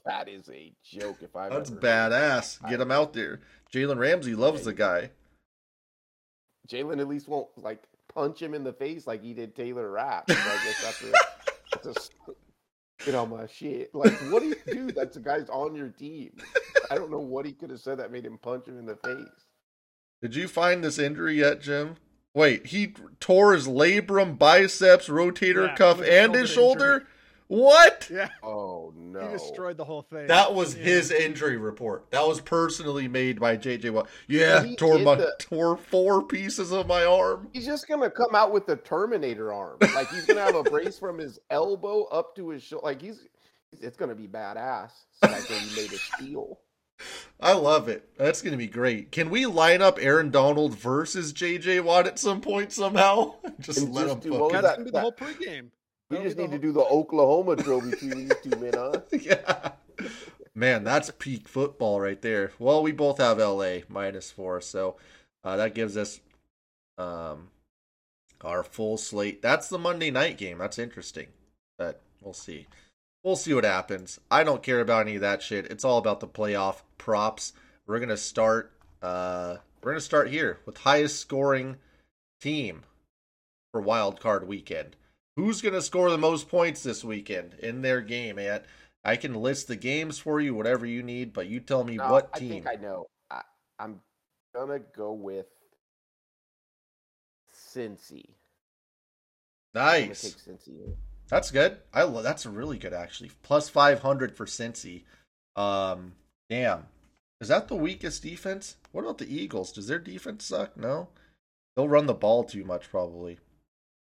That 0.06 0.28
is 0.30 0.48
a 0.50 0.72
joke. 0.84 1.18
If 1.22 1.36
I've 1.36 1.52
That's 1.52 1.72
ever 1.72 1.80
heard. 1.80 2.12
badass. 2.12 2.70
Get 2.70 2.80
him 2.80 2.92
out 2.92 3.14
there. 3.14 3.42
Jalen 3.74 3.98
Ramsey 3.98 4.36
loves 4.36 4.64
the 4.66 4.74
guy. 4.74 5.10
Jalen 6.68 7.00
at 7.00 7.08
least 7.08 7.28
won't 7.28 7.48
like 7.58 7.84
punch 8.14 8.42
him 8.42 8.54
in 8.54 8.64
the 8.64 8.74
face 8.74 9.08
like 9.08 9.24
he 9.24 9.34
did 9.34 9.56
Taylor 9.56 9.90
Rapp. 9.92 10.30
So 10.30 10.36
I 10.38 10.60
guess 10.64 10.84
that's 10.84 11.02
a, 11.04 11.12
that's 11.74 11.88
a 11.88 11.90
s- 12.00 12.10
get 13.06 13.16
on 13.16 13.30
my 13.30 13.46
shit. 13.48 13.94
Like, 13.94 14.14
what 14.32 14.42
do 14.42 14.50
you 14.50 14.56
do? 14.68 14.92
That's 14.92 15.18
a 15.18 15.20
guy's 15.20 15.50
on 15.50 15.76
your 15.76 15.90
team. 15.90 16.38
I 16.92 16.96
don't 16.96 17.12
know 17.12 17.20
what 17.20 17.46
he 17.46 17.54
could 17.54 17.70
have 17.72 17.80
said 17.82 17.98
that 18.00 18.12
made 18.12 18.26
him 18.26 18.38
punch 18.38 18.68
him 18.68 18.78
in 18.80 18.86
the 18.86 18.96
face. 18.98 19.45
Did 20.22 20.36
you 20.36 20.48
find 20.48 20.84
this 20.84 20.98
injury 21.00 21.40
yet, 21.40 21.62
Jim? 21.62 21.96
Wait, 22.34 22.68
he 22.68 22.94
tore 23.20 23.54
his 23.54 23.68
labrum, 23.68 24.38
biceps, 24.38 25.08
rotator 25.08 25.68
Yeah, 25.70 25.76
cuff, 25.76 25.98
it 25.98 26.02
was 26.02 26.10
a 26.10 26.22
and 26.24 26.36
his 26.36 26.50
shoulder 26.50 26.80
shoulder. 26.80 27.08
What? 27.48 28.10
Yeah, 28.12 28.30
Oh 28.42 28.92
no! 28.98 29.22
he 29.22 29.28
destroyed 29.34 29.78
the 29.78 29.86
whole 29.86 30.02
thing. 30.02 30.26
That 30.28 30.56
was 30.56 30.76
Yeah. 30.76 30.84
his 30.84 31.12
injury 31.12 31.58
report. 31.58 32.10
That 32.10 32.28
was 32.28 32.42
personally 32.42 33.08
made 33.08 33.40
by 33.40 33.56
JJ 33.56 33.92
Watt. 33.92 34.10
Yeah, 34.28 34.64
he 34.64 34.76
tore 34.76 34.98
my 34.98 35.14
the- 35.16 35.36
tore 35.38 35.78
four 35.78 36.24
pieces 36.24 36.72
of 36.72 36.88
my 36.88 37.06
arm. 37.06 37.48
He's 37.54 37.68
just 37.68 37.88
gonna 37.88 38.10
come 38.10 38.34
out 38.34 38.52
with 38.52 38.66
the 38.66 38.78
Terminator 38.78 39.54
arm. 39.54 39.78
Like 39.94 40.10
he's 40.10 40.26
gonna 40.26 40.42
have 40.42 40.56
a 40.56 40.64
brace 40.64 40.98
from 40.98 41.20
his 41.20 41.38
elbow 41.52 42.06
up 42.06 42.36
to 42.38 42.50
his 42.50 42.64
shoulder. 42.64 42.84
Like 42.88 43.00
he's, 43.00 43.28
it's 43.72 43.96
gonna 43.96 44.16
be 44.16 44.28
badass. 44.28 44.90
It's 45.22 45.32
like 45.32 45.48
when 45.48 45.60
he 45.60 45.76
made 45.84 45.94
of 45.94 46.00
steel. 46.00 46.60
I 47.40 47.54
love 47.54 47.90
it. 47.90 48.10
That's 48.18 48.42
gonna 48.42 48.58
be 48.58 48.68
great. 48.68 49.12
Can 49.12 49.30
we 49.30 49.46
line 49.46 49.82
up 49.82 49.98
Aaron 50.02 50.32
Donald 50.32 50.78
versus 50.78 51.34
JJ 51.34 51.84
Watt 51.84 52.08
at 52.08 52.18
some 52.18 52.42
point 52.42 52.72
somehow? 52.72 53.36
just 53.60 53.80
And 53.80 53.94
let 53.94 54.04
just 54.08 54.16
him 54.16 54.20
do 54.22 54.32
fuck 54.32 54.40
what 54.42 54.50
it. 54.50 54.62
That's 54.62 54.68
that- 54.68 54.78
gonna 54.78 54.92
the 54.92 55.00
whole 55.02 55.12
pregame. 55.12 55.68
We 56.10 56.18
That'll 56.18 56.24
just 56.26 56.38
need 56.38 56.52
the 56.52 56.58
to 56.58 56.62
do 56.62 56.72
the 56.72 56.82
Oklahoma 56.86 57.56
drill 57.56 57.82
between 57.82 58.12
these 58.12 58.32
two 58.44 58.52
men, 58.60 58.74
huh? 58.76 59.02
yeah. 59.12 59.72
Man, 60.54 60.84
that's 60.84 61.10
peak 61.18 61.48
football 61.48 62.00
right 62.00 62.22
there. 62.22 62.52
Well, 62.60 62.84
we 62.84 62.92
both 62.92 63.18
have 63.18 63.40
LA 63.40 63.80
minus 63.90 64.30
four, 64.32 64.62
so 64.62 64.98
uh, 65.44 65.58
that 65.58 65.74
gives 65.74 65.98
us 65.98 66.20
um 66.98 67.50
our 68.42 68.64
full 68.64 68.98
slate. 68.98 69.42
That's 69.42 69.68
the 69.68 69.80
Monday 69.80 70.12
night 70.12 70.38
game. 70.38 70.60
That's 70.60 70.78
interesting. 70.80 71.28
But 71.78 72.02
we'll 72.22 72.34
see. 72.34 72.68
We'll 73.26 73.36
see 73.36 73.56
what 73.56 73.64
happens. 73.64 74.20
I 74.30 74.44
don't 74.44 74.62
care 74.62 74.82
about 74.82 75.08
any 75.08 75.16
of 75.16 75.22
that 75.22 75.42
shit. 75.42 75.66
It's 75.66 75.84
all 75.84 75.98
about 75.98 76.20
the 76.20 76.28
playoff 76.28 76.84
props. 77.00 77.54
We're 77.88 78.00
gonna 78.00 78.18
start 78.18 78.72
uh 79.02 79.58
we're 79.82 79.94
gonna 79.94 80.02
start 80.02 80.30
here 80.30 80.60
with 80.68 80.78
highest 80.78 81.20
scoring 81.20 81.78
team 82.40 82.84
for 83.72 83.82
wild 83.82 84.20
card 84.20 84.48
weekend. 84.48 84.96
Who's 85.38 85.62
going 85.62 85.74
to 85.74 85.82
score 85.82 86.10
the 86.12 86.18
most 86.18 86.48
points 86.48 86.82
this 86.84 87.04
weekend 87.04 87.56
in 87.56 87.82
their 87.82 88.00
game, 88.00 88.40
Ant? 88.40 88.64
I 89.04 89.18
can 89.18 89.34
list 89.34 89.68
the 89.68 89.76
games 89.76 90.18
for 90.18 90.40
you, 90.40 90.56
whatever 90.56 90.86
you 90.86 91.04
need, 91.04 91.34
but 91.34 91.48
you 91.48 91.60
tell 91.60 91.84
me 91.84 91.98
No, 91.98 92.10
what 92.10 92.34
team. 92.36 92.48
I 92.48 92.54
think 92.54 92.68
I 92.68 92.76
know. 92.76 93.08
I, 93.30 93.42
I'm 93.78 94.00
gonna 94.56 94.80
go 94.80 95.12
with 95.12 95.48
Cincy. 97.54 98.30
I'm 99.74 99.84
nice. 99.84 100.22
take 100.22 100.58
Cincy. 100.58 100.96
That's 101.28 101.52
good. 101.52 101.78
I 101.94 102.04
lo- 102.04 102.22
that's 102.22 102.46
really 102.46 102.78
good 102.78 102.94
actually. 102.94 103.32
Plus 103.44 103.70
500 103.70 104.36
for 104.36 104.46
Cincy. 104.46 105.04
Um 105.56 106.14
damn. 106.50 106.88
Is 107.42 107.48
that 107.50 107.68
the 107.68 107.76
weakest 107.76 108.24
defense? 108.24 108.78
What 108.92 109.02
about 109.04 109.18
the 109.18 109.34
Eagles? 109.34 109.72
Does 109.72 109.88
their 109.88 110.00
defense 110.00 110.46
suck? 110.46 110.78
No. 110.78 111.10
They'll 111.76 111.90
run 111.90 112.06
the 112.06 112.14
ball 112.14 112.44
too 112.44 112.64
much 112.64 112.90
probably. 112.90 113.40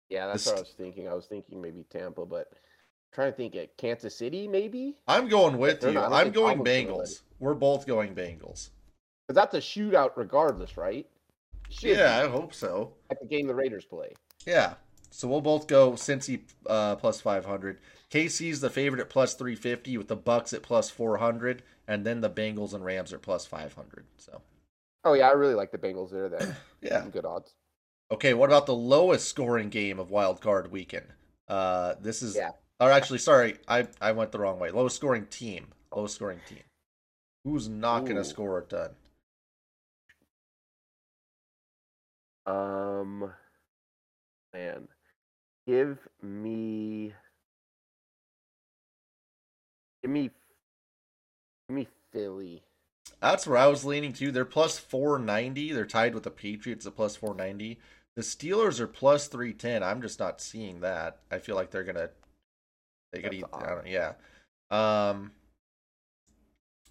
Yeah, 0.09 0.27
that's 0.29 0.45
The 0.45 0.51
what 0.51 0.59
I 0.59 0.61
was 0.61 0.75
thinking. 0.77 1.09
I 1.09 1.15
was 1.15 1.27
thinking 1.27 1.61
maybe 1.61 1.85
Tampa, 1.91 2.25
but 2.25 2.49
I'm 2.53 2.59
trying 3.13 3.33
to 3.33 3.37
think 3.37 3.57
at 3.57 3.77
Kansas 3.77 4.17
City 4.17 4.47
maybe. 4.47 4.97
I'm 5.09 5.29
going 5.29 5.59
with 5.59 5.81
They're 5.81 5.91
you. 5.91 5.95
not- 5.97 6.13
I'm 6.13 6.31
going 6.31 6.59
Tomlin's 6.59 6.87
gonna 6.87 6.97
let 6.99 7.07
Bengals. 7.09 7.21
We're 7.41 7.55
both 7.55 7.87
going 7.87 8.15
Bengals. 8.15 8.71
Because 9.27 9.35
that's 9.43 9.55
a 9.55 9.59
shootout 9.61 10.11
regardless, 10.17 10.77
right? 10.77 11.07
Should 11.71 11.97
Yeah, 11.97 12.21
I 12.25 12.29
hope 12.29 12.55
so. 12.55 12.95
At 13.11 13.19
the 13.21 13.27
game 13.27 13.49
the 13.49 13.55
Raiders 13.55 13.85
play. 13.85 14.13
Yeah. 14.47 14.75
So 15.11 15.29
we'll 15.29 15.41
both 15.41 15.67
go 15.67 15.93
Cincy 15.93 16.41
uh, 16.67 16.97
plus 16.97 17.21
500. 17.21 17.81
KC's 18.11 18.61
the 18.61 18.71
favorite 18.71 19.01
at 19.01 19.09
plus 19.09 19.35
350 19.35 19.99
with 19.99 20.09
the 20.09 20.17
Bucks 20.17 20.53
at 20.53 20.63
plus 20.63 20.91
400 20.91 21.63
and 21.89 22.05
then 22.05 22.21
the 22.21 22.31
Bengals 22.31 22.75
and 22.75 22.85
Rams 22.85 23.13
are 23.13 23.19
plus 23.19 23.47
500. 23.47 24.05
So, 24.19 24.43
Oh 25.05 25.15
yeah, 25.15 25.29
I 25.29 25.33
really 25.33 25.55
like 25.55 25.71
the 25.71 25.79
Bengals 25.79 26.11
there. 26.11 26.29
Then 26.29 26.57
yeah. 26.83 27.01
some 27.01 27.11
good 27.11 27.25
odds. 27.25 27.55
Okay, 28.11 28.35
what 28.35 28.51
about 28.51 28.67
the 28.67 28.75
lowest 28.75 29.29
scoring 29.29 29.69
game 29.69 29.99
of 29.99 30.11
Wild 30.11 30.41
Card 30.41 30.71
Weekend? 30.71 31.07
Uh, 31.49 31.95
this 32.01 32.23
is, 32.23 32.37
Yeah. 32.37 32.53
or 32.81 32.91
actually, 32.91 33.19
sorry, 33.19 33.57
I 33.67 33.89
I 34.01 34.13
went 34.13 34.33
the 34.33 34.39
wrong 34.39 34.59
way. 34.61 34.71
Lowest 34.71 34.97
scoring 34.97 35.27
team, 35.27 35.69
lowest 35.95 36.15
scoring 36.17 36.41
team. 36.49 36.63
Who's 37.45 37.69
not 37.69 38.01
going 38.01 38.17
to 38.17 38.25
score 38.25 38.59
a 38.59 38.63
ton? 38.63 38.91
Um, 42.47 43.33
man, 44.53 44.89
give 45.67 45.99
me, 46.23 47.13
give 50.03 50.11
me, 50.11 50.31
give 51.69 51.77
me 51.77 51.89
Philly. 52.13 52.63
That's 53.21 53.47
where 53.47 53.59
I 53.59 53.67
was 53.67 53.85
leaning 53.85 54.13
to. 54.15 54.31
They're 54.31 54.45
plus 54.45 54.79
four 54.79 55.19
ninety. 55.19 55.73
They're 55.73 55.87
tied 55.87 56.15
with 56.15 56.25
the 56.25 56.31
Patriots 56.31 56.87
at 56.87 56.97
plus 56.97 57.17
four 57.17 57.35
ninety. 57.35 57.79
The 58.15 58.23
Steelers 58.23 58.81
are 58.81 58.87
plus 58.87 59.29
three 59.29 59.53
ten. 59.53 59.83
I'm 59.83 60.03
just 60.03 60.19
not 60.19 60.41
seeing 60.41 60.81
that. 60.81 61.19
I 61.31 61.39
feel 61.39 61.55
like 61.55 61.71
they're 61.71 61.85
gonna 61.85 62.11
they 63.13 63.23
could 63.23 63.35
eat. 63.35 63.45
I 63.53 63.67
don't, 63.67 63.87
yeah. 63.87 64.13
Um, 64.71 65.33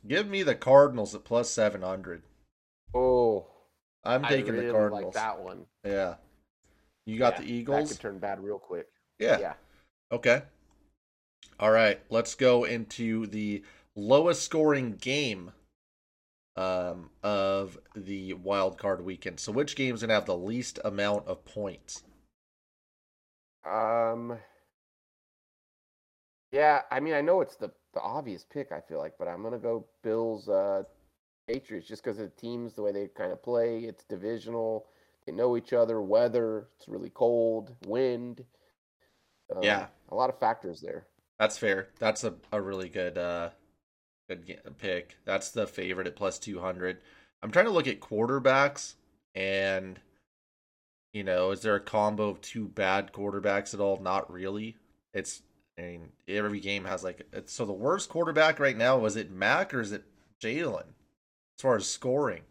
give 0.08 0.28
me 0.28 0.44
the 0.44 0.56
Cardinals 0.56 1.14
at 1.14 1.24
plus 1.24 1.50
seven 1.50 1.82
hundred. 1.82 2.24
Oh, 2.94 3.48
I'm 4.04 4.24
taking 4.24 4.54
really 4.54 4.68
the 4.68 4.74
Cardinals. 4.74 5.16
like 5.16 5.24
that 5.24 5.40
one. 5.42 5.66
Yeah. 5.84 6.16
You 7.06 7.18
got 7.20 7.36
Yeah, 7.36 7.42
the 7.42 7.44
That 7.44 7.54
Eagles? 7.54 7.90
could 7.90 8.00
turn 8.00 8.20
bad 8.20 8.40
real 8.44 8.60
quick. 8.60 8.88
Yeah. 9.20 9.38
Yeah. 9.38 9.56
Okay. 10.12 10.44
All 11.60 11.72
right. 11.72 12.00
Let's 12.10 12.34
go 12.34 12.64
into 12.64 13.28
the 13.28 13.64
lowest 13.94 14.42
scoring 14.44 14.94
game 14.96 15.52
um, 16.56 17.10
of 17.24 17.78
the 17.96 18.34
wild 18.34 18.78
card 18.78 19.04
weekend. 19.04 19.40
So, 19.40 19.52
which 19.52 19.76
game's 19.76 20.02
gonna 20.02 20.14
have 20.14 20.26
the 20.26 20.38
least 20.38 20.80
amount 20.84 21.28
of 21.28 21.44
points? 21.46 22.04
Um. 23.66 24.38
Yeah, 26.52 26.84
I 26.92 27.00
mean, 27.00 27.14
I 27.14 27.22
know 27.22 27.42
it's 27.42 27.56
the 27.56 27.72
the 27.94 28.02
obvious 28.02 28.44
pick. 28.44 28.72
I 28.72 28.82
feel 28.82 28.98
like, 29.00 29.18
but 29.18 29.28
I'm 29.28 29.44
gonna 29.44 29.60
go 29.60 29.86
Bills, 30.04 30.50
uh, 30.50 30.84
Patriots, 31.48 31.88
just 31.88 32.04
because 32.04 32.20
of 32.20 32.26
the 32.26 32.42
teams, 32.42 32.76
the 32.76 32.84
way 32.84 32.92
they 32.92 33.08
kind 33.10 33.32
of 33.32 33.44
play. 33.44 33.82
It's 33.86 34.06
divisional. 34.06 34.88
They 35.26 35.34
know 35.34 35.58
each 35.58 35.74
other. 35.74 36.02
Weather. 36.02 36.68
It's 36.78 36.88
really 36.88 37.10
cold. 37.10 37.76
Wind. 37.88 38.46
Um, 39.56 39.64
Yeah. 39.64 39.88
a 40.10 40.16
lot 40.16 40.30
of 40.30 40.40
factors 40.40 40.82
there. 40.82 41.08
That's 41.40 41.58
fair. 41.58 41.90
That's 42.00 42.24
a, 42.24 42.36
a 42.52 42.62
really 42.62 42.90
good 42.90 43.18
uh 43.18 43.50
good 44.30 44.60
pick. 44.80 45.18
That's 45.26 45.52
the 45.52 45.68
favorite 45.68 46.08
at 46.08 46.16
plus 46.16 46.40
200. 46.40 47.00
I'm 47.44 47.52
trying 47.52 47.66
to 47.66 47.72
look 47.72 47.88
at 47.88 48.00
quarterbacks 48.00 48.96
and 49.34 50.00
you 51.14 51.24
know, 51.24 51.52
is 51.52 51.62
there 51.62 51.76
a 51.76 51.80
combo 51.80 52.30
of 52.30 52.42
two 52.42 52.68
bad 52.68 53.14
quarterbacks 53.14 53.74
at 53.74 53.80
all? 53.80 53.98
Not 54.02 54.32
really. 54.32 54.76
It's 55.14 55.42
I 55.78 55.82
mean, 55.82 56.12
every 56.28 56.60
game 56.60 56.86
has 56.86 57.04
like 57.04 57.22
it's, 57.34 57.52
so 57.54 57.66
the 57.66 57.74
worst 57.74 58.10
quarterback 58.10 58.60
right 58.60 58.78
now 58.78 58.98
was 58.98 59.16
it 59.16 59.32
Mac 59.32 59.74
or 59.74 59.82
is 59.82 59.92
it 59.92 60.04
Jalen 60.42 60.88
as 61.58 61.62
far 61.62 61.76
as 61.76 61.88
scoring? 61.88 62.44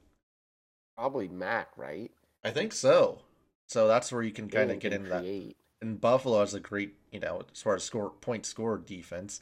Probably 0.96 1.28
Mac, 1.28 1.68
right? 1.76 2.10
I 2.44 2.50
think 2.50 2.72
so. 2.72 3.20
So 3.68 3.88
that's 3.88 4.12
where 4.12 4.22
you 4.22 4.30
can 4.32 4.48
kind 4.48 4.70
of 4.70 4.78
get 4.78 4.92
can 4.92 5.00
into 5.06 5.10
that 5.10 5.54
and 5.84 6.00
Buffalo 6.00 6.40
has 6.40 6.54
a 6.54 6.60
great, 6.60 6.94
you 7.12 7.20
know, 7.20 7.42
as 7.52 7.60
far 7.62 7.74
as 7.74 7.84
score 7.84 8.10
point 8.10 8.46
score 8.46 8.78
defense. 8.78 9.40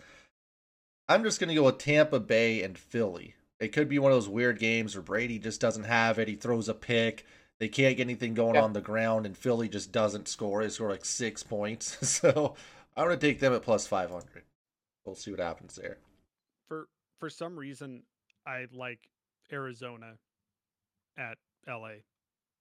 I'm 1.08 1.22
just 1.22 1.38
gonna 1.40 1.54
go 1.54 1.64
with 1.64 1.78
Tampa 1.78 2.18
Bay 2.20 2.62
and 2.62 2.76
Philly. 2.76 3.34
It 3.60 3.68
could 3.68 3.88
be 3.88 3.98
one 3.98 4.10
of 4.10 4.16
those 4.16 4.28
weird 4.28 4.58
games 4.58 4.94
where 4.96 5.02
Brady 5.02 5.38
just 5.38 5.60
doesn't 5.60 5.84
have 5.84 6.18
it. 6.18 6.26
He 6.28 6.34
throws 6.34 6.68
a 6.68 6.74
pick. 6.74 7.24
They 7.60 7.68
can't 7.68 7.96
get 7.96 8.04
anything 8.04 8.34
going 8.34 8.56
Yeah. 8.56 8.62
on 8.62 8.72
the 8.72 8.80
ground, 8.80 9.24
and 9.24 9.38
Philly 9.38 9.68
just 9.68 9.92
doesn't 9.92 10.26
score. 10.26 10.62
They 10.64 10.68
score 10.68 10.90
like 10.90 11.04
six 11.04 11.42
points. 11.42 11.96
So 12.22 12.56
I'm 12.96 13.04
gonna 13.06 13.16
take 13.16 13.38
them 13.40 13.52
at 13.52 13.62
plus 13.62 13.86
five 13.86 14.10
hundred. 14.10 14.42
We'll 15.04 15.14
see 15.14 15.30
what 15.30 15.40
happens 15.40 15.76
there. 15.76 15.98
For 16.68 16.88
for 17.20 17.30
some 17.30 17.56
reason, 17.56 18.02
I 18.46 18.66
like 18.72 19.08
Arizona 19.52 20.18
at 21.16 21.38
LA. 21.68 22.02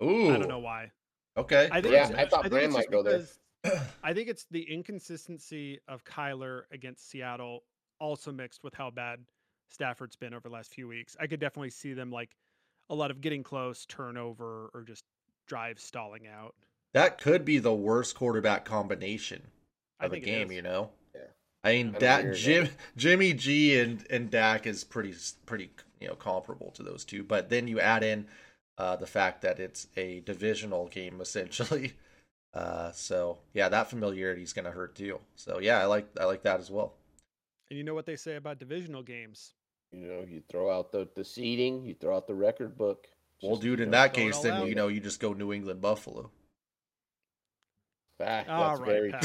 Ooh, 0.04 0.34
I 0.34 0.38
don't 0.38 0.48
know 0.48 0.60
why. 0.60 0.92
Okay, 1.38 1.70
I 1.72 1.82
think 1.82 1.94
Yeah, 1.94 2.12
I 2.16 2.26
thought 2.26 2.42
think 2.44 2.52
Brand 2.52 2.66
it's 2.66 2.74
might 2.74 2.92
go 2.92 3.04
there. 3.04 3.24
I 4.04 4.14
think 4.14 4.28
it's 4.30 4.46
the 4.52 4.64
inconsistency 4.64 5.80
of 5.88 6.04
Kyler 6.04 6.64
against 6.72 7.10
Seattle, 7.10 7.64
also 8.00 8.32
mixed 8.32 8.64
with 8.64 8.74
how 8.74 8.90
bad 8.90 9.20
Stafford's 9.70 10.16
been 10.16 10.34
over 10.34 10.50
the 10.50 10.54
last 10.54 10.74
few 10.74 10.88
weeks. 10.88 11.16
I 11.20 11.28
could 11.28 11.40
definitely 11.40 11.70
see 11.70 11.94
them 11.94 12.12
like 12.12 12.36
a 12.90 12.96
lot 12.96 13.12
of 13.12 13.22
getting 13.22 13.44
close, 13.44 13.86
turnover, 13.86 14.70
or 14.74 14.84
just 14.84 15.06
drive 15.48 15.80
stalling 15.80 16.28
out. 16.28 16.56
that 16.94 17.18
could 17.20 17.46
be 17.46 17.60
the 17.60 17.74
worst 17.74 18.16
quarterback 18.16 18.66
combination 18.66 19.48
of 20.00 20.14
a 20.14 20.20
game. 20.20 20.52
You 20.52 20.62
know. 20.62 20.90
Yeah. 21.16 21.22
I 21.64 21.74
mean, 21.74 21.96
I 21.96 22.00
Dak, 22.00 22.20
agree 22.20 22.32
with 22.32 22.40
Jim, 22.40 22.70
Jimmy 22.98 23.34
G 23.34 23.80
and 23.80 24.06
and 24.10 24.30
Dak 24.32 24.66
is 24.68 24.84
pretty 24.84 25.14
pretty 25.46 25.72
you 26.00 26.08
know 26.08 26.16
comparable 26.16 26.72
to 26.72 26.84
those 26.84 27.06
two. 27.06 27.24
But 27.24 27.50
then 27.50 27.68
you 27.68 27.80
add 27.80 28.04
in 28.04 28.28
uh, 28.78 28.96
the 28.96 29.08
fact 29.08 29.42
that 29.42 29.60
it's 29.60 29.88
a 29.98 30.22
divisional 30.22 30.88
game 30.88 31.20
essentially. 31.22 31.94
Uh, 32.54 32.92
so 32.92 33.40
yeah, 33.54 33.70
that 33.70 33.90
familiarity 33.90 34.44
is 34.44 34.54
going 34.54 34.66
to 34.66 34.72
hurt 34.72 34.96
too. 34.96 35.20
So 35.36 35.60
yeah, 35.60 35.80
I 35.80 35.86
like 35.86 36.08
I 36.20 36.26
like 36.26 36.44
that 36.44 36.60
as 36.60 36.70
well. 36.70 36.94
And 37.70 37.78
you 37.78 37.84
know 37.86 37.94
what 37.94 38.06
they 38.06 38.18
say 38.18 38.36
about 38.36 38.60
divisional 38.60 39.02
games? 39.04 39.54
You 39.94 40.08
know, 40.08 40.26
you 40.28 40.42
throw 40.50 40.70
out 40.72 40.92
the 40.92 41.08
the 41.16 41.24
seeding, 41.24 41.86
you 41.86 41.94
throw 41.94 42.16
out 42.18 42.28
the 42.28 42.34
record 42.36 42.78
book. 42.78 43.08
Well, 43.42 43.52
Just, 43.54 43.62
dude, 43.64 43.80
in 43.80 43.90
know, 43.90 43.98
that 43.98 44.14
case, 44.14 44.40
then 44.40 44.54
out. 44.54 44.68
you 44.68 44.76
know 44.76 44.88
you 44.90 45.00
just 45.00 45.20
go 45.20 45.34
New 45.34 45.52
England 45.54 45.82
Buffalo. 45.82 46.30
fact, 48.20 48.48
that's 48.48 48.80
right, 48.80 48.86
very 48.88 49.12
Pat. 49.12 49.24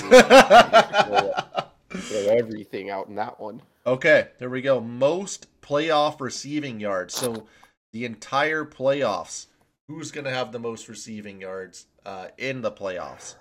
true. 1.90 2.00
throw 2.00 2.36
everything 2.36 2.90
out 2.90 3.08
in 3.08 3.14
that 3.16 3.38
one. 3.40 3.60
Okay, 3.86 4.28
there 4.38 4.50
we 4.50 4.62
go. 4.62 4.80
Most 4.80 5.46
playoff 5.60 6.20
receiving 6.20 6.80
yards. 6.80 7.14
So 7.14 7.46
the 7.96 8.04
entire 8.04 8.66
playoffs, 8.66 9.46
who's 9.88 10.10
going 10.10 10.26
to 10.26 10.30
have 10.30 10.52
the 10.52 10.58
most 10.58 10.86
receiving 10.86 11.40
yards 11.40 11.86
uh, 12.04 12.26
in 12.36 12.60
the 12.60 12.70
playoffs? 12.70 13.36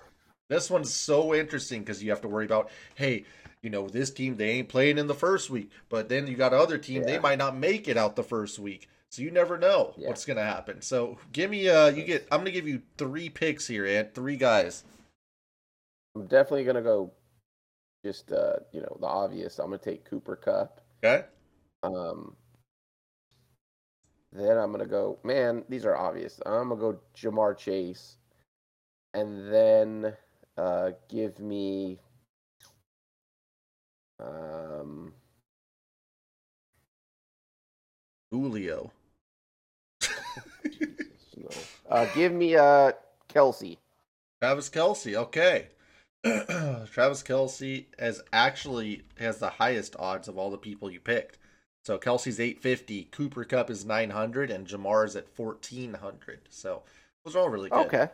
This 0.48 0.70
one's 0.70 0.94
so 0.94 1.36
interesting 1.36 1.82
because 1.82 2.02
you 2.02 2.10
have 2.10 2.22
to 2.22 2.30
worry 2.30 2.46
about, 2.46 2.72
hey, 2.94 3.26
you 3.62 3.70
know, 3.70 3.90
this 3.90 4.12
team 4.12 4.38
they 4.38 4.52
ain't 4.52 4.70
playing 4.70 4.98
in 4.98 5.08
the 5.08 5.14
first 5.14 5.50
week, 5.50 5.72
but 5.90 6.08
then 6.08 6.26
you 6.26 6.38
got 6.38 6.54
other 6.54 6.78
team 6.78 7.04
they 7.04 7.20
might 7.20 7.38
not 7.38 7.58
make 7.58 7.90
it 7.90 7.98
out 7.98 8.16
the 8.16 8.24
first 8.24 8.58
week. 8.58 8.88
So 9.12 9.24
you 9.24 9.32
never 9.32 9.58
know 9.58 9.94
Yeah. 9.98 10.08
what's 10.08 10.24
going 10.24 10.38
to 10.38 10.44
happen. 10.44 10.82
So 10.82 11.18
give 11.34 11.50
me 11.50 11.68
uh 11.68 11.88
you 11.88 12.04
get 12.06 12.26
I'm 12.32 12.40
going 12.40 12.46
to 12.46 12.52
give 12.52 12.68
you 12.68 12.82
3 12.98 13.28
picks 13.30 13.68
here, 13.68 13.86
and 13.86 14.14
3 14.14 14.38
guys. 14.38 14.86
I'm 16.16 16.28
definitely 16.28 16.64
gonna 16.64 16.82
go. 16.82 17.12
Just 18.06 18.32
uh, 18.32 18.58
you 18.72 18.80
know, 18.80 18.98
the 19.02 19.06
obvious. 19.08 19.60
I'm 19.60 19.66
gonna 19.66 19.80
take 19.80 20.06
Cooper 20.06 20.38
Kupp. 20.38 20.80
Okay? 21.04 21.26
Um, 21.84 22.38
then 24.38 24.58
I'm 24.58 24.72
gonna 24.72 24.86
go. 24.86 25.18
Man, 25.24 25.64
these 25.70 25.86
are 25.86 25.96
obvious. 25.96 26.40
I'm 26.46 26.70
gonna 26.70 26.76
go 26.76 27.00
Ja'Marr 27.16 27.58
Chase, 27.58 28.18
and 29.14 29.52
then 29.52 30.14
uh, 30.58 30.92
give 31.10 31.40
me 31.40 32.00
um, 34.20 35.14
Julio. 38.32 38.92
no. 41.38 41.50
uh, 41.90 42.06
give 42.14 42.34
me 42.34 42.56
uh 42.56 42.92
Kelce. 43.30 43.78
Travis 44.42 44.70
Kelce, 44.70 45.16
okay. 45.16 45.68
Travis 46.24 47.24
Kelce 47.24 47.86
has 48.00 48.22
actually 48.34 49.04
has 49.20 49.38
the 49.38 49.50
highest 49.50 49.96
odds 49.98 50.28
of 50.28 50.38
all 50.38 50.52
the 50.52 50.58
people 50.58 50.92
you 50.92 51.00
picked. 51.00 51.38
So 51.86 52.00
Kelce's 52.00 52.40
850, 52.40 53.10
Cooper 53.12 53.44
Kupp 53.44 53.70
is 53.70 53.86
900, 53.86 54.50
and 54.50 54.68
Ja'Marr's 54.68 55.16
at 55.16 55.28
1400. 55.36 56.40
So 56.50 56.82
those 57.24 57.36
are 57.36 57.40
all 57.40 57.50
really 57.50 57.70
good. 57.70 57.86
Okay. 57.86 58.10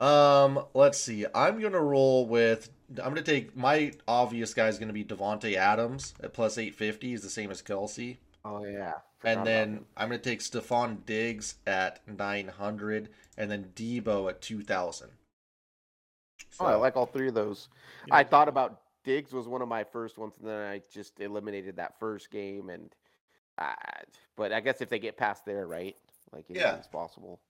Um, 0.00 0.64
let's 0.74 0.98
see. 1.00 1.24
I'm 1.34 1.60
gonna 1.60 1.80
roll 1.80 2.26
with. 2.26 2.70
I'm 2.98 3.08
gonna 3.08 3.22
take 3.22 3.56
my 3.56 3.92
obvious 4.06 4.54
guy 4.54 4.68
is 4.68 4.78
gonna 4.78 4.92
be 4.92 5.04
Davante 5.04 5.54
Adams 5.54 6.14
at 6.22 6.32
plus 6.34 6.58
850. 6.58 7.14
Is 7.14 7.22
the 7.22 7.30
same 7.30 7.50
as 7.50 7.62
Kelce. 7.62 8.18
Oh 8.44 8.64
yeah. 8.64 8.94
Forgot 9.18 9.38
And 9.38 9.46
then. 9.46 9.84
I'm 9.96 10.08
going 10.08 10.20
to 10.20 10.30
take 10.30 10.40
Stefon 10.40 11.04
Diggs 11.04 11.56
at 11.66 12.00
900 12.06 13.08
and 13.36 13.50
then 13.50 13.72
Deebo 13.74 14.30
at 14.30 14.40
2000. 14.40 15.08
Oh, 16.60 16.66
I 16.66 16.74
like 16.76 16.96
all 16.96 17.06
three 17.06 17.28
of 17.28 17.34
those. 17.34 17.68
Yeah. 18.06 18.16
I 18.16 18.24
thought 18.24 18.48
about 18.48 18.80
Diggs 19.08 19.32
was 19.32 19.48
one 19.48 19.62
of 19.62 19.68
my 19.68 19.84
first 19.84 20.18
ones, 20.18 20.34
and 20.38 20.46
then 20.46 20.68
I 20.68 20.82
just 20.92 21.18
eliminated 21.18 21.76
that 21.76 21.98
first 21.98 22.30
game. 22.30 22.68
And 22.68 22.94
uh, 23.56 23.72
but 24.36 24.52
I 24.52 24.60
guess 24.60 24.82
if 24.82 24.90
they 24.90 24.98
get 24.98 25.16
past 25.16 25.46
there, 25.46 25.66
right? 25.66 25.96
Like 26.30 26.44
Yeah. 26.50 26.64
anything's 26.66 26.88
possible. 26.88 27.40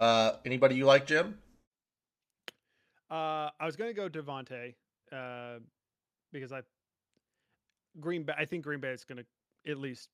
Uh, 0.00 0.32
anybody 0.46 0.74
you 0.74 0.86
like, 0.86 1.04
Jim? 1.04 1.38
Uh, 3.10 3.50
I 3.60 3.66
was 3.66 3.76
going 3.76 3.90
to 3.90 3.94
go 3.94 4.08
Davante 4.08 4.74
uh, 5.12 5.58
because 6.32 6.50
I 6.50 6.62
Green 8.00 8.22
Bay. 8.22 8.32
I 8.38 8.46
think 8.46 8.64
Green 8.64 8.80
Bay 8.80 8.92
is 8.92 9.04
going 9.04 9.18
to 9.18 9.70
at 9.70 9.76
least 9.76 10.08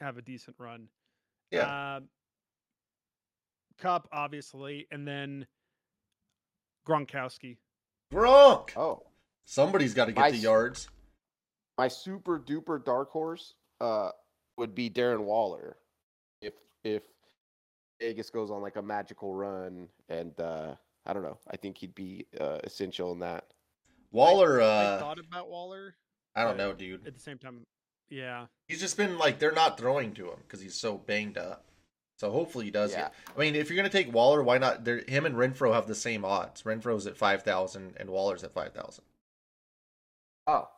have 0.00 0.16
a 0.16 0.22
decent 0.22 0.56
run. 0.58 0.88
Yeah. 1.52 1.98
Um, 1.98 2.08
Kupp, 3.78 4.08
obviously, 4.10 4.88
and 4.90 5.06
then 5.06 5.46
Gronkowski. 6.84 7.58
Gronk. 8.12 8.70
Oh, 8.76 9.02
Somebody's 9.50 9.94
got 9.94 10.04
to 10.06 10.12
get 10.12 10.24
I 10.24 10.30
the 10.30 10.36
yards. 10.36 10.88
my 11.78 11.88
super 11.88 12.38
duper 12.38 12.84
dark 12.84 13.10
horse 13.10 13.54
uh 13.80 14.10
would 14.58 14.74
be 14.74 14.90
Darren 14.90 15.20
Waller 15.24 15.76
if 16.42 16.52
if 16.84 17.02
Vegas 18.00 18.28
goes 18.28 18.50
on 18.50 18.60
like 18.60 18.76
a 18.76 18.82
magical 18.82 19.34
run 19.34 19.88
and 20.10 20.38
uh 20.38 20.74
I 21.06 21.14
don't 21.14 21.22
know. 21.22 21.38
I 21.50 21.56
think 21.56 21.78
he'd 21.78 21.94
be 21.94 22.26
uh 22.38 22.58
essential 22.62 23.10
in 23.12 23.20
that. 23.20 23.44
Waller, 24.12 24.60
I 24.60 24.64
uh, 24.64 24.98
thought 24.98 25.18
about 25.18 25.48
Waller 25.48 25.94
I 26.36 26.44
don't 26.44 26.58
know, 26.58 26.72
dude. 26.74 27.06
at 27.06 27.14
the 27.14 27.20
same 27.20 27.38
time. 27.38 27.62
Yeah, 28.10 28.46
He's 28.68 28.80
just 28.80 28.96
been 28.96 29.16
like, 29.18 29.38
they're 29.38 29.52
not 29.52 29.76
throwing 29.78 30.12
to 30.14 30.26
him 30.30 30.38
because 30.46 30.60
he's 30.60 30.74
so 30.74 30.96
banged 30.98 31.36
up. 31.38 31.64
So 32.18 32.30
hopefully 32.30 32.66
he 32.66 32.70
does 32.70 32.92
Yeah. 32.92 33.06
it. 33.06 33.12
I 33.36 33.40
mean, 33.40 33.54
if 33.54 33.68
you're 33.68 33.76
going 33.76 33.90
to 33.90 33.96
take 33.96 34.12
Waller, 34.14 34.42
why 34.42 34.56
not? 34.58 34.84
They're, 34.84 35.04
him 35.06 35.26
and 35.26 35.34
Renfrow 35.36 35.74
have 35.74 35.86
the 35.86 35.94
same 35.94 36.24
odds. 36.24 36.62
Renfrow's 36.62 37.06
at 37.06 37.16
5,000 37.18 37.94
and 37.98 38.10
Waller's 38.10 38.44
at 38.44 38.52
5,000. 38.54 39.04
Oh, 40.48 40.68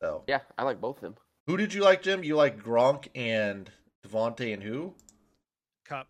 So 0.00 0.24
yeah, 0.26 0.40
I 0.58 0.62
like 0.64 0.80
both 0.80 0.96
of 0.96 1.02
them. 1.02 1.14
who 1.46 1.56
did 1.58 1.74
you 1.74 1.82
like, 1.84 2.02
Jim? 2.02 2.24
You 2.24 2.34
like 2.34 2.62
Gronk 2.62 3.08
and 3.14 3.70
Davante 4.06 4.52
and 4.54 4.62
who? 4.62 4.94
Kupp. 5.84 6.08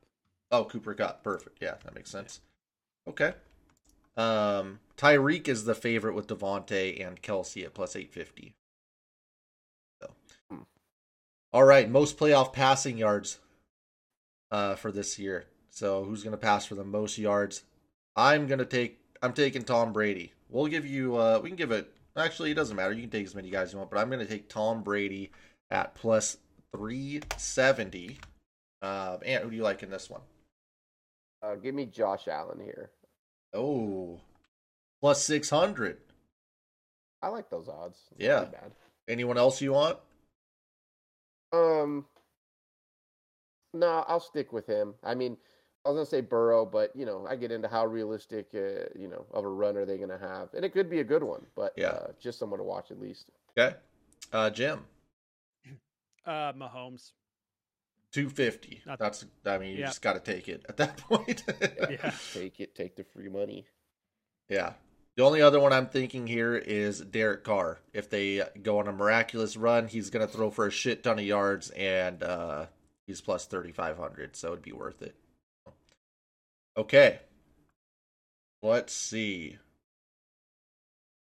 Oh, 0.52 0.64
Cooper 0.64 0.94
Kupp. 0.94 1.24
Perfect. 1.24 1.58
Yeah, 1.60 1.74
that 1.84 1.94
makes 1.94 2.10
sense. 2.10 2.40
Okay. 3.08 3.34
Um, 4.16 4.78
Tyreek 4.96 5.48
is 5.48 5.64
the 5.64 5.74
favorite 5.74 6.14
with 6.14 6.28
Davante 6.28 7.04
and 7.04 7.20
Kelce 7.20 7.64
at 7.64 7.74
plus 7.74 7.96
850. 7.96 8.54
So. 10.00 10.10
Hmm. 10.50 10.62
All 11.52 11.64
right, 11.64 11.90
most 11.90 12.16
playoff 12.16 12.52
passing 12.52 12.96
yards 12.98 13.38
uh, 14.52 14.76
for 14.76 14.92
this 14.92 15.18
year. 15.18 15.46
So 15.70 16.04
who's 16.04 16.22
going 16.22 16.30
to 16.32 16.38
pass 16.38 16.64
for 16.64 16.76
the 16.76 16.84
most 16.84 17.18
yards? 17.18 17.64
I'm 18.14 18.46
going 18.46 18.60
to 18.60 18.64
take 18.64 18.98
I'm 19.20 19.32
taking 19.32 19.62
Tom 19.64 19.92
Brady. 19.92 20.32
We'll 20.48 20.68
give 20.68 20.86
you 20.86 21.16
uh 21.16 21.40
we 21.42 21.48
can 21.50 21.56
give 21.56 21.72
it 21.72 21.92
actually 22.16 22.50
it 22.50 22.54
doesn't 22.54 22.76
matter. 22.76 22.92
You 22.92 23.02
can 23.02 23.10
take 23.10 23.26
as 23.26 23.34
many 23.34 23.50
guys 23.50 23.72
you 23.72 23.78
want, 23.78 23.90
but 23.90 23.98
I'm 23.98 24.08
going 24.08 24.24
to 24.24 24.26
take 24.26 24.48
Tom 24.48 24.82
Brady 24.82 25.30
at 25.70 25.94
plus 25.94 26.38
370. 26.76 28.18
Um, 28.82 29.18
and 29.24 29.42
who 29.44 29.50
do 29.50 29.56
you 29.56 29.62
like 29.62 29.82
in 29.82 29.90
this 29.90 30.10
one? 30.10 30.20
Uh 31.42 31.54
give 31.56 31.74
me 31.74 31.86
Josh 31.86 32.28
Allen 32.28 32.60
here. 32.60 32.90
Oh, 33.52 34.20
plus 35.00 35.22
600. 35.24 35.98
I 37.22 37.28
like 37.28 37.50
those 37.50 37.68
odds. 37.68 37.98
It's 38.12 38.24
Yeah. 38.24 38.46
Anyone 39.08 39.38
else 39.38 39.60
you 39.60 39.72
want? 39.72 39.98
Um, 41.52 42.06
no, 43.72 44.04
I'll 44.08 44.20
stick 44.20 44.52
with 44.52 44.66
him. 44.66 44.94
I 45.02 45.14
mean, 45.14 45.36
I 45.86 45.90
was 45.90 45.96
gonna 45.96 46.06
say 46.06 46.20
Burrow, 46.20 46.66
but 46.66 46.94
you 46.96 47.06
know, 47.06 47.26
I 47.28 47.36
get 47.36 47.52
into 47.52 47.68
how 47.68 47.86
realistic, 47.86 48.48
uh, 48.54 48.88
you 48.98 49.06
know, 49.08 49.24
of 49.32 49.44
a 49.44 49.48
run 49.48 49.76
are 49.76 49.84
they 49.84 49.98
gonna 49.98 50.18
have, 50.18 50.48
and 50.54 50.64
it 50.64 50.72
could 50.72 50.90
be 50.90 50.98
a 51.00 51.04
good 51.04 51.22
one, 51.22 51.46
but 51.54 51.72
Yeah. 51.76 51.88
uh, 51.90 52.12
just 52.20 52.38
someone 52.40 52.58
to 52.58 52.64
watch 52.64 52.90
at 52.90 52.98
least. 53.00 53.30
Okay. 53.56 53.76
Uh, 54.32 54.50
Jim, 54.50 54.84
Uh, 56.26 56.52
Mahomes. 56.54 57.12
250. 58.12 58.82
Not- 58.86 58.98
That's, 58.98 59.24
I 59.44 59.58
mean, 59.58 59.72
you 59.72 59.78
Yeah. 59.80 59.86
just 59.86 60.02
got 60.02 60.14
to 60.14 60.20
take 60.20 60.48
it 60.48 60.64
at 60.68 60.76
that 60.78 60.96
point. 61.08 61.44
Yeah. 61.88 62.12
Take 62.32 62.58
it, 62.60 62.74
take 62.74 62.96
the 62.96 63.04
free 63.04 63.28
money. 63.28 63.66
Yeah. 64.48 64.72
The 65.16 65.22
only 65.24 65.40
other 65.42 65.60
one 65.60 65.72
I'm 65.72 65.86
thinking 65.88 66.26
here 66.26 66.56
is 66.56 67.00
Derek 67.00 67.44
Carr. 67.44 67.78
If 67.92 68.10
they 68.10 68.42
go 68.62 68.78
on 68.80 68.88
a 68.88 68.92
miraculous 68.92 69.56
run, 69.56 69.86
he's 69.88 70.10
going 70.10 70.26
to 70.26 70.32
throw 70.32 70.50
for 70.50 70.66
a 70.66 70.70
shit 70.70 71.02
ton 71.04 71.18
of 71.18 71.24
yards, 71.24 71.70
and 71.70 72.22
uh, 72.22 72.66
he's 73.06 73.20
plus 73.20 73.46
3,500, 73.46 74.34
so 74.36 74.48
it'd 74.48 74.62
be 74.62 74.72
worth 74.72 75.00
it. 75.02 75.14
Okay. 76.76 77.20
Let's 78.62 78.92
see. 78.92 79.58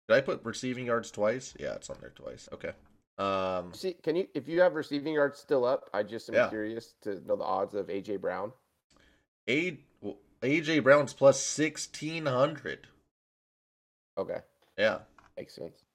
Did 0.07 0.15
I 0.17 0.21
put 0.21 0.43
receiving 0.43 0.85
yards 0.85 1.11
twice? 1.11 1.53
Yeah, 1.59 1.75
it's 1.75 1.89
on 1.89 1.97
there 2.01 2.11
twice. 2.11 2.49
Okay. 2.51 2.71
Um, 3.17 3.73
See, 3.73 3.93
can 3.93 4.15
you, 4.15 4.27
if 4.33 4.47
you 4.47 4.61
have 4.61 4.73
receiving 4.73 5.13
yards 5.13 5.39
still 5.39 5.63
up, 5.65 5.89
I 5.93 6.03
just 6.03 6.27
am 6.29 6.35
Yeah. 6.35 6.49
curious 6.49 6.95
to 7.03 7.25
know 7.25 7.35
the 7.35 7.43
odds 7.43 7.75
of 7.75 7.87
AJ 7.87 8.19
Brown. 8.19 8.51
A, 9.49 9.79
AJ 10.41 10.83
Brown's 10.83 11.13
plus 11.13 11.57
1,600. 11.57 12.87
Okay, 14.17 14.39
Yeah. 14.77 14.99
makes 15.37 15.55
sense. 15.55 15.85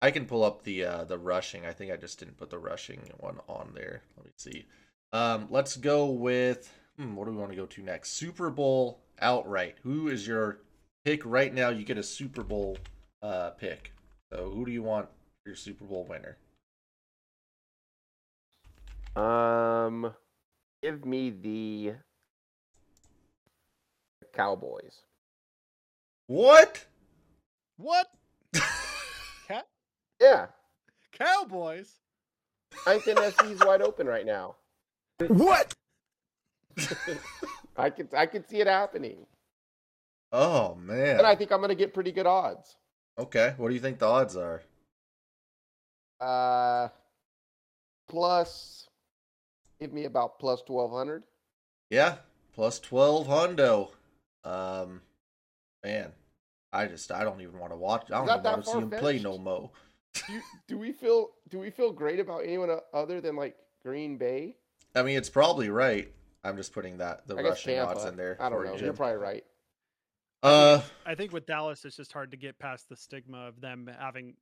I 0.00 0.10
can 0.10 0.26
pull 0.26 0.44
up 0.44 0.62
the 0.64 0.84
uh 0.84 1.04
the 1.04 1.18
rushing. 1.18 1.64
I 1.64 1.72
think 1.72 1.90
I 1.90 1.96
just 1.96 2.18
didn't 2.18 2.36
put 2.36 2.50
the 2.50 2.58
rushing 2.58 3.10
one 3.18 3.40
on 3.48 3.72
there. 3.74 4.02
Let 4.16 4.26
me 4.26 4.32
see. 4.36 4.66
Um 5.12 5.46
let's 5.50 5.76
go 5.76 6.06
with 6.10 6.70
hmm, 6.96 7.14
what 7.14 7.26
do 7.26 7.32
we 7.32 7.36
want 7.36 7.50
to 7.50 7.56
go 7.56 7.66
to 7.66 7.82
next? 7.82 8.12
Super 8.12 8.50
Bowl 8.50 9.00
outright. 9.20 9.76
Who 9.82 10.08
is 10.08 10.26
your 10.26 10.58
pick 11.04 11.24
right 11.24 11.52
now? 11.52 11.70
You 11.70 11.84
get 11.84 11.98
a 11.98 12.02
Super 12.02 12.42
Bowl 12.42 12.78
uh 13.22 13.50
pick. 13.50 13.92
So 14.32 14.50
who 14.50 14.64
do 14.64 14.72
you 14.72 14.82
want 14.82 15.06
for 15.06 15.50
your 15.50 15.56
Super 15.56 15.84
Bowl 15.84 16.06
winner? 16.08 16.36
Um, 19.16 20.12
give 20.82 21.04
me 21.04 21.30
the 21.30 21.94
Cowboys. 24.32 25.02
What? 26.26 26.84
What? 27.76 28.08
Cat? 29.48 29.66
Yeah, 30.20 30.46
Cowboys? 31.12 32.00
I 32.86 32.98
think 32.98 33.18
NFC's 33.18 33.64
wide 33.64 33.82
open 33.82 34.06
right 34.06 34.26
now. 34.26 34.56
What? 35.28 35.74
I 37.76 37.90
can 37.90 38.08
I 38.16 38.26
can 38.26 38.46
see 38.46 38.60
it 38.60 38.66
happening, 38.66 39.26
Oh 40.32 40.74
man. 40.76 41.18
and 41.18 41.26
I 41.26 41.34
think 41.34 41.52
I'm 41.52 41.60
gonna 41.60 41.74
get 41.74 41.94
pretty 41.94 42.12
good 42.12 42.26
odds. 42.26 42.76
Okay. 43.18 43.54
What 43.56 43.68
do 43.68 43.74
you 43.74 43.80
think 43.80 43.98
the 43.98 44.06
odds 44.06 44.36
are? 44.36 44.62
Uh, 46.20 46.88
plus, 48.08 48.88
give 49.80 49.92
me 49.92 50.04
about 50.04 50.38
plus 50.38 50.62
twelve 50.62 50.92
hundred. 50.92 51.24
Yeah, 51.90 52.16
plus 52.54 52.78
twelve 52.78 53.26
hundo. 53.26 53.90
Um, 54.44 55.00
man, 55.84 56.12
I 56.72 56.86
just 56.86 57.10
I 57.12 57.24
don't 57.24 57.40
even 57.40 57.58
want 57.58 57.72
to 57.72 57.76
watch. 57.76 58.10
I 58.10 58.18
don't 58.24 58.28
even 58.28 58.42
want 58.42 58.64
to 58.64 58.70
see 58.70 58.78
him 58.78 58.90
play 58.90 59.18
no 59.18 59.38
mo. 59.38 59.70
Do, 60.14 60.40
do 60.68 60.78
we 60.78 60.92
feel 60.92 61.30
do 61.48 61.58
we 61.58 61.70
feel 61.70 61.92
great 61.92 62.20
about 62.20 62.44
anyone 62.44 62.70
other 62.92 63.20
than 63.20 63.36
like 63.36 63.56
Green 63.82 64.16
Bay? 64.16 64.56
I 64.94 65.02
mean, 65.02 65.16
it's 65.16 65.28
probably 65.30 65.68
right. 65.70 66.12
I'm 66.44 66.56
just 66.56 66.72
putting 66.72 66.98
that 66.98 67.26
the 67.26 67.36
I 67.36 67.42
rushing 67.42 67.74
Tampa. 67.74 67.92
odds 67.92 68.04
in 68.04 68.16
there. 68.16 68.36
I 68.40 68.48
don't 68.48 68.58
for 68.60 68.64
know. 68.66 68.76
you, 68.76 68.84
You're 68.84 68.92
probably 68.92 69.16
right. 69.16 69.44
Uh, 70.42 70.82
I 71.06 71.14
think 71.14 71.32
with 71.32 71.46
Dallas, 71.46 71.84
it's 71.86 71.96
just 71.96 72.12
hard 72.12 72.30
to 72.32 72.36
get 72.36 72.58
past 72.58 72.88
the 72.88 72.96
stigma 72.96 73.46
of 73.46 73.60
them 73.62 73.88
having 73.98 74.34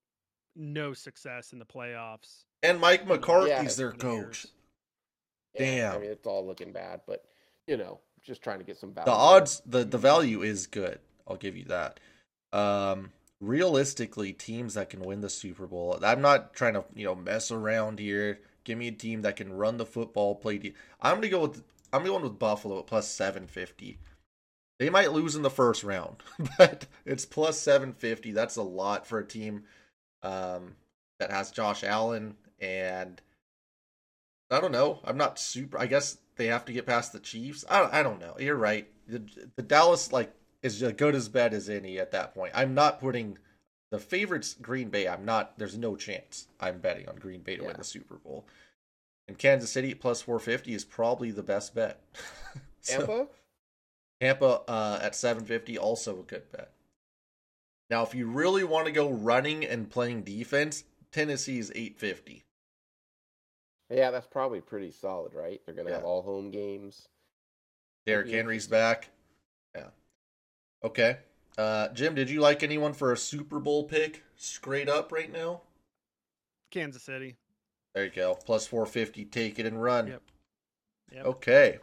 no 0.57 0.92
success 0.94 1.53
in 1.53 1.59
the 1.61 1.64
playoffs. 1.64 2.44
and 2.62 2.80
Mike 2.80 3.07
McCarthy's 3.07 3.50
Yeah. 3.50 3.62
their 3.76 3.92
for 3.92 4.07
years. 4.07 4.24
coach. 4.24 4.46
Yeah, 5.59 5.92
I 5.94 5.98
mean, 5.98 6.11
it's 6.11 6.26
all 6.26 6.44
looking 6.46 6.72
bad, 6.72 7.03
but 7.07 7.24
you 7.66 7.76
know, 7.76 8.00
just 8.22 8.42
trying 8.42 8.59
to 8.59 8.64
get 8.64 8.78
some 8.78 8.92
value. 8.92 9.07
The 9.07 9.12
odds, 9.12 9.62
the 9.66 9.84
the 9.84 9.98
value 9.98 10.42
is 10.42 10.66
good. 10.66 10.98
I'll 11.28 11.36
give 11.36 11.57
you 11.57 11.64
that. 11.66 12.00
Um, 12.53 13.12
realistically, 13.40 14.32
teams 14.32 14.74
that 14.74 14.90
can 14.90 15.00
win 15.00 15.20
the 15.20 15.28
Super 15.28 15.66
Bowl. 15.66 15.98
I'm 16.03 16.20
not 16.22 16.55
trying 16.55 16.74
to 16.74 16.84
you 16.94 17.05
know 17.05 17.14
mess 17.14 17.50
around 17.50 17.98
here. 17.98 18.40
Give 18.64 18.78
me 18.78 18.88
a 18.88 18.92
team 18.92 19.22
that 19.22 19.36
can 19.36 19.53
run 19.53 19.76
the 19.76 19.86
football, 19.86 20.34
play. 20.34 20.59
De- 20.59 20.74
I'm 21.00 21.16
gonna 21.16 21.28
go 21.28 21.42
with 21.42 21.62
I'm 21.93 22.05
going 22.05 22.22
with 22.22 22.38
Buffalo 22.38 22.78
at 22.78 22.86
plus 22.86 23.09
seven 23.09 23.47
fifty. 23.47 23.99
They 24.78 24.90
might 24.90 25.12
lose 25.12 25.36
in 25.36 25.43
the 25.43 25.51
first 25.51 25.84
round, 25.84 26.16
but 26.59 26.86
it's 27.05 27.24
plus 27.24 27.57
750. 27.59 28.32
That's 28.32 28.57
a 28.57 28.62
lot 28.62 29.07
for 29.07 29.20
a 29.20 29.24
team 29.24 29.62
um, 30.24 30.74
that 31.20 31.30
has 31.30 31.53
Josh 31.53 31.84
Allen 31.84 32.34
and 32.61 33.20
I 34.51 34.61
don't 34.61 34.72
know. 34.72 35.01
I'm 35.05 35.16
not 35.16 35.38
super. 35.38 35.78
I 35.78 35.86
guess 35.86 36.18
they 36.36 36.47
have 36.47 36.64
to 36.64 36.72
get 36.72 36.86
past 36.86 37.12
the 37.12 37.20
Chiefs. 37.20 37.64
I 37.70 37.78
don't, 37.80 37.95
I 37.95 38.03
don't 38.03 38.20
know. 38.20 38.34
You're 38.40 38.57
right. 38.57 38.88
The, 39.07 39.22
the 39.57 39.62
Dallas 39.62 40.12
like 40.12 40.32
is 40.62 40.82
as 40.82 40.93
good 40.95 41.14
as 41.14 41.28
bad 41.28 41.55
as 41.55 41.68
any 41.70 41.99
at 41.99 42.11
that 42.12 42.34
point. 42.34 42.53
I'm 42.55 42.74
not 42.74 43.01
putting 43.01 43.38
the 43.93 43.99
favorites 43.99 44.57
Green 44.61 44.88
Bay. 44.88 45.07
I'm 45.07 45.24
not. 45.24 45.59
There's 45.59 45.78
no 45.78 45.97
chance 45.97 46.49
I'm 46.61 46.78
betting 46.80 47.09
on 47.09 47.16
Green 47.16 47.40
Bay 47.43 47.57
to 47.57 47.62
Yeah. 47.62 47.68
win 47.68 47.76
the 47.78 47.84
Super 47.84 48.16
Bowl. 48.16 48.47
And 49.32 49.38
Kansas 49.38 49.70
City 49.72 49.94
plus 49.94 50.20
450 50.20 50.74
is 50.74 50.84
probably 50.84 51.30
the 51.30 51.42
best 51.42 51.74
bet. 51.74 51.98
So- 52.84 52.98
Tampa? 52.98 53.26
Tampa 54.20 54.60
uh, 54.68 54.98
at 55.00 55.14
750, 55.14 55.78
also 55.78 56.18
a 56.20 56.22
good 56.24 56.50
bet. 56.52 56.72
Now, 57.88 58.02
if 58.02 58.12
you 58.14 58.26
really 58.26 58.64
want 58.64 58.86
to 58.86 58.92
go 58.92 59.08
running 59.08 59.64
and 59.64 59.88
playing 59.88 60.22
defense, 60.24 60.82
Tennessee 61.12 61.58
is 61.60 61.70
850. 61.74 62.42
Yeah, 63.88 64.10
that's 64.10 64.26
probably 64.26 64.60
pretty 64.60 64.90
solid, 64.90 65.32
right? 65.32 65.60
They're 65.64 65.74
gonna 65.76 65.90
Yeah. 65.90 65.96
have 65.96 66.04
all 66.04 66.22
home 66.22 66.50
games. 66.50 67.06
Derrick 68.04 68.28
Henry's 68.30 68.66
back. 68.66 69.10
Yeah. 69.76 69.90
Okay. 70.82 71.18
Uh, 71.56 71.88
Jim, 71.90 72.16
did 72.16 72.28
you 72.30 72.40
like 72.40 72.62
anyone 72.64 72.94
for 72.94 73.12
a 73.12 73.16
Super 73.16 73.60
Bowl 73.60 73.84
pick 73.84 74.24
straight 74.36 74.88
up 74.88 75.12
right 75.12 75.30
now? 75.32 75.62
Kansas 76.72 77.04
City. 77.04 77.36
There 77.95 78.05
you 78.05 78.11
go. 78.11 78.34
Plus 78.47 78.66
450. 78.66 79.24
Take 79.26 79.59
it 79.59 79.66
and 79.66 79.82
run. 79.82 80.07
Yep. 80.09 80.22
Yep. 81.12 81.24
Okay. 81.26 81.78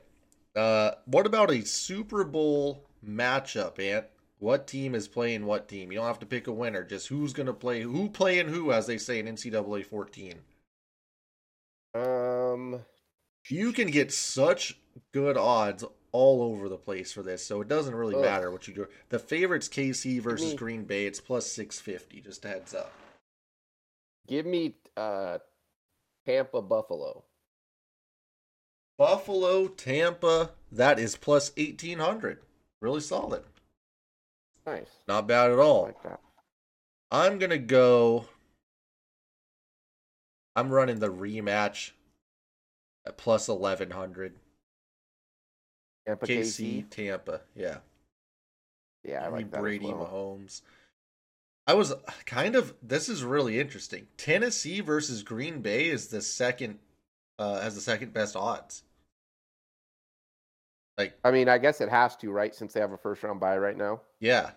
Uh, 0.56 0.92
what 1.06 1.26
about 1.28 1.52
a 1.52 1.66
Super 1.66 2.24
Bowl 2.24 2.84
matchup, 3.08 3.80
Ant? 3.80 4.06
What 4.40 4.68
team 4.68 4.96
is 4.96 5.08
playing 5.08 5.46
what 5.46 5.68
team? 5.68 5.92
You 5.92 5.98
don't 6.00 6.08
have 6.08 6.20
to 6.20 6.26
pick 6.26 6.48
a 6.48 6.52
winner. 6.52 6.84
Just 6.84 7.08
who's 7.10 7.34
going 7.34 7.48
to 7.48 7.54
play 7.54 7.82
who 7.82 8.10
playing 8.10 8.48
who, 8.48 8.72
as 8.72 8.88
they 8.88 8.98
say 8.98 9.20
in 9.20 9.26
NCAA 9.28 9.86
14. 9.86 10.36
Um, 11.94 12.82
You 13.50 13.74
can 13.74 13.90
get 13.92 14.12
such 14.14 14.78
good 15.14 15.38
odds 15.38 15.84
all 16.12 16.42
over 16.42 16.70
the 16.70 16.78
place 16.78 17.12
for 17.12 17.22
this, 17.22 17.46
so 17.46 17.62
it 17.62 17.68
doesn't 17.68 17.94
really 17.94 18.16
Ugh. 18.16 18.22
matter 18.22 18.50
what 18.52 18.68
you 18.68 18.74
do. 18.74 18.88
The 19.10 19.20
favorite's 19.20 19.68
KC 19.70 20.20
versus 20.22 20.52
me- 20.52 20.58
Green 20.58 20.84
Bay. 20.86 21.06
It's 21.06 21.20
plus 21.20 21.46
650. 21.52 22.22
Just 22.22 22.46
a 22.46 22.48
heads 22.48 22.74
up. 22.74 22.92
give 24.28 24.46
me 24.46 24.76
uh, 24.98 25.38
Tampa 26.30 26.62
Buffalo. 26.62 27.24
Buffalo, 29.00 29.68
Tampa. 29.68 30.52
That 30.72 31.00
is 31.00 31.16
plus 31.16 31.52
1800. 31.58 32.40
Really 32.82 33.02
solid. 33.02 33.44
Nice. 34.68 34.90
Not 35.08 35.28
bad 35.28 35.50
at 35.52 35.58
all. 35.58 35.86
like 35.86 36.04
that. 36.04 36.20
I'm 37.10 37.40
gonna 37.40 37.58
go. 37.58 38.26
I'm 40.56 40.70
running 40.70 41.00
the 41.00 41.12
rematch 41.12 41.92
at 43.08 43.18
plus 43.18 43.48
eleven 43.50 43.90
hundred. 43.90 44.36
Tampa 46.06 46.28
KC, 46.28 46.84
KC. 46.84 46.90
Tampa, 46.92 47.42
yeah. 47.56 47.78
Yeah, 49.04 49.22
I 49.22 49.24
Give 49.24 49.32
me 49.34 49.38
like 49.40 49.52
that. 49.52 49.58
as 49.58 49.62
Brady 49.62 49.88
well. 49.88 50.06
Mahomes. 50.40 50.62
I 51.70 51.74
was 51.74 51.94
kind 52.26 52.56
of. 52.56 52.74
This 52.82 53.10
is 53.10 53.24
really 53.24 53.60
interesting. 53.60 54.08
Tennessee 54.18 54.80
versus 54.80 55.22
Green 55.22 55.62
Bay 55.62 55.86
is 55.86 56.08
the 56.08 56.20
second. 56.20 56.80
Uh, 57.38 57.62
has 57.62 57.76
the 57.76 57.82
second 57.82 58.12
best 58.12 58.36
odds. 58.36 58.82
Like, 60.98 61.14
I 61.24 61.30
mean, 61.30 61.48
I 61.48 61.60
guess 61.60 61.80
it 61.80 61.90
has 61.90 62.16
to, 62.18 62.32
right? 62.32 62.56
Since 62.56 62.74
they 62.74 62.80
have 62.80 62.92
a 62.92 62.98
first 62.98 63.22
round 63.22 63.40
bye 63.40 63.60
right 63.60 63.78
now. 63.78 64.02
yeah, 64.20 64.50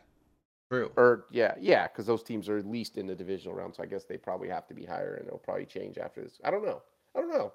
true. 0.70 0.90
Or 0.96 1.26
yeah, 1.30 1.54
yeah, 1.60 1.86
because 1.86 2.06
those 2.06 2.22
teams 2.22 2.48
are 2.48 2.56
at 2.56 2.66
least 2.66 2.96
in 2.96 3.06
the 3.06 3.14
divisional 3.14 3.54
round, 3.54 3.74
so 3.74 3.82
I 3.82 3.86
guess 3.86 4.04
they 4.04 4.16
probably 4.16 4.48
have 4.48 4.66
to 4.68 4.74
be 4.74 4.86
higher, 4.86 5.16
and 5.16 5.26
it'll 5.26 5.38
probably 5.38 5.66
change 5.66 5.98
after 5.98 6.22
this. 6.22 6.40
I 6.42 6.50
don't 6.50 6.64
know. 6.64 6.80
I 7.14 7.20
don't 7.20 7.30
know. 7.30 7.52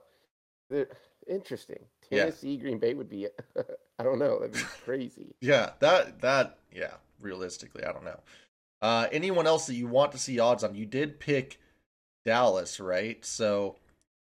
They're, 0.70 0.88
interesting. 1.28 1.80
Yeah. 2.12 2.26
Tennessee 2.26 2.58
Green 2.58 2.78
Bay 2.78 2.94
would 2.94 3.10
be. 3.10 3.28
I 3.98 4.04
don't 4.04 4.20
know. 4.20 4.38
That'd 4.38 4.54
be 4.54 4.60
crazy. 4.86 5.34
Yeah, 5.42 5.72
that 5.80 6.22
that 6.22 6.60
yeah. 6.72 6.94
Realistically, 7.20 7.84
I 7.84 7.92
don't 7.92 8.06
know. 8.06 8.20
Uh, 8.82 9.08
anyone 9.12 9.48
else 9.48 9.66
that 9.68 9.76
you 9.76 9.88
want 9.88 10.12
to 10.12 10.18
see 10.18 10.40
odds 10.40 10.64
on? 10.64 10.76
You 10.76 10.86
did 10.86 11.20
pick 11.20 11.60
Dallas, 12.26 12.80
right? 12.80 13.24
So 13.26 13.78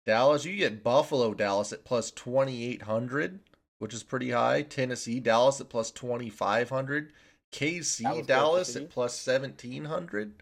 Dallas, 0.07 0.45
you 0.45 0.57
get 0.57 0.83
Buffalo 0.85 1.35
Dallas 1.35 1.73
at 1.73 1.85
plus 1.85 2.11
twenty 2.11 2.65
eight 2.65 2.83
hundred, 2.83 3.41
which 3.79 3.93
is 3.95 4.03
pretty 4.03 4.31
high. 4.31 4.63
Tennessee 4.63 5.21
Dallas 5.21 5.61
at 5.61 5.69
plus 5.69 5.91
twenty 5.91 6.31
five 6.31 6.71
hundred. 6.71 7.13
KC 7.53 8.03
Dallas, 8.03 8.27
Dallas 8.27 8.59
Kansas 8.59 8.73
City. 8.75 8.85
at 8.85 8.91
plus 8.91 9.15
seventeen 9.19 9.85
hundred. 9.87 10.35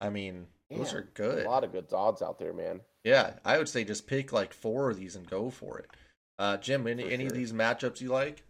I 0.00 0.10
mean, 0.10 0.46
those 0.70 0.94
are 0.94 1.08
good. 1.14 1.44
A 1.44 1.48
lot 1.50 1.64
of 1.64 1.72
good 1.72 1.92
odds 1.92 2.22
out 2.22 2.38
there, 2.38 2.52
man. 2.52 2.80
Yeah, 3.04 3.34
I 3.44 3.58
would 3.58 3.68
say 3.68 3.84
just 3.84 4.06
pick 4.06 4.32
like 4.32 4.52
four 4.52 4.90
of 4.90 4.96
these 4.98 5.16
and 5.16 5.28
go 5.28 5.50
for 5.50 5.78
it. 5.78 5.90
Uh, 6.38 6.56
Jim, 6.58 6.86
any, 6.86 7.02
For 7.02 7.08
any 7.10 7.26
of 7.26 7.32
these 7.32 7.52
matchups 7.52 8.00
you 8.00 8.10
like? 8.10 8.44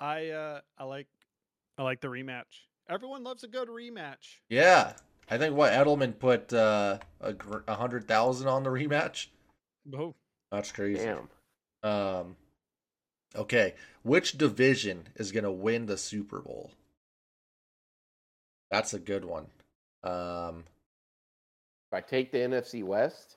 I 0.00 0.30
uh 0.30 0.60
I 0.76 0.84
like 0.84 1.06
I 1.78 1.82
like 1.82 2.00
the 2.00 2.08
rematch. 2.08 2.65
Everyone 2.88 3.24
loves 3.24 3.42
a 3.44 3.48
good 3.48 3.68
rematch. 3.68 4.36
Yeah, 4.48 4.92
I 5.30 5.38
think 5.38 5.56
what 5.56 5.72
Edelman 5.72 6.18
put 6.18 6.52
uh, 6.52 6.98
a, 7.20 7.32
gr- 7.32 7.68
hundred 7.68 8.06
thousand 8.06 8.48
on 8.48 8.62
the 8.62 8.70
rematch. 8.70 9.26
Oh, 9.96 10.14
That's 10.52 10.70
crazy. 10.72 11.04
Damn. 11.04 11.28
Um, 11.82 12.36
okay, 13.34 13.74
which 14.02 14.38
division 14.38 15.08
is 15.16 15.32
gonna 15.32 15.52
win 15.52 15.86
the 15.86 15.96
Super 15.96 16.40
Bowl? 16.40 16.70
That's 18.70 18.94
a 18.94 18.98
good 18.98 19.24
one. 19.24 19.46
Um, 20.02 20.64
If 21.90 21.94
I 21.94 22.00
take 22.00 22.30
the 22.32 22.38
NFC 22.38 22.84
West 22.84 23.36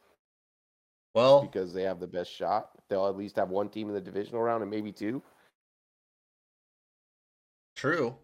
well, 1.16 1.42
because 1.42 1.74
they 1.74 1.84
have 1.84 2.00
the 2.00 2.08
best 2.08 2.32
shot, 2.32 2.70
they'll 2.88 3.08
at 3.08 3.18
least 3.18 3.36
have 3.38 3.50
one 3.50 3.70
team 3.70 3.88
in 3.88 3.96
the 3.96 4.02
divisional 4.02 4.42
round 4.42 4.62
and 4.62 4.70
maybe 4.72 4.92
two. 4.92 5.22
true. 7.76 8.16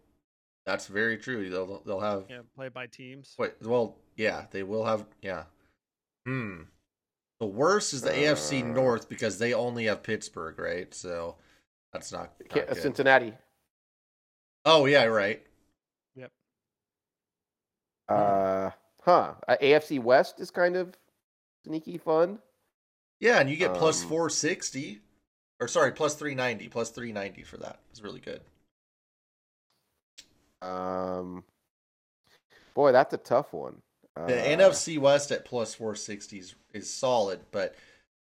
That's 0.66 0.88
very 0.88 1.16
true. 1.16 1.48
They'll 1.48 1.80
they'll 1.86 2.00
have 2.00 2.24
yeah, 2.28 2.40
play 2.56 2.68
by 2.68 2.86
teams. 2.88 3.34
wait. 3.38 3.52
Well, 3.62 3.96
yeah, 4.16 4.46
they 4.50 4.64
will 4.64 4.84
have. 4.84 5.06
Yeah. 5.22 5.44
Hmm. 6.26 6.62
The 7.38 7.46
worst 7.46 7.92
is 7.92 8.02
the 8.02 8.10
AFC 8.10 8.62
Uh. 8.62 8.66
North 8.66 9.08
because 9.08 9.38
they 9.38 9.54
only 9.54 9.84
have 9.84 10.02
Pittsburgh, 10.02 10.58
right? 10.58 10.92
So 10.92 11.36
that's 11.92 12.10
not, 12.10 12.32
not 12.54 12.68
good. 12.68 12.76
Cincinnati. 12.78 13.32
Oh 14.64 14.86
yeah, 14.86 15.04
right. 15.04 15.46
Yep. 16.16 16.32
Uh, 18.08 18.70
huh. 19.02 19.34
Uh, 19.46 19.56
AFC 19.62 20.02
West 20.02 20.40
is 20.40 20.50
kind 20.50 20.74
of 20.76 20.96
sneaky 21.64 21.98
fun. 21.98 22.40
Yeah, 23.20 23.38
and 23.38 23.48
you 23.48 23.56
get 23.56 23.70
Um, 23.70 23.76
460. 23.76 25.00
Or 25.60 25.68
sorry, 25.68 25.92
plus 25.92 26.14
390. 26.16 26.68
Plus 26.68 26.90
390 26.90 27.42
for 27.44 27.56
that. 27.58 27.78
It's 27.90 28.00
really 28.02 28.20
good. 28.20 28.42
Um, 30.62 31.44
boy, 32.74 32.92
that's 32.92 33.14
a 33.14 33.18
tough 33.18 33.52
one. 33.52 33.82
Uh, 34.16 34.26
The 34.26 34.32
NFC 34.32 34.98
West 34.98 35.30
at 35.30 35.44
plus 35.44 35.74
460 35.74 36.38
is, 36.38 36.54
is 36.72 36.90
solid, 36.90 37.40
but 37.50 37.74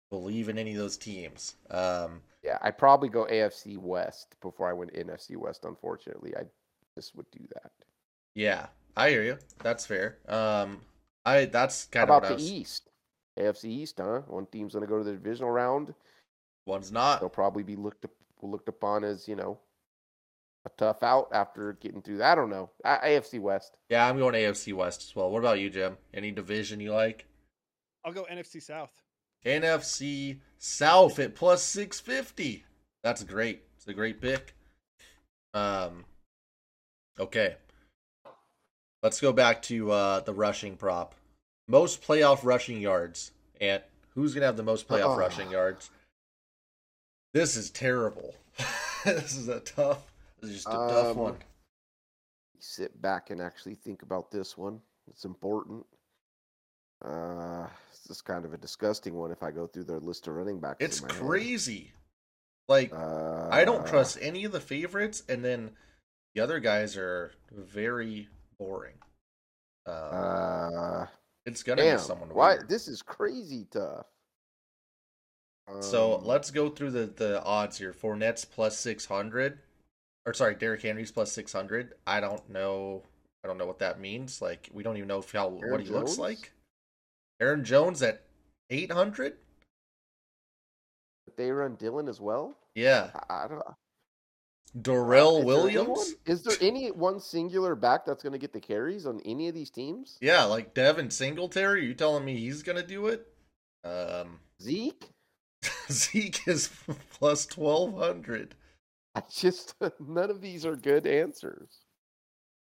believe 0.09 0.49
in 0.49 0.57
any 0.57 0.71
of 0.71 0.77
those 0.77 0.97
teams. 0.97 1.55
Um, 1.69 2.21
Yeah, 2.43 2.57
I 2.61 2.71
probably 2.71 3.09
go 3.09 3.25
AFC 3.25 3.77
West 3.77 4.35
before 4.41 4.69
I 4.69 4.73
went 4.73 4.93
NFC 4.93 5.35
West. 5.37 5.65
Unfortunately, 5.65 6.35
I 6.35 6.43
just 6.95 7.15
would 7.15 7.29
do 7.31 7.45
that. 7.55 7.71
yeah, 8.35 8.67
I 8.95 9.09
hear 9.09 9.23
you. 9.23 9.37
That's 9.63 9.85
fair. 9.85 10.17
Um, 10.27 10.81
I 11.25 11.45
that's 11.45 11.87
How 11.93 12.01
kind 12.01 12.09
of 12.11 12.23
about 12.23 12.37
the. 12.37 12.43
East? 12.43 12.89
AFC 13.39 13.65
East, 13.65 13.97
huh? 13.99 14.21
One 14.27 14.45
team's 14.47 14.73
going 14.73 14.81
to 14.81 14.89
go 14.89 14.97
to 14.97 15.03
the 15.03 15.13
divisional 15.13 15.51
round. 15.51 15.93
One's 16.65 16.91
not. 16.91 17.21
They'll 17.21 17.29
probably 17.29 17.63
be 17.63 17.75
looked 17.77 18.03
up, 18.05 18.11
looked 18.41 18.67
upon 18.67 19.03
as 19.03 19.27
you 19.27 19.35
know 19.35 19.57
a 20.65 20.69
tough 20.77 21.01
out 21.03 21.29
after 21.31 21.73
getting 21.73 22.01
through 22.01 22.17
that. 22.17 22.33
I 22.33 22.35
don't 22.35 22.49
know. 22.49 22.69
I, 22.85 22.97
AFC 23.09 23.39
West. 23.39 23.77
Yeah, 23.89 24.07
I'm 24.07 24.17
going 24.17 24.35
AFC 24.35 24.73
West 24.73 25.03
as 25.03 25.15
well. 25.15 25.29
What 25.31 25.39
about 25.39 25.59
you, 25.59 25.69
Jim? 25.69 25.97
Any 26.13 26.31
division 26.31 26.79
you 26.79 26.93
like? 26.93 27.25
I'll 28.05 28.13
go 28.13 28.25
NFC 28.31 28.61
South. 28.61 28.91
NFC 29.45 30.39
South 30.59 31.17
at 31.19 31.35
plus 31.35 31.63
650. 31.63 32.63
That's 33.03 33.23
great. 33.23 33.63
It's 33.77 33.87
a 33.87 33.93
great 33.93 34.21
pick. 34.21 34.55
Um 35.53 36.05
okay. 37.19 37.55
Let's 39.03 39.19
go 39.19 39.33
back 39.33 39.61
to 39.63 39.91
uh 39.91 40.19
the 40.21 40.33
rushing 40.33 40.77
prop. 40.77 41.15
Most 41.67 42.01
playoff 42.03 42.43
rushing 42.43 42.81
yards. 42.81 43.31
And 43.59 43.81
who's 44.15 44.33
going 44.33 44.41
to 44.41 44.47
have 44.47 44.57
the 44.57 44.63
most 44.63 44.87
playoff 44.87 45.15
Oh. 45.15 45.17
rushing 45.17 45.49
yards? 45.51 45.89
This 47.33 47.55
is 47.55 47.69
terrible. 47.69 48.35
this 49.05 49.35
is 49.37 49.47
a 49.47 49.59
tough. 49.61 50.10
This 50.41 50.49
is 50.51 50.55
just 50.57 50.67
a 50.67 50.71
tough 50.71 51.07
Um, 51.11 51.17
one. 51.17 51.37
Sit 52.59 52.99
back 53.01 53.29
and 53.29 53.41
actually 53.41 53.75
think 53.75 54.01
about 54.03 54.31
this 54.31 54.57
one. 54.57 54.81
It's 55.07 55.25
important. 55.25 55.85
Uh, 57.03 57.67
this 57.91 58.17
is 58.17 58.21
kind 58.21 58.45
of 58.45 58.53
a 58.53 58.57
disgusting 58.57 59.15
one 59.15 59.31
if 59.31 59.41
I 59.41 59.49
go 59.51 59.65
through 59.67 59.85
their 59.85 59.99
list 59.99 60.27
of 60.27 60.35
running 60.35 60.59
backs. 60.59 60.77
It's 60.79 61.01
my 61.01 61.11
head. 61.11 61.21
crazy. 61.21 61.93
Like 62.67 62.93
Uh, 62.93 63.47
I 63.51 63.65
don't 63.65 63.85
trust 63.87 64.17
any 64.21 64.45
of 64.45 64.51
the 64.51 64.61
favorites, 64.61 65.23
and 65.27 65.43
then 65.43 65.75
The 66.33 66.39
other 66.41 66.61
guys 66.61 66.95
are 66.95 67.33
very 67.51 68.29
boring. 68.57 68.97
Um, 69.85 69.93
Uh, 70.13 71.07
it's 71.45 71.61
gonna 71.63 71.81
damn. 71.81 71.97
be 71.97 72.01
someone 72.03 72.29
Why? 72.33 72.53
weird. 72.55 72.69
This 72.69 72.87
is 72.87 73.01
crazy 73.01 73.65
tough. 73.65 74.05
So 75.81 76.15
Um, 76.19 76.23
let's 76.25 76.51
go 76.51 76.69
through 76.69 76.91
the 76.91 77.07
the 77.07 77.43
odds 77.43 77.77
here. 77.79 77.91
Fournette's 77.93 78.45
plus 78.45 78.77
six 78.79 79.05
hundred, 79.07 79.59
or 80.25 80.33
sorry, 80.33 80.55
Derrick 80.55 80.81
Henry's 80.81 81.11
plus 81.11 81.31
six 81.31 81.51
hundred. 81.51 81.93
I 82.05 82.19
don't 82.19 82.47
know. 82.49 83.03
I 83.43 83.47
don't 83.47 83.57
know 83.57 83.65
what 83.65 83.79
that 83.79 83.99
means. 83.99 84.41
Like 84.41 84.69
we 84.73 84.83
don't 84.83 84.97
even 84.97 85.07
know 85.07 85.23
how 85.33 85.57
Aaron 85.61 85.71
what 85.71 85.81
he 85.81 85.89
looks 85.89 86.17
like. 86.17 86.51
Aaron 87.39 87.63
Jones 87.63 88.01
at 88.01 88.23
eight 88.69 88.91
hundred. 88.91 89.33
they 91.37 91.51
run 91.51 91.75
Dillon 91.75 92.07
as 92.07 92.21
well. 92.21 92.55
Yeah, 92.75 93.09
I, 93.29 93.45
I 93.45 93.47
don't. 93.47 93.63
Darrel 94.79 95.39
Is 95.39 95.45
Williams. 95.45 96.15
Is 96.25 96.43
there 96.43 96.55
any 96.61 96.91
one 96.91 97.19
singular 97.19 97.75
back 97.75 98.05
that's 98.05 98.23
going 98.23 98.31
to 98.33 98.39
get 98.39 98.53
the 98.53 98.61
carries 98.61 99.05
on 99.05 99.19
any 99.25 99.49
of 99.49 99.55
these 99.55 99.69
teams? 99.69 100.17
Yeah, 100.21 100.45
like 100.45 100.73
Devin 100.73 101.09
Singletary. 101.09 101.85
You 101.85 101.93
telling 101.93 102.23
me 102.23 102.37
he's 102.37 102.63
gonna 102.63 102.85
do 102.85 103.07
it? 103.07 103.27
Um, 103.83 104.39
Zeke? 104.61 105.09
Zeke 105.91 106.47
is 106.47 106.69
plus 107.11 107.45
twelve 107.45 107.97
hundred. 107.97 108.55
I 109.15 109.21
just 109.29 109.75
none 109.99 110.29
of 110.29 110.41
these 110.41 110.65
are 110.65 110.75
good 110.75 111.05
answers. 111.07 111.85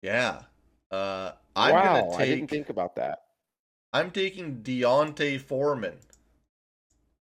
Yeah. 0.01 0.43
Uh, 0.91 1.33
I'm 1.55 1.75
wow, 1.75 1.83
gonna 1.83 2.15
I 2.17 2.25
didn't 2.25 2.47
think 2.47 2.69
about 2.69 2.95
that. 2.95 3.19
I'm 3.93 4.09
taking 4.09 4.63
D'Onta 4.63 5.39
Foreman. 5.39 5.99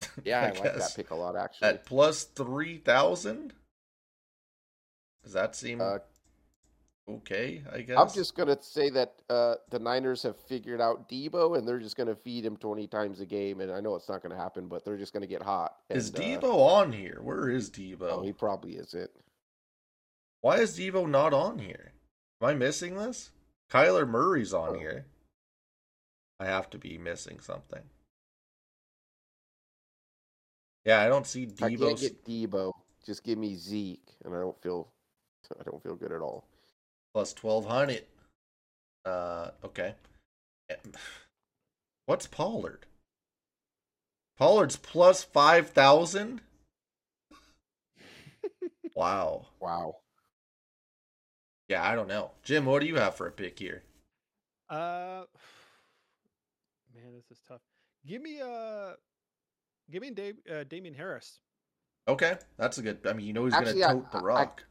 Yeah, 0.24 0.42
I, 0.42 0.52
like 0.52 0.76
that 0.76 0.94
pick 0.96 1.10
a 1.12 1.16
lot 1.16 1.36
actually. 1.36 1.68
at 1.68 1.86
plus 1.86 2.24
three 2.24 2.78
thousand. 2.78 3.54
Does 5.24 5.34
that 5.34 5.56
seem 5.56 5.80
Uh, 5.80 6.00
okay? 7.18 7.64
I 7.72 7.82
guess. 7.82 7.98
I'm 7.98 8.10
just 8.14 8.36
gonna 8.36 8.58
say 8.62 8.90
that 8.92 9.14
uh, 9.30 9.56
the 9.70 9.80
Niners 9.80 10.24
have 10.24 10.38
figured 10.38 10.82
out 10.82 11.10
Deebo, 11.10 11.58
and 11.58 11.68
they're 11.68 11.80
just 11.80 11.96
gonna 11.98 12.16
feed 12.16 12.46
him 12.46 12.58
20 12.58 12.88
times 12.88 13.20
a 13.20 13.26
game. 13.26 13.62
And 13.62 13.72
I 13.72 13.80
know 13.80 13.96
it's 13.96 14.10
not 14.10 14.22
gonna 14.22 14.38
happen, 14.38 14.68
but 14.68 14.86
they're 14.86 14.98
just 14.98 15.14
gonna 15.14 15.28
get 15.28 15.42
hot. 15.42 15.76
Is 15.90 16.10
and, 16.10 16.18
uh, 16.18 16.22
Deebo 16.22 16.54
on 16.56 16.92
here? 16.92 17.20
Where 17.22 17.50
is 17.50 17.70
Deebo? 17.70 18.02
oh, 18.12 18.22
he 18.22 18.34
probably 18.34 18.74
isn't. 18.78 19.12
Why 20.42 20.58
is 20.58 20.78
Deebo 20.78 21.10
not 21.10 21.34
on 21.34 21.60
here? 21.60 21.92
Am 22.42 22.48
I 22.50 22.54
missing 22.54 22.96
this? 22.96 23.32
Kyler 23.70 24.08
Murray's 24.08 24.54
on 24.54 24.76
Oh. 24.76 24.80
here. 24.80 25.06
I 26.40 26.46
have 26.46 26.70
to 26.70 26.78
be 26.78 26.98
missing 26.98 27.40
something. 27.42 27.84
Yeah, 30.86 31.02
I 31.02 31.08
don't 31.10 31.28
see 31.28 31.46
Deebo. 31.46 31.64
I 31.64 31.76
can't 31.76 32.00
get 32.00 32.26
Deebo. 32.26 32.72
Just 33.06 33.24
give 33.24 33.38
me 33.38 33.56
Zeke, 33.56 34.08
and 34.24 34.34
I 34.34 34.40
don't 34.40 34.60
feel, 34.62 34.92
I 35.60 35.64
don't 35.64 35.82
feel 35.84 35.96
good 35.96 36.12
at 36.12 36.22
all. 36.22 36.48
Plus 37.14 37.34
twelve 37.34 37.66
hundred. 37.66 38.04
Uh, 39.06 39.52
okay. 39.64 39.96
What's 42.06 42.28
Pollard? 42.28 42.86
Pollard's 44.38 44.78
plus 44.78 45.24
five 45.24 45.70
thousand. 45.70 46.42
wow. 48.96 49.48
Wow. 49.60 49.98
Yeah, 51.68 51.84
I 51.88 51.94
don't 51.96 52.08
know. 52.08 52.32
Jim, 52.44 52.66
what 52.66 52.82
do 52.82 52.88
you 52.88 52.96
have 52.96 53.16
for 53.16 53.28
a 53.28 53.32
pick 53.32 53.60
here? 53.60 53.84
Uh, 54.70 55.24
man, 56.96 57.14
this 57.16 57.30
is 57.32 57.42
tough. 57.48 57.62
Give 58.08 58.22
me 58.22 58.40
uh, 58.42 58.94
give 59.92 60.02
me 60.02 60.10
Dave, 60.12 60.36
uh, 60.52 60.64
Damien 60.64 60.96
Harris. 60.96 61.40
Okay, 62.08 62.38
that's 62.58 62.78
a 62.80 62.82
good. 62.82 63.00
I 63.06 63.14
mean, 63.14 63.28
you 63.28 63.34
know 63.34 63.46
he's 63.46 63.54
Actually, 63.54 63.82
gonna 63.82 63.94
tote 63.96 64.12
the 64.12 64.18
I- 64.18 64.22
I- 64.22 64.24
rock. 64.24 64.64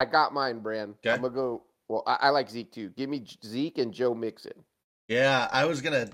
I 0.00 0.04
got 0.04 0.32
mine, 0.34 0.60
Bran. 0.60 0.94
Okay. 1.04 1.14
I'm 1.14 1.22
gonna 1.22 1.34
go. 1.34 1.62
Well, 1.88 2.02
I, 2.06 2.16
I 2.22 2.28
like 2.30 2.50
Zeke 2.50 2.72
too. 2.72 2.90
Give 2.90 3.08
me 3.08 3.24
Zeke 3.44 3.78
and 3.78 3.92
Joe 3.92 4.14
Mixon. 4.14 4.64
yeah, 5.08 5.48
I 5.52 5.64
was 5.66 5.80
gonna 5.80 6.06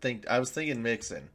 think. 0.00 0.26
I 0.28 0.38
was 0.38 0.50
thinking 0.50 0.82
Mixon 0.82 1.30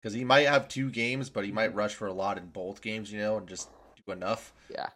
because 0.00 0.14
he 0.14 0.24
might 0.24 0.46
have 0.46 0.68
two 0.68 0.90
games, 0.90 1.30
but 1.30 1.44
he 1.44 1.50
Mm-hmm. 1.50 1.56
might 1.56 1.74
rush 1.74 1.94
for 1.94 2.06
a 2.06 2.12
lot 2.12 2.38
in 2.38 2.46
both 2.46 2.80
games. 2.80 3.12
You 3.12 3.18
know, 3.18 3.36
and 3.38 3.48
just 3.48 3.68
do 4.06 4.12
enough. 4.12 4.52
Yeah. 4.70 4.88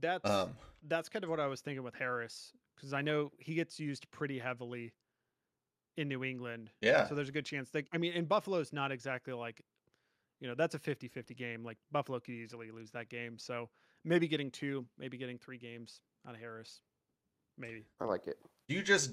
That's 0.00 0.28
Um, 0.30 0.50
that's 0.86 1.08
kind 1.08 1.24
of 1.24 1.30
what 1.30 1.40
I 1.40 1.46
was 1.46 1.60
thinking 1.60 1.82
with 1.82 1.94
Harris 1.94 2.52
because 2.76 2.92
I 2.92 3.02
know 3.02 3.32
he 3.38 3.54
gets 3.54 3.78
used 3.80 4.10
pretty 4.10 4.38
heavily 4.38 4.92
in 5.96 6.08
New 6.08 6.24
England. 6.24 6.70
yeah, 6.80 7.06
So 7.08 7.14
there's 7.14 7.28
a 7.28 7.32
good 7.32 7.44
chance 7.44 7.70
that 7.70 7.86
I 7.92 7.98
mean, 7.98 8.12
and 8.14 8.28
Buffalo's 8.28 8.72
not 8.72 8.92
exactly 8.92 9.32
like, 9.34 9.62
you 10.40 10.48
know, 10.48 10.54
that's 10.54 10.74
a 10.74 10.78
50-50 10.78 11.36
game. 11.36 11.64
Like 11.64 11.78
Buffalo 11.90 12.20
could 12.20 12.32
easily 12.34 12.70
lose 12.70 12.90
that 12.92 13.08
game. 13.10 13.38
So 13.38 13.68
maybe 14.04 14.28
getting 14.28 14.50
two, 14.50 14.86
maybe 14.98 15.16
getting 15.16 15.38
three 15.38 15.58
games 15.58 16.00
on 16.26 16.34
Harris, 16.34 16.80
maybe. 17.58 17.84
I 18.00 18.04
like 18.04 18.26
it. 18.26 18.38
you 18.68 18.82
just. 18.82 19.12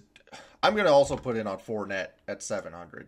I'm 0.62 0.76
gonna 0.76 0.92
also 0.92 1.16
put 1.16 1.38
in 1.38 1.48
on 1.48 1.58
Fournette 1.58 2.10
at 2.28 2.44
seven 2.44 2.74
hundred. 2.74 3.08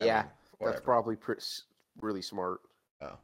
Yeah, 0.00 0.24
whatever. 0.58 0.76
That's 0.76 0.84
probably 0.84 1.16
pretty, 1.16 1.42
really 2.00 2.22
smart. 2.22 2.60
Oh. 3.00 3.18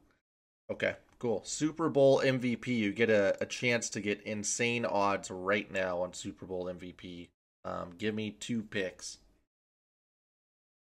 Okay, 0.71 0.97
cool. 1.19 1.43
Super 1.45 1.89
Bowl 1.89 2.21
MVP. 2.21 2.67
You 2.69 2.93
get 2.93 3.11
a, 3.11 3.37
a 3.41 3.47
chance 3.47 3.91
to 3.91 4.01
get 4.01 4.23
insane 4.23 4.85
odds 4.85 5.31
right 5.31 5.71
now 5.71 6.01
on 6.01 6.15
Super 6.15 6.47
Bowl 6.47 6.65
MVP. 6.65 7.29
Um, 7.65 7.91
give 7.99 8.15
me 8.15 8.31
two 8.31 8.63
picks. 8.63 9.19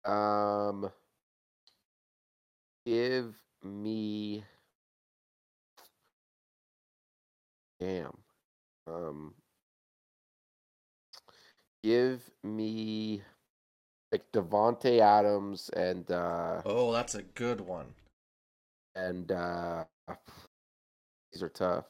Um, 0.04 0.90
give 2.86 3.34
me. 3.62 4.44
Damn. 7.82 8.16
Um, 8.86 9.34
give 11.82 12.30
me 12.44 13.22
like 14.12 14.22
Davante 14.32 15.00
Adams 15.00 15.68
and 15.70 16.08
uh 16.12 16.62
Oh, 16.64 16.92
that's 16.92 17.16
a 17.16 17.22
good 17.22 17.60
one. 17.60 17.94
and 18.94 19.32
uh 19.32 19.84
these 21.32 21.42
are 21.42 21.48
tough. 21.48 21.86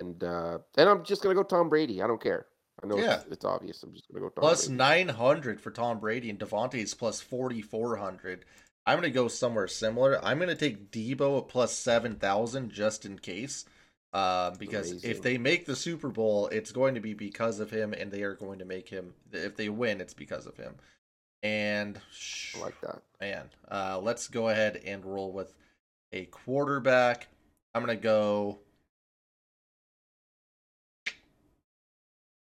And 0.00 0.24
uh 0.24 0.58
then 0.74 0.88
I'm 0.88 1.04
just 1.04 1.22
gonna 1.22 1.34
go 1.34 1.42
Tom 1.42 1.68
Brady. 1.68 2.00
I 2.02 2.06
don't 2.06 2.22
care. 2.22 2.46
I 2.82 2.86
know 2.86 2.96
Yeah. 2.96 3.16
it's, 3.16 3.26
it's 3.32 3.44
obvious. 3.44 3.82
I'm 3.82 3.92
just 3.92 4.08
gonna 4.08 4.20
go 4.20 4.30
Tom 4.30 4.40
Plus 4.40 4.68
Brady. 4.68 4.78
900 4.78 5.60
for 5.60 5.70
Tom 5.70 5.98
Brady 6.00 6.30
and 6.30 6.38
Davante 6.38 6.76
is 6.76 6.94
plus 6.94 7.20
4,400. 7.20 8.46
I'm 8.86 8.98
going 8.98 9.02
to 9.02 9.14
go 9.14 9.28
somewhere 9.28 9.68
similar. 9.68 10.18
I'm 10.24 10.38
going 10.38 10.48
to 10.48 10.54
take 10.54 10.90
Deebo 10.90 11.42
at 11.42 11.48
plus 11.48 11.74
7,000 11.74 12.70
just 12.72 13.04
in 13.04 13.18
case. 13.18 13.66
Um, 14.18 14.54
because 14.58 15.04
if 15.04 15.22
they 15.22 15.38
make 15.38 15.66
the 15.66 15.76
Super 15.76 16.08
Bowl, 16.08 16.48
it's 16.48 16.72
going 16.72 16.94
to 16.94 17.00
be 17.00 17.14
because 17.14 17.60
of 17.60 17.70
him, 17.70 17.92
and 17.92 18.10
they 18.10 18.22
are 18.22 18.34
going 18.34 18.58
to 18.58 18.64
make 18.64 18.88
him. 18.88 19.14
If 19.32 19.56
they 19.56 19.68
win, 19.68 20.00
it's 20.00 20.14
because 20.14 20.46
of 20.46 20.56
him. 20.56 20.74
And 21.42 22.00
I 22.56 22.60
like 22.60 22.80
that. 22.80 23.02
man, 23.20 23.50
uh, 23.70 24.00
let's 24.02 24.26
go 24.28 24.48
ahead 24.48 24.80
and 24.84 25.04
roll 25.04 25.32
with 25.32 25.54
a 26.12 26.24
quarterback. 26.26 27.28
I'm 27.74 27.82
gonna 27.82 27.94
go. 27.94 28.58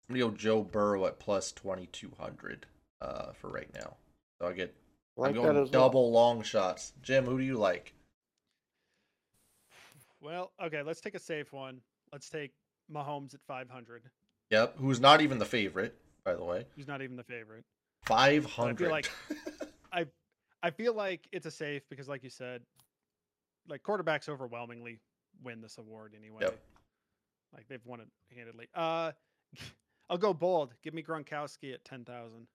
I'm 0.10 0.16
gonna 0.16 0.20
go 0.20 0.32
Joe 0.32 0.64
Burrow 0.64 1.06
at 1.06 1.20
plus 1.20 1.52
twenty 1.52 1.88
two 1.88 2.12
hundred 2.18 2.66
uh, 3.02 3.34
for 3.34 3.50
right 3.50 3.74
now. 3.74 3.98
So 4.40 4.48
I 4.48 4.54
get 4.54 4.74
I 5.18 5.22
like 5.22 5.30
I'm 5.32 5.36
that 5.36 5.42
going 5.42 5.64
as 5.64 5.72
well. 5.72 5.84
double 5.84 6.12
long 6.12 6.44
shots. 6.44 6.94
Jim, 7.02 7.26
who 7.26 7.38
do 7.38 7.44
you 7.44 7.58
like? 7.58 7.94
Well, 10.22 10.52
okay, 10.64 10.82
let's 10.84 11.02
take 11.02 11.16
a 11.16 11.20
safe 11.20 11.54
one. 11.54 11.82
Let's 12.12 12.30
take 12.30 12.52
Mahomes 12.92 13.34
at 13.34 13.42
500. 13.48 14.04
Yep, 14.50 14.78
who's 14.78 15.00
not 15.00 15.22
even 15.22 15.40
the 15.40 15.46
favorite, 15.46 15.96
by 16.24 16.34
the 16.34 16.44
way. 16.44 16.66
He's 16.76 16.88
not 16.88 17.02
even 17.02 17.18
the 17.18 17.24
favorite. 17.24 17.66
500. 18.06 18.72
I 18.72 18.76
feel 18.76 18.90
like 18.90 19.12
I 19.92 20.06
I 20.64 20.72
feel 20.72 20.94
like 20.94 21.28
it's 21.32 21.46
a 21.46 21.52
safe 21.52 21.84
because, 21.90 22.08
like 22.08 22.24
you 22.24 22.30
said, 22.30 22.62
like 23.68 23.84
quarterbacks 23.84 24.30
overwhelmingly 24.30 25.00
win 25.44 25.62
this 25.62 25.78
award 25.78 26.14
anyway. 26.18 26.42
Yep. 26.42 26.60
Like 27.54 27.68
they've 27.68 27.86
won 27.86 28.00
it 28.00 28.08
handedly. 28.36 28.68
Uh, 28.74 29.12
I'll 30.10 30.18
go 30.18 30.34
bold. 30.34 30.74
Give 30.84 30.94
me 30.94 31.04
Gronkowski 31.04 31.74
at 31.74 31.84
ten 31.84 32.06
thousand. 32.06 32.48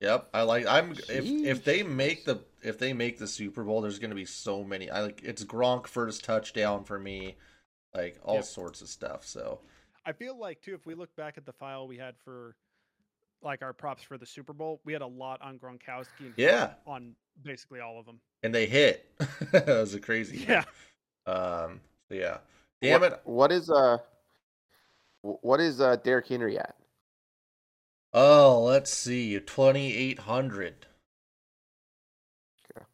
Yep, 0.00 0.30
I 0.32 0.42
like. 0.42 0.66
I'm 0.66 0.92
if 0.92 1.26
if 1.26 1.64
they 1.64 1.82
make 1.82 2.24
the 2.24 2.40
if 2.62 2.78
they 2.78 2.92
make 2.92 3.18
the 3.18 3.26
Super 3.26 3.62
Bowl, 3.64 3.80
there's 3.82 3.98
gonna 3.98 4.14
be 4.14 4.24
so 4.24 4.64
many. 4.64 4.90
I 4.90 5.02
like 5.02 5.20
it's 5.22 5.44
Gronk 5.44 5.86
first 5.86 6.24
touchdown 6.24 6.84
for 6.84 6.98
me, 6.98 7.36
like 7.94 8.18
all 8.24 8.36
Yep. 8.36 8.44
sorts 8.44 8.80
of 8.80 8.88
stuff. 8.88 9.26
So 9.26 9.60
I 10.06 10.12
feel 10.12 10.38
like 10.38 10.62
too, 10.62 10.74
if 10.74 10.86
we 10.86 10.94
look 10.94 11.14
back 11.16 11.36
at 11.36 11.44
the 11.44 11.52
file 11.52 11.86
we 11.86 11.98
had 11.98 12.14
for 12.24 12.56
like 13.42 13.60
our 13.62 13.72
props 13.74 14.02
for 14.02 14.16
the 14.16 14.24
Super 14.26 14.54
Bowl, 14.54 14.80
we 14.84 14.92
had 14.94 15.02
a 15.02 15.06
lot 15.06 15.40
on 15.42 15.58
Gronkowski. 15.58 16.26
And 16.26 16.34
Yeah. 16.36 16.72
on 16.86 17.14
basically 17.42 17.80
all 17.80 17.98
of 17.98 18.06
them. 18.06 18.20
and 18.42 18.54
they 18.54 18.64
hit. 18.66 19.06
that 19.52 19.66
was 19.66 19.94
a 19.94 20.00
crazy. 20.00 20.38
Yeah. 20.48 20.64
One. 21.24 21.36
Um. 21.36 21.80
Yeah. 22.08 22.38
Damn 22.80 23.02
what, 23.02 23.12
it. 23.12 23.20
What 23.24 23.52
is 23.52 23.70
uh 23.70 23.98
what 25.20 25.60
is 25.60 25.78
uh 25.82 25.96
Derrick 25.96 26.26
Henry 26.26 26.58
at? 26.58 26.74
Oh, 28.12 28.62
let's 28.64 28.92
see. 28.92 29.38
Twenty 29.40 29.94
eight 29.94 30.20
hundred. 30.20 30.86
Okay. 32.76 32.84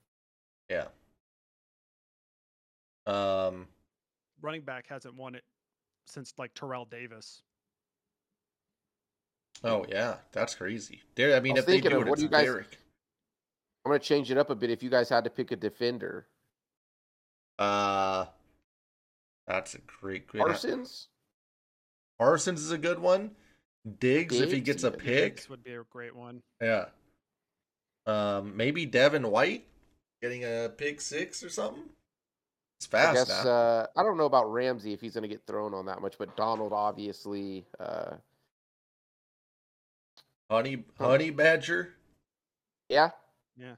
Yeah. 0.68 0.86
Um. 3.06 3.68
Running 4.42 4.62
back 4.62 4.86
hasn't 4.88 5.14
won 5.16 5.34
it 5.34 5.44
since 6.06 6.34
like 6.38 6.52
Terrell 6.54 6.84
Davis. 6.84 7.42
Oh 9.64 9.86
yeah, 9.88 10.16
that's 10.32 10.54
crazy. 10.54 11.00
There, 11.14 11.34
I 11.34 11.40
mean, 11.40 11.54
was 11.54 11.60
if 11.60 11.66
they 11.66 11.72
thinking 11.74 11.90
do 11.92 11.96
of 11.96 12.02
it, 12.06 12.10
what 12.10 12.18
it's 12.18 12.20
do 12.20 12.26
you 12.26 12.30
guys- 12.30 12.44
Derek. 12.44 12.78
I'm 13.84 13.90
gonna 13.92 14.00
change 14.00 14.30
it 14.30 14.36
up 14.36 14.50
a 14.50 14.54
bit. 14.54 14.68
If 14.70 14.82
you 14.82 14.90
guys 14.90 15.08
had 15.08 15.24
to 15.24 15.30
pick 15.30 15.50
a 15.52 15.56
defender, 15.56 16.26
Uh, 17.58 18.26
that's 19.46 19.74
a 19.74 19.78
great, 19.78 20.26
great. 20.26 20.40
Parsons. 20.44 21.08
Parsons 22.18 22.60
is 22.60 22.70
a 22.72 22.76
good 22.78 22.98
one. 22.98 23.34
Diggs, 24.00 24.40
if 24.40 24.50
he 24.52 24.60
gets 24.60 24.82
a 24.84 24.88
yeah, 24.90 24.96
pick, 24.98 25.36
This 25.36 25.48
would 25.48 25.62
be 25.62 25.74
a 25.74 25.82
great 25.90 26.14
one. 26.14 26.42
yeah. 26.60 26.86
Um, 28.06 28.56
maybe 28.56 28.86
Devin 28.86 29.30
White 29.30 29.66
getting 30.22 30.44
a 30.44 30.68
pick 30.76 31.00
six 31.00 31.42
or 31.42 31.48
something. 31.48 31.84
It's 32.78 32.86
fast. 32.86 33.08
I 33.08 33.14
fast 33.14 33.28
guess 33.28 33.44
now. 33.44 33.50
uh, 33.50 33.86
I 33.96 34.02
don't 34.02 34.16
know 34.16 34.26
about 34.26 34.52
Ramsey 34.52 34.92
if 34.92 35.00
he's 35.00 35.14
gonna 35.14 35.28
get 35.28 35.46
thrown 35.46 35.72
on 35.74 35.86
that 35.86 36.00
much, 36.02 36.16
but 36.18 36.36
Donald 36.36 36.72
obviously. 36.72 37.64
Uh, 37.80 38.16
honey, 40.50 40.84
honey 40.98 41.30
badger. 41.30 41.94
yeah, 42.88 43.10
Yeah. 43.56 43.76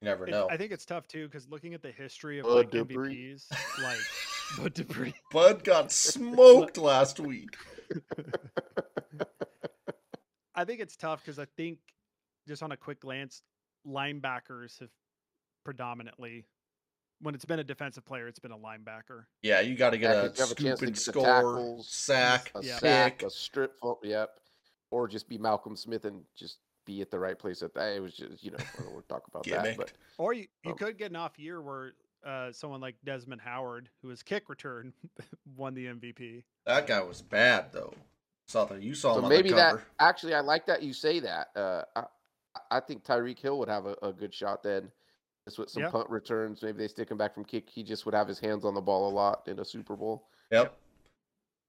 You 0.00 0.10
never 0.10 0.26
It- 0.26 0.30
know. 0.32 0.48
I 0.50 0.56
think 0.56 0.72
it's 0.72 0.84
tough 0.84 1.06
too 1.08 1.26
because 1.28 1.48
looking 1.48 1.74
at 1.74 1.82
the 1.82 1.90
history 1.92 2.38
of 2.38 2.44
Bud 2.46 2.54
like 2.54 2.70
Dupree. 2.70 3.34
MVPs, 3.34 3.50
like 3.82 3.98
Bud 4.58 4.74
Dupree. 4.74 5.14
Bud 5.30 5.64
got 5.64 5.90
smoked 5.92 6.78
last 6.78 7.20
week. 7.20 7.56
I 10.54 10.64
think 10.64 10.80
it's 10.80 10.96
tough 10.96 11.20
because 11.24 11.38
I 11.38 11.46
think 11.56 11.78
just 12.46 12.62
on 12.62 12.72
a 12.72 12.76
quick 12.76 13.00
glance, 13.00 13.42
linebackers 13.86 14.78
have 14.80 14.90
predominantly, 15.64 16.44
when 17.20 17.34
it's 17.34 17.44
been 17.44 17.58
a 17.58 17.64
defensive 17.64 18.04
player, 18.04 18.28
it's 18.28 18.38
been 18.38 18.52
a 18.52 18.58
linebacker. 18.58 19.24
Yeah, 19.42 19.60
you 19.60 19.76
got 19.76 19.90
to 19.90 19.98
get 19.98 20.14
Yeah, 20.14 20.22
a 20.24 20.28
'cause 20.30 20.38
you 20.38 20.42
have 20.42 20.50
a 20.50 20.76
scoop 20.76 20.88
and 20.88 20.98
score, 20.98 21.24
tackles, 21.24 21.88
sack, 21.88 22.52
a 22.54 22.62
Yeah. 22.62 22.78
sack, 22.78 23.18
pick. 23.18 23.26
a 23.26 23.30
strip. 23.30 23.78
fo- 23.80 24.00
Yep, 24.02 24.40
or 24.90 25.08
just 25.08 25.28
be 25.28 25.38
Malcolm 25.38 25.76
Smith 25.76 26.04
and 26.04 26.24
just 26.34 26.58
be 26.84 27.00
at 27.00 27.10
the 27.10 27.18
right 27.18 27.38
place 27.38 27.62
at 27.62 27.72
that. 27.74 27.94
It 27.96 28.00
was 28.00 28.14
just 28.14 28.42
you 28.44 28.50
know 28.50 28.58
I 28.58 28.82
don't 28.82 28.92
want 28.92 29.08
to 29.08 29.12
talk 29.14 29.26
about 29.26 29.44
that, 29.44 29.64
Gimmicked. 29.64 29.76
but 29.78 29.92
Or 30.18 30.32
you, 30.34 30.46
you 30.62 30.72
Um, 30.72 30.78
could 30.78 30.98
get 30.98 31.10
an 31.10 31.16
off 31.16 31.38
year 31.38 31.60
where 31.62 31.94
uh, 32.24 32.52
someone 32.52 32.80
like 32.80 32.96
Desmond 33.04 33.40
Howard, 33.42 33.90
who 34.00 34.08
was 34.08 34.22
kick 34.22 34.48
return, 34.48 34.94
won 35.56 35.74
the 35.74 35.86
MVP. 35.86 36.44
That 36.66 36.86
guy 36.86 37.00
was 37.02 37.20
bad 37.22 37.72
though. 37.72 37.94
Saw 38.46 38.64
that 38.66 38.82
you 38.82 38.94
saw 38.94 39.14
him 39.14 39.22
so 39.22 39.24
on 39.24 39.28
maybe 39.30 39.50
the 39.50 39.56
that 39.56 39.80
actually 39.98 40.34
I 40.34 40.40
like 40.40 40.66
that 40.66 40.82
you 40.82 40.92
say 40.92 41.20
that. 41.20 41.48
Uh, 41.56 41.82
I 41.96 42.04
I 42.70 42.80
think 42.80 43.04
Tyreek 43.04 43.38
Hill 43.38 43.58
would 43.58 43.68
have 43.68 43.86
a, 43.86 43.96
a 44.02 44.12
good 44.12 44.34
shot 44.34 44.62
then. 44.62 44.90
Just 45.46 45.58
with 45.58 45.70
some 45.70 45.82
Yeah. 45.82 45.90
punt 45.90 46.08
returns, 46.08 46.62
maybe 46.62 46.78
they 46.78 46.88
stick 46.88 47.10
him 47.10 47.18
back 47.18 47.34
from 47.34 47.44
kick. 47.44 47.68
He 47.68 47.82
just 47.82 48.06
would 48.06 48.14
have 48.14 48.28
his 48.28 48.38
hands 48.38 48.64
on 48.64 48.74
the 48.74 48.80
ball 48.80 49.10
a 49.10 49.12
lot 49.12 49.42
in 49.46 49.58
a 49.58 49.64
Super 49.64 49.96
Bowl. 49.96 50.28
Yep. 50.50 50.74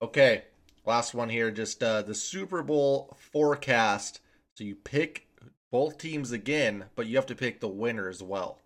Okay, 0.02 0.44
last 0.86 1.14
one 1.14 1.30
here. 1.30 1.52
Just 1.52 1.82
uh, 1.84 2.02
the 2.02 2.16
Super 2.16 2.62
Bowl 2.62 3.18
forecast. 3.18 4.22
So 4.54 4.64
you 4.64 4.76
pick 4.76 5.28
both 5.72 5.98
teams 5.98 6.32
again, 6.32 6.86
but 6.96 7.08
you 7.08 7.16
have 7.18 7.26
to 7.26 7.36
pick 7.36 7.60
the 7.60 7.68
winner 7.68 8.08
as 8.08 8.24
well. 8.24 8.62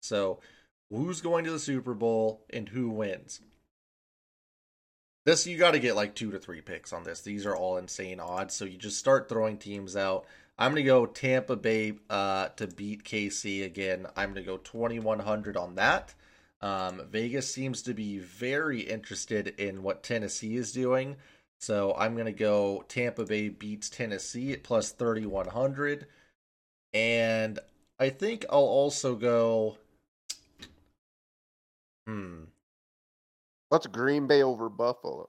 So 0.00 0.40
who's 0.90 1.20
going 1.20 1.44
to 1.44 1.50
the 1.50 1.58
Super 1.58 1.92
Bowl 1.94 2.44
and 2.48 2.68
who 2.70 2.88
wins? 2.88 3.40
This 5.26 5.44
you 5.44 5.58
got 5.58 5.72
to 5.72 5.80
get 5.80 5.96
like 5.96 6.14
two 6.14 6.30
to 6.30 6.38
three 6.38 6.60
picks 6.60 6.92
on 6.92 7.02
this. 7.02 7.20
These 7.20 7.44
are 7.46 7.56
all 7.56 7.76
insane 7.78 8.20
odds. 8.20 8.54
So 8.54 8.64
you 8.64 8.78
just 8.78 8.96
start 8.96 9.28
throwing 9.28 9.58
teams 9.58 9.96
out. 9.96 10.24
I'm 10.56 10.70
gonna 10.70 10.84
go 10.84 11.04
Tampa 11.04 11.56
Bay 11.56 11.94
uh, 12.08 12.48
to 12.56 12.66
beat 12.68 13.04
KC 13.04 13.64
again. 13.64 14.06
I'm 14.16 14.30
gonna 14.30 14.46
go 14.46 14.56
2100 14.56 15.56
on 15.56 15.74
that. 15.74 16.14
Um, 16.62 17.02
Vegas 17.10 17.52
seems 17.52 17.82
to 17.82 17.92
be 17.92 18.18
very 18.18 18.80
interested 18.80 19.48
in 19.58 19.82
what 19.82 20.02
Tennessee 20.02 20.56
is 20.56 20.72
doing. 20.72 21.16
So 21.58 21.94
I'm 21.98 22.16
to 22.16 22.32
go 22.32 22.84
Tampa 22.88 23.24
Bay 23.24 23.48
beats 23.48 23.90
Tennessee 23.90 24.52
at 24.52 24.62
plus 24.62 24.92
3,100. 24.92 26.06
And 26.94 27.58
I 27.98 28.10
think 28.10 28.44
I'll 28.48 28.60
also 28.60 29.14
go. 29.16 29.78
Hmm. 32.06 32.44
What's 33.76 33.88
Green 33.88 34.26
Bay 34.26 34.42
over 34.42 34.70
Buffalo? 34.70 35.28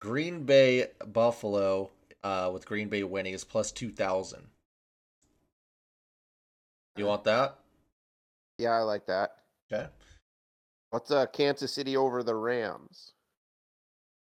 Green 0.00 0.44
Bay 0.44 0.86
Buffalo 1.04 1.90
uh, 2.22 2.48
with 2.52 2.64
Green 2.64 2.88
Bay 2.88 3.02
winning 3.02 3.34
is 3.34 3.42
plus 3.42 3.72
2,000. 3.72 4.46
You 6.94 7.06
want 7.06 7.24
that? 7.24 7.58
Yeah, 8.58 8.70
I 8.70 8.82
like 8.82 9.06
that. 9.06 9.38
Okay. 9.66 9.88
What's 10.90 11.10
uh, 11.10 11.26
Kansas 11.26 11.72
City 11.72 11.96
over 11.96 12.22
the 12.22 12.36
Rams? 12.36 13.14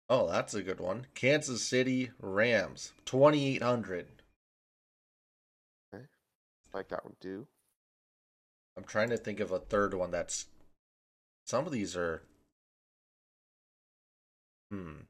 Oh, 0.09 0.31
that's 0.31 0.53
a 0.53 0.63
good 0.63 0.79
one. 0.79 1.07
Kansas 1.13 1.67
City 1.67 2.11
Rams, 2.21 2.93
2,800. 3.03 4.07
I 5.93 5.97
like 6.73 6.87
that 6.87 7.03
one 7.03 7.17
too. 7.19 7.45
I'm 8.77 8.85
trying 8.85 9.09
to 9.09 9.17
think 9.17 9.41
of 9.41 9.51
a 9.51 9.59
third 9.59 9.93
one 9.93 10.11
that's. 10.11 10.45
Some 11.45 11.65
of 11.65 11.73
these 11.73 11.97
are. 11.97 12.21
Hmm. 14.73 15.01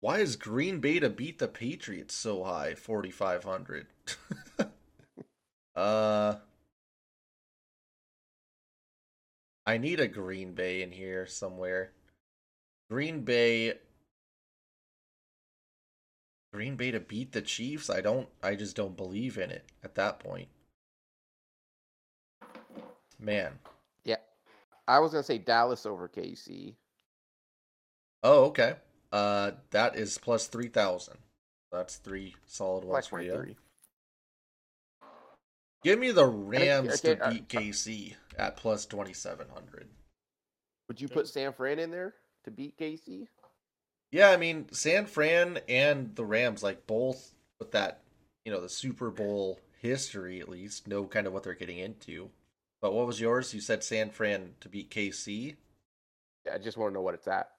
Why 0.00 0.18
is 0.18 0.34
Green 0.34 0.80
Bay 0.80 0.98
to 0.98 1.08
beat 1.08 1.38
the 1.38 1.46
Patriots 1.46 2.12
so 2.12 2.42
high? 2.42 2.74
4,500. 2.74 3.86
uh. 5.76 6.34
I 9.64 9.78
need 9.78 10.00
a 10.00 10.08
Green 10.08 10.54
Bay 10.54 10.82
in 10.82 10.90
here 10.90 11.24
somewhere. 11.24 11.92
Green 12.90 13.20
Bay. 13.20 13.74
Green 16.52 16.74
Bay 16.74 16.90
to 16.90 16.98
beat 16.98 17.30
the 17.30 17.42
Chiefs? 17.42 17.90
I 17.90 18.00
don't. 18.00 18.28
I 18.42 18.56
just 18.56 18.74
don't 18.74 18.96
believe 18.96 19.38
in 19.38 19.52
it 19.52 19.66
at 19.84 19.94
that 19.94 20.18
point. 20.18 20.48
Man. 23.20 23.60
Yeah, 24.04 24.16
I 24.88 24.98
was 24.98 25.12
gonna 25.12 25.22
say 25.22 25.38
Dallas 25.38 25.86
over 25.86 26.08
KC. 26.08 26.74
Oh, 28.22 28.44
okay. 28.46 28.74
Uh, 29.12 29.52
that 29.70 29.96
is 29.96 30.18
plus 30.18 30.46
three 30.46 30.68
thousand. 30.68 31.18
That's 31.72 31.96
three 31.96 32.34
solid 32.46 32.84
ones 32.84 33.06
for 33.06 33.20
you. 33.20 33.54
Give 35.84 35.98
me 35.98 36.10
the 36.10 36.26
Rams 36.26 37.00
to 37.02 37.22
uh, 37.22 37.30
beat 37.30 37.48
KC 37.48 38.14
at 38.38 38.56
plus 38.56 38.86
twenty 38.86 39.12
seven 39.12 39.46
hundred. 39.52 39.88
Would 40.88 41.00
you 41.00 41.08
put 41.08 41.28
San 41.28 41.52
Fran 41.52 41.78
in 41.78 41.90
there 41.90 42.14
to 42.44 42.50
beat 42.50 42.76
KC? 42.78 43.28
Yeah, 44.10 44.30
I 44.30 44.36
mean 44.36 44.66
San 44.72 45.06
Fran 45.06 45.60
and 45.68 46.14
the 46.16 46.24
Rams, 46.24 46.62
like 46.62 46.86
both 46.86 47.34
with 47.58 47.72
that, 47.72 48.00
you 48.44 48.52
know, 48.52 48.60
the 48.60 48.68
Super 48.68 49.10
Bowl 49.10 49.60
history 49.80 50.40
at 50.40 50.48
least, 50.48 50.88
know 50.88 51.04
kind 51.04 51.26
of 51.26 51.32
what 51.32 51.42
they're 51.44 51.54
getting 51.54 51.78
into. 51.78 52.30
But 52.80 52.94
what 52.94 53.06
was 53.06 53.20
yours? 53.20 53.52
You 53.52 53.60
said 53.60 53.84
San 53.84 54.10
Fran 54.10 54.54
to 54.60 54.68
beat 54.68 54.90
KC, 54.90 55.56
Yeah, 56.46 56.54
I 56.54 56.58
just 56.58 56.76
want 56.76 56.90
to 56.90 56.94
know 56.94 57.02
what 57.02 57.14
it's 57.14 57.28
at. 57.28 57.50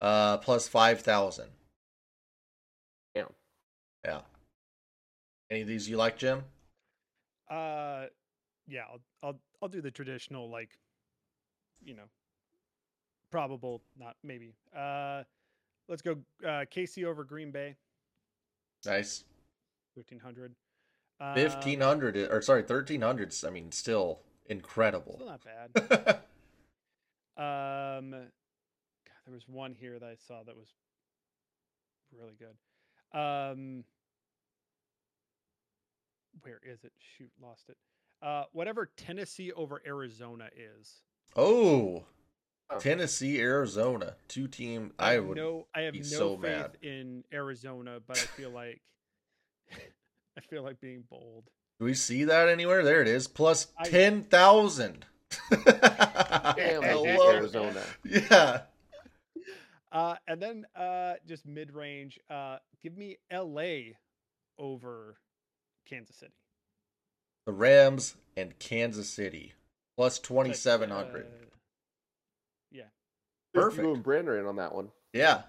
Uh, 0.00 0.38
plus 0.38 0.68
five 0.68 1.00
thousand. 1.00 1.48
Damn. 3.14 3.28
Yeah. 4.04 4.20
Any 5.50 5.62
of 5.62 5.68
these 5.68 5.88
you 5.88 5.96
like, 5.96 6.16
Jim? 6.16 6.44
Uh, 7.50 8.04
yeah, 8.68 8.82
I'll 8.90 9.00
I'll 9.22 9.38
I'll 9.62 9.68
do 9.68 9.80
the 9.80 9.90
traditional 9.90 10.48
like, 10.50 10.70
you 11.84 11.94
know, 11.94 12.04
probable, 13.30 13.82
not 13.98 14.16
maybe. 14.22 14.54
Uh, 14.76 15.24
let's 15.88 16.02
go 16.02 16.12
uh, 16.44 16.64
KC 16.72 17.04
over 17.04 17.24
Green 17.24 17.50
Bay, 17.50 17.74
Nice. 18.86 19.24
fifteen 19.96 20.20
hundred. 20.20 20.54
Um, 21.20 21.34
Fifteen 21.34 21.80
hundred, 21.82 22.16
or 22.16 22.40
sorry, 22.40 22.62
thirteen 22.62 23.02
hundreds. 23.02 23.44
I 23.44 23.50
mean, 23.50 23.72
still 23.72 24.20
incredible. 24.46 25.16
Still 25.16 25.26
not 25.26 25.42
bad. 25.44 26.20
Um, 27.36 28.10
God, 28.10 28.26
there 29.30 29.36
was 29.36 29.46
one 29.46 29.74
here 29.78 29.96
that 29.98 30.06
I 30.06 30.16
saw 30.26 30.42
that 30.44 30.56
was 30.56 30.74
really 32.18 32.34
good. 32.36 33.18
Um, 33.18 33.84
where 36.42 36.60
is 36.68 36.82
it? 36.84 36.92
Shoot, 37.16 37.30
lost 37.40 37.68
it. 37.68 37.76
Uh, 38.22 38.44
whatever 38.52 38.90
Tennessee 38.96 39.52
over 39.52 39.80
Arizona 39.86 40.48
is. 40.56 40.96
oh, 41.36 42.04
Oh. 42.72 42.78
Tennessee, 42.78 43.40
Arizona, 43.40 44.14
two 44.28 44.46
team. 44.46 44.92
I 44.96 45.14
have 45.14 45.24
would. 45.24 45.36
no, 45.36 45.66
I 45.74 45.80
have 45.82 45.92
be 45.92 45.98
no 46.00 46.04
so 46.04 46.36
faith 46.36 46.42
mad. 46.42 46.76
in 46.82 47.24
Arizona, 47.32 47.98
but 48.06 48.16
I 48.16 48.20
feel 48.20 48.50
like 48.50 48.80
I 49.72 50.40
feel 50.48 50.62
like 50.62 50.80
being 50.80 51.02
bold. 51.10 51.46
Do 51.80 51.86
we 51.86 51.94
see 51.94 52.24
that 52.26 52.48
anywhere? 52.48 52.84
There 52.84 53.02
it 53.02 53.08
is, 53.08 53.26
plus 53.26 53.66
I- 53.76 53.88
ten 53.88 54.22
thousand. 54.22 55.04
Damn, 55.50 55.62
Hello. 56.82 57.32
Arizona. 57.32 57.82
Yeah. 58.04 58.60
Uh, 59.92 60.14
and 60.28 60.40
then 60.40 60.64
uh, 60.76 61.14
just 61.26 61.46
mid 61.46 61.74
range, 61.74 62.18
uh, 62.30 62.56
give 62.82 62.96
me 62.96 63.16
LA 63.32 63.94
over 64.58 65.16
Kansas 65.88 66.16
City. 66.16 66.32
The 67.46 67.52
Rams 67.52 68.14
and 68.36 68.58
Kansas 68.58 69.08
City 69.10 69.54
plus 69.96 70.18
It's 70.18 70.22
like, 70.30 70.36
twenty 70.36 70.52
seven 70.54 70.90
hundred. 70.90 71.26
uh, 71.26 71.46
yeah, 72.70 72.84
Perfect. 73.52 73.82
You 73.86 73.94
and 73.94 74.02
Brand 74.02 74.28
are 74.28 74.38
in 74.38 74.46
on 74.46 74.56
that 74.56 74.74
one. 74.74 74.90
Yeah, 75.12 75.42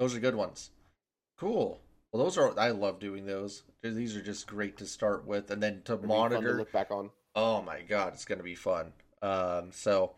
those 0.00 0.16
are 0.16 0.20
good 0.20 0.34
ones. 0.34 0.70
Cool. 1.38 1.80
Well, 2.12 2.24
those 2.24 2.36
are 2.38 2.58
I 2.58 2.70
love 2.70 2.98
doing 2.98 3.26
those. 3.26 3.62
These 3.82 4.16
are 4.16 4.22
just 4.22 4.46
great 4.48 4.76
to 4.78 4.86
start 4.86 5.26
with, 5.26 5.50
and 5.52 5.62
then 5.62 5.82
to 5.84 5.92
It'd 5.92 6.02
be 6.02 6.08
fun 6.08 6.30
to 6.30 6.36
monitor. 6.36 6.56
look 6.56 6.72
back 6.72 6.90
on. 6.90 7.10
Oh 7.36 7.62
my 7.62 7.82
god, 7.82 8.14
it's 8.14 8.24
gonna 8.24 8.42
be 8.42 8.56
fun. 8.56 8.92
Um, 9.22 9.70
so 9.70 10.14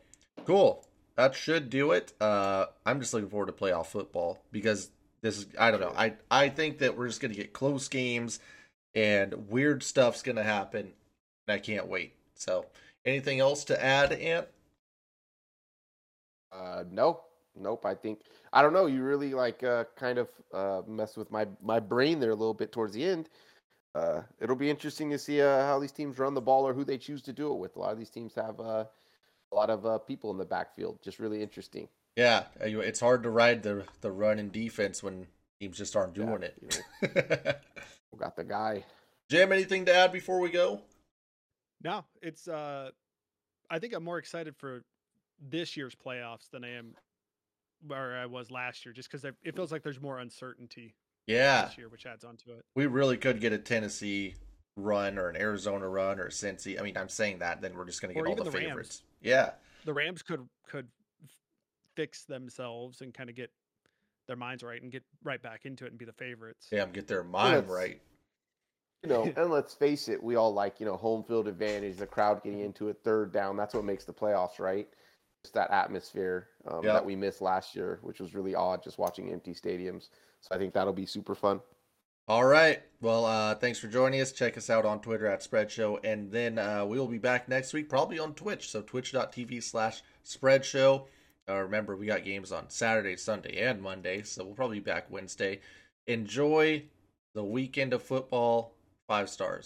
cool. 0.47 0.87
That 1.17 1.35
should 1.35 1.71
do 1.71 1.93
it. 1.93 2.13
Uh, 2.21 2.67
I'm 2.87 3.01
just 3.01 3.13
looking 3.13 3.29
forward 3.29 3.47
to 3.47 3.53
playoff 3.53 3.87
football 3.87 4.43
because 4.51 4.91
this 5.21 5.39
is 5.39 5.47
I 5.59 5.71
don't 5.71 5.81
know. 5.81 5.93
I 5.97 6.15
I 6.31 6.49
think 6.49 6.79
that 6.79 6.97
we're 6.97 7.09
just 7.09 7.21
gonna 7.21 7.35
get 7.35 7.53
close 7.53 7.89
games 7.89 8.41
and 8.95 9.49
weird 9.49 9.83
stuff's 9.83 10.23
gonna 10.23 10.43
happen. 10.43 10.93
And 11.47 11.55
I 11.55 11.59
can't 11.59 11.87
wait. 11.87 12.15
So 12.35 12.67
anything 13.05 13.41
else 13.41 13.65
to 13.65 13.85
add, 13.85 14.13
Ant? 14.13 14.49
Uh, 16.53 16.85
no, 16.91 17.21
nope. 17.57 17.85
I 17.85 17.95
think 17.95 18.21
I 18.53 18.63
don't 18.63 18.73
know. 18.73 18.87
You 18.87 19.03
really 19.03 19.35
like 19.35 19.63
uh, 19.63 19.85
kind 19.97 20.19
of 20.19 20.29
uh, 20.53 20.83
messed 20.87 21.17
with 21.17 21.31
my 21.31 21.47
my 21.63 21.79
brain 21.81 22.21
there 22.21 22.31
a 22.31 22.35
little 22.35 22.55
bit 22.55 22.73
towards 22.73 22.95
the 22.95 23.05
end. 23.05 23.29
Uh, 23.95 24.23
it'll 24.41 24.57
be 24.57 24.71
interesting 24.71 25.11
to 25.11 25.19
see 25.19 25.43
uh, 25.43 25.67
how 25.67 25.79
these 25.79 25.93
teams 25.93 26.19
run 26.19 26.33
the 26.35 26.41
ball 26.41 26.67
or 26.67 26.73
who 26.73 26.85
they 26.85 26.97
choose 26.97 27.21
to 27.23 27.33
do 27.33 27.53
it 27.53 27.59
with. 27.59 27.77
A 27.77 27.79
lot 27.79 27.93
of 27.93 27.99
these 27.99 28.09
teams 28.11 28.35
have 28.35 28.59
uh, 28.59 28.85
a 29.53 29.55
lot 29.55 29.71
of 29.71 29.85
uh, 29.87 29.99
people 29.99 30.31
in 30.31 30.39
the 30.39 30.45
backfield. 30.45 30.99
Just 31.03 31.19
really 31.19 31.43
interesting. 31.43 31.89
Yeah, 32.17 32.45
uh, 32.61 32.67
it's 32.67 33.01
hard 33.01 33.23
to 33.23 33.31
ride 33.31 33.63
the 33.63 33.85
the 34.01 34.11
run 34.11 34.39
and 34.39 34.51
defense 34.53 35.03
when 35.03 35.27
teams 35.61 35.79
just 35.79 35.95
aren't 35.97 36.17
Yeah, 36.17 36.25
doing 36.27 36.43
you 36.61 36.69
it. 37.03 37.61
We 38.13 38.19
got 38.19 38.37
the 38.37 38.45
guy. 38.45 38.85
Jim, 39.31 39.53
anything 39.53 39.87
to 39.87 39.95
add 39.95 40.13
before 40.13 40.39
we 40.41 40.51
go? 40.51 40.83
No, 41.83 42.05
it's 42.21 42.49
uh 42.49 42.91
I 43.71 43.79
think 43.79 43.95
I'm 43.95 44.05
more 44.05 44.19
excited 44.19 44.55
for 44.57 44.83
this 45.41 45.77
year's 45.77 45.95
playoffs 45.95 46.51
than 46.51 46.65
I 46.65 46.71
am 46.77 46.95
where 47.87 48.17
I 48.19 48.27
was 48.27 48.51
last 48.51 48.85
year, 48.85 48.93
just 48.93 49.11
because 49.11 49.25
it 49.25 49.57
feels 49.57 49.73
like 49.73 49.83
there's 49.83 50.01
more 50.01 50.19
uncertainty 50.19 50.95
Yeah, 51.27 51.65
this 51.67 51.79
year, 51.79 51.89
which 51.89 52.07
adds 52.07 52.23
on 52.25 52.37
to 52.39 52.53
it. 52.53 52.65
we 52.77 52.87
really 52.87 53.17
could 53.17 53.41
get 53.41 53.53
a 53.53 53.59
Tennessee 53.59 54.35
run 54.77 55.19
or 55.19 55.29
an 55.31 55.37
Arizona 55.37 55.89
run 55.89 56.21
or 56.21 56.27
a 56.27 56.31
Cincy. 56.31 56.79
I 56.79 56.83
mean, 56.83 56.97
I'm 56.97 57.09
saying 57.09 57.39
that, 57.41 57.61
then 57.63 57.75
we're 57.77 57.87
just 57.87 58.01
going 58.03 58.15
to 58.15 58.21
Or 58.21 58.25
get 58.25 58.31
all 58.31 58.35
even 58.35 58.45
the, 58.45 58.51
the 58.51 58.57
Rams. 58.59 58.69
favorites. 58.69 59.03
Yeah, 59.23 59.51
The 59.85 59.93
Rams 59.93 60.23
could 60.23 60.47
could 60.69 60.89
fix 61.95 62.25
themselves 62.25 63.01
and 63.01 63.13
kind 63.13 63.29
of 63.31 63.37
get 63.37 63.51
their 64.27 64.37
minds 64.37 64.63
right 64.63 64.81
and 64.81 64.91
get 64.91 65.03
right 65.23 65.43
back 65.43 65.65
into 65.65 65.85
it 65.85 65.89
and 65.91 65.99
be 65.99 66.05
the 66.05 66.13
favorites. 66.13 66.69
Yeah, 66.71 66.87
get 66.87 67.07
their 67.07 67.25
mind 67.25 67.57
that's- 67.57 67.71
right. 67.71 68.01
You 69.03 69.09
know, 69.09 69.25
and 69.37 69.51
let's 69.51 69.75
face 69.75 70.09
it, 70.09 70.23
we 70.23 70.37
all 70.37 70.55
like 70.55 70.79
you 70.81 70.87
know 70.87 70.97
home 70.97 71.25
field 71.25 71.49
advantage, 71.49 71.97
the 71.97 72.07
crowd 72.07 72.43
getting 72.43 72.61
into 72.61 72.89
it, 72.89 72.99
third 73.03 73.33
down. 73.33 73.57
That's 73.57 73.75
what 73.75 73.85
makes 73.85 74.05
the 74.05 74.13
playoffs, 74.13 74.59
right? 74.61 74.89
Just 75.43 75.55
that 75.55 75.73
atmosphere 75.73 76.47
um, 76.69 76.85
Yep. 76.85 76.93
that 76.95 77.05
we 77.05 77.17
missed 77.17 77.41
last 77.43 77.75
year, 77.75 77.99
which 78.03 78.21
was 78.21 78.33
really 78.33 78.55
odd, 78.55 78.81
just 78.85 78.99
watching 78.99 79.33
empty 79.33 79.55
stadiums. 79.55 80.09
So 80.41 80.55
I 80.55 80.59
think 80.59 80.73
that'll 80.73 80.93
be 80.93 81.05
super 81.07 81.35
fun. 81.35 81.61
All 82.29 82.45
right. 82.45 82.81
Well, 83.01 83.25
uh, 83.25 83.57
thanks 83.57 83.81
for 83.81 83.89
joining 83.89 84.21
us. 84.21 84.31
Check 84.31 84.57
us 84.57 84.71
out 84.71 84.85
on 84.85 85.01
Twitter 85.01 85.27
at 85.27 85.43
Spread 85.43 85.71
Show, 85.71 85.99
and 86.05 86.31
then 86.31 86.57
uh, 86.57 86.85
we 86.85 86.99
will 86.99 87.09
be 87.09 87.19
back 87.19 87.49
next 87.49 87.73
week, 87.73 87.89
probably 87.89 88.21
on 88.21 88.35
Twitch. 88.35 88.71
So 88.71 88.81
twitch.tv 88.81 89.61
slash 89.63 90.03
Spread 90.23 90.65
Show. 90.65 91.09
Uh, 91.49 91.57
remember, 91.57 91.97
we 91.97 92.07
got 92.07 92.25
games 92.25 92.53
on 92.53 92.71
Saturday, 92.71 93.17
Sunday, 93.17 93.59
and 93.59 93.83
Monday, 93.83 94.23
so 94.23 94.45
we'll 94.45 94.55
probably 94.55 94.79
be 94.79 94.85
back 94.85 95.11
Wednesday. 95.11 95.61
Enjoy 96.07 96.85
the 97.35 97.43
weekend 97.43 97.93
of 97.93 98.03
football. 98.03 98.77
Five 99.09 99.29
stars. 99.29 99.61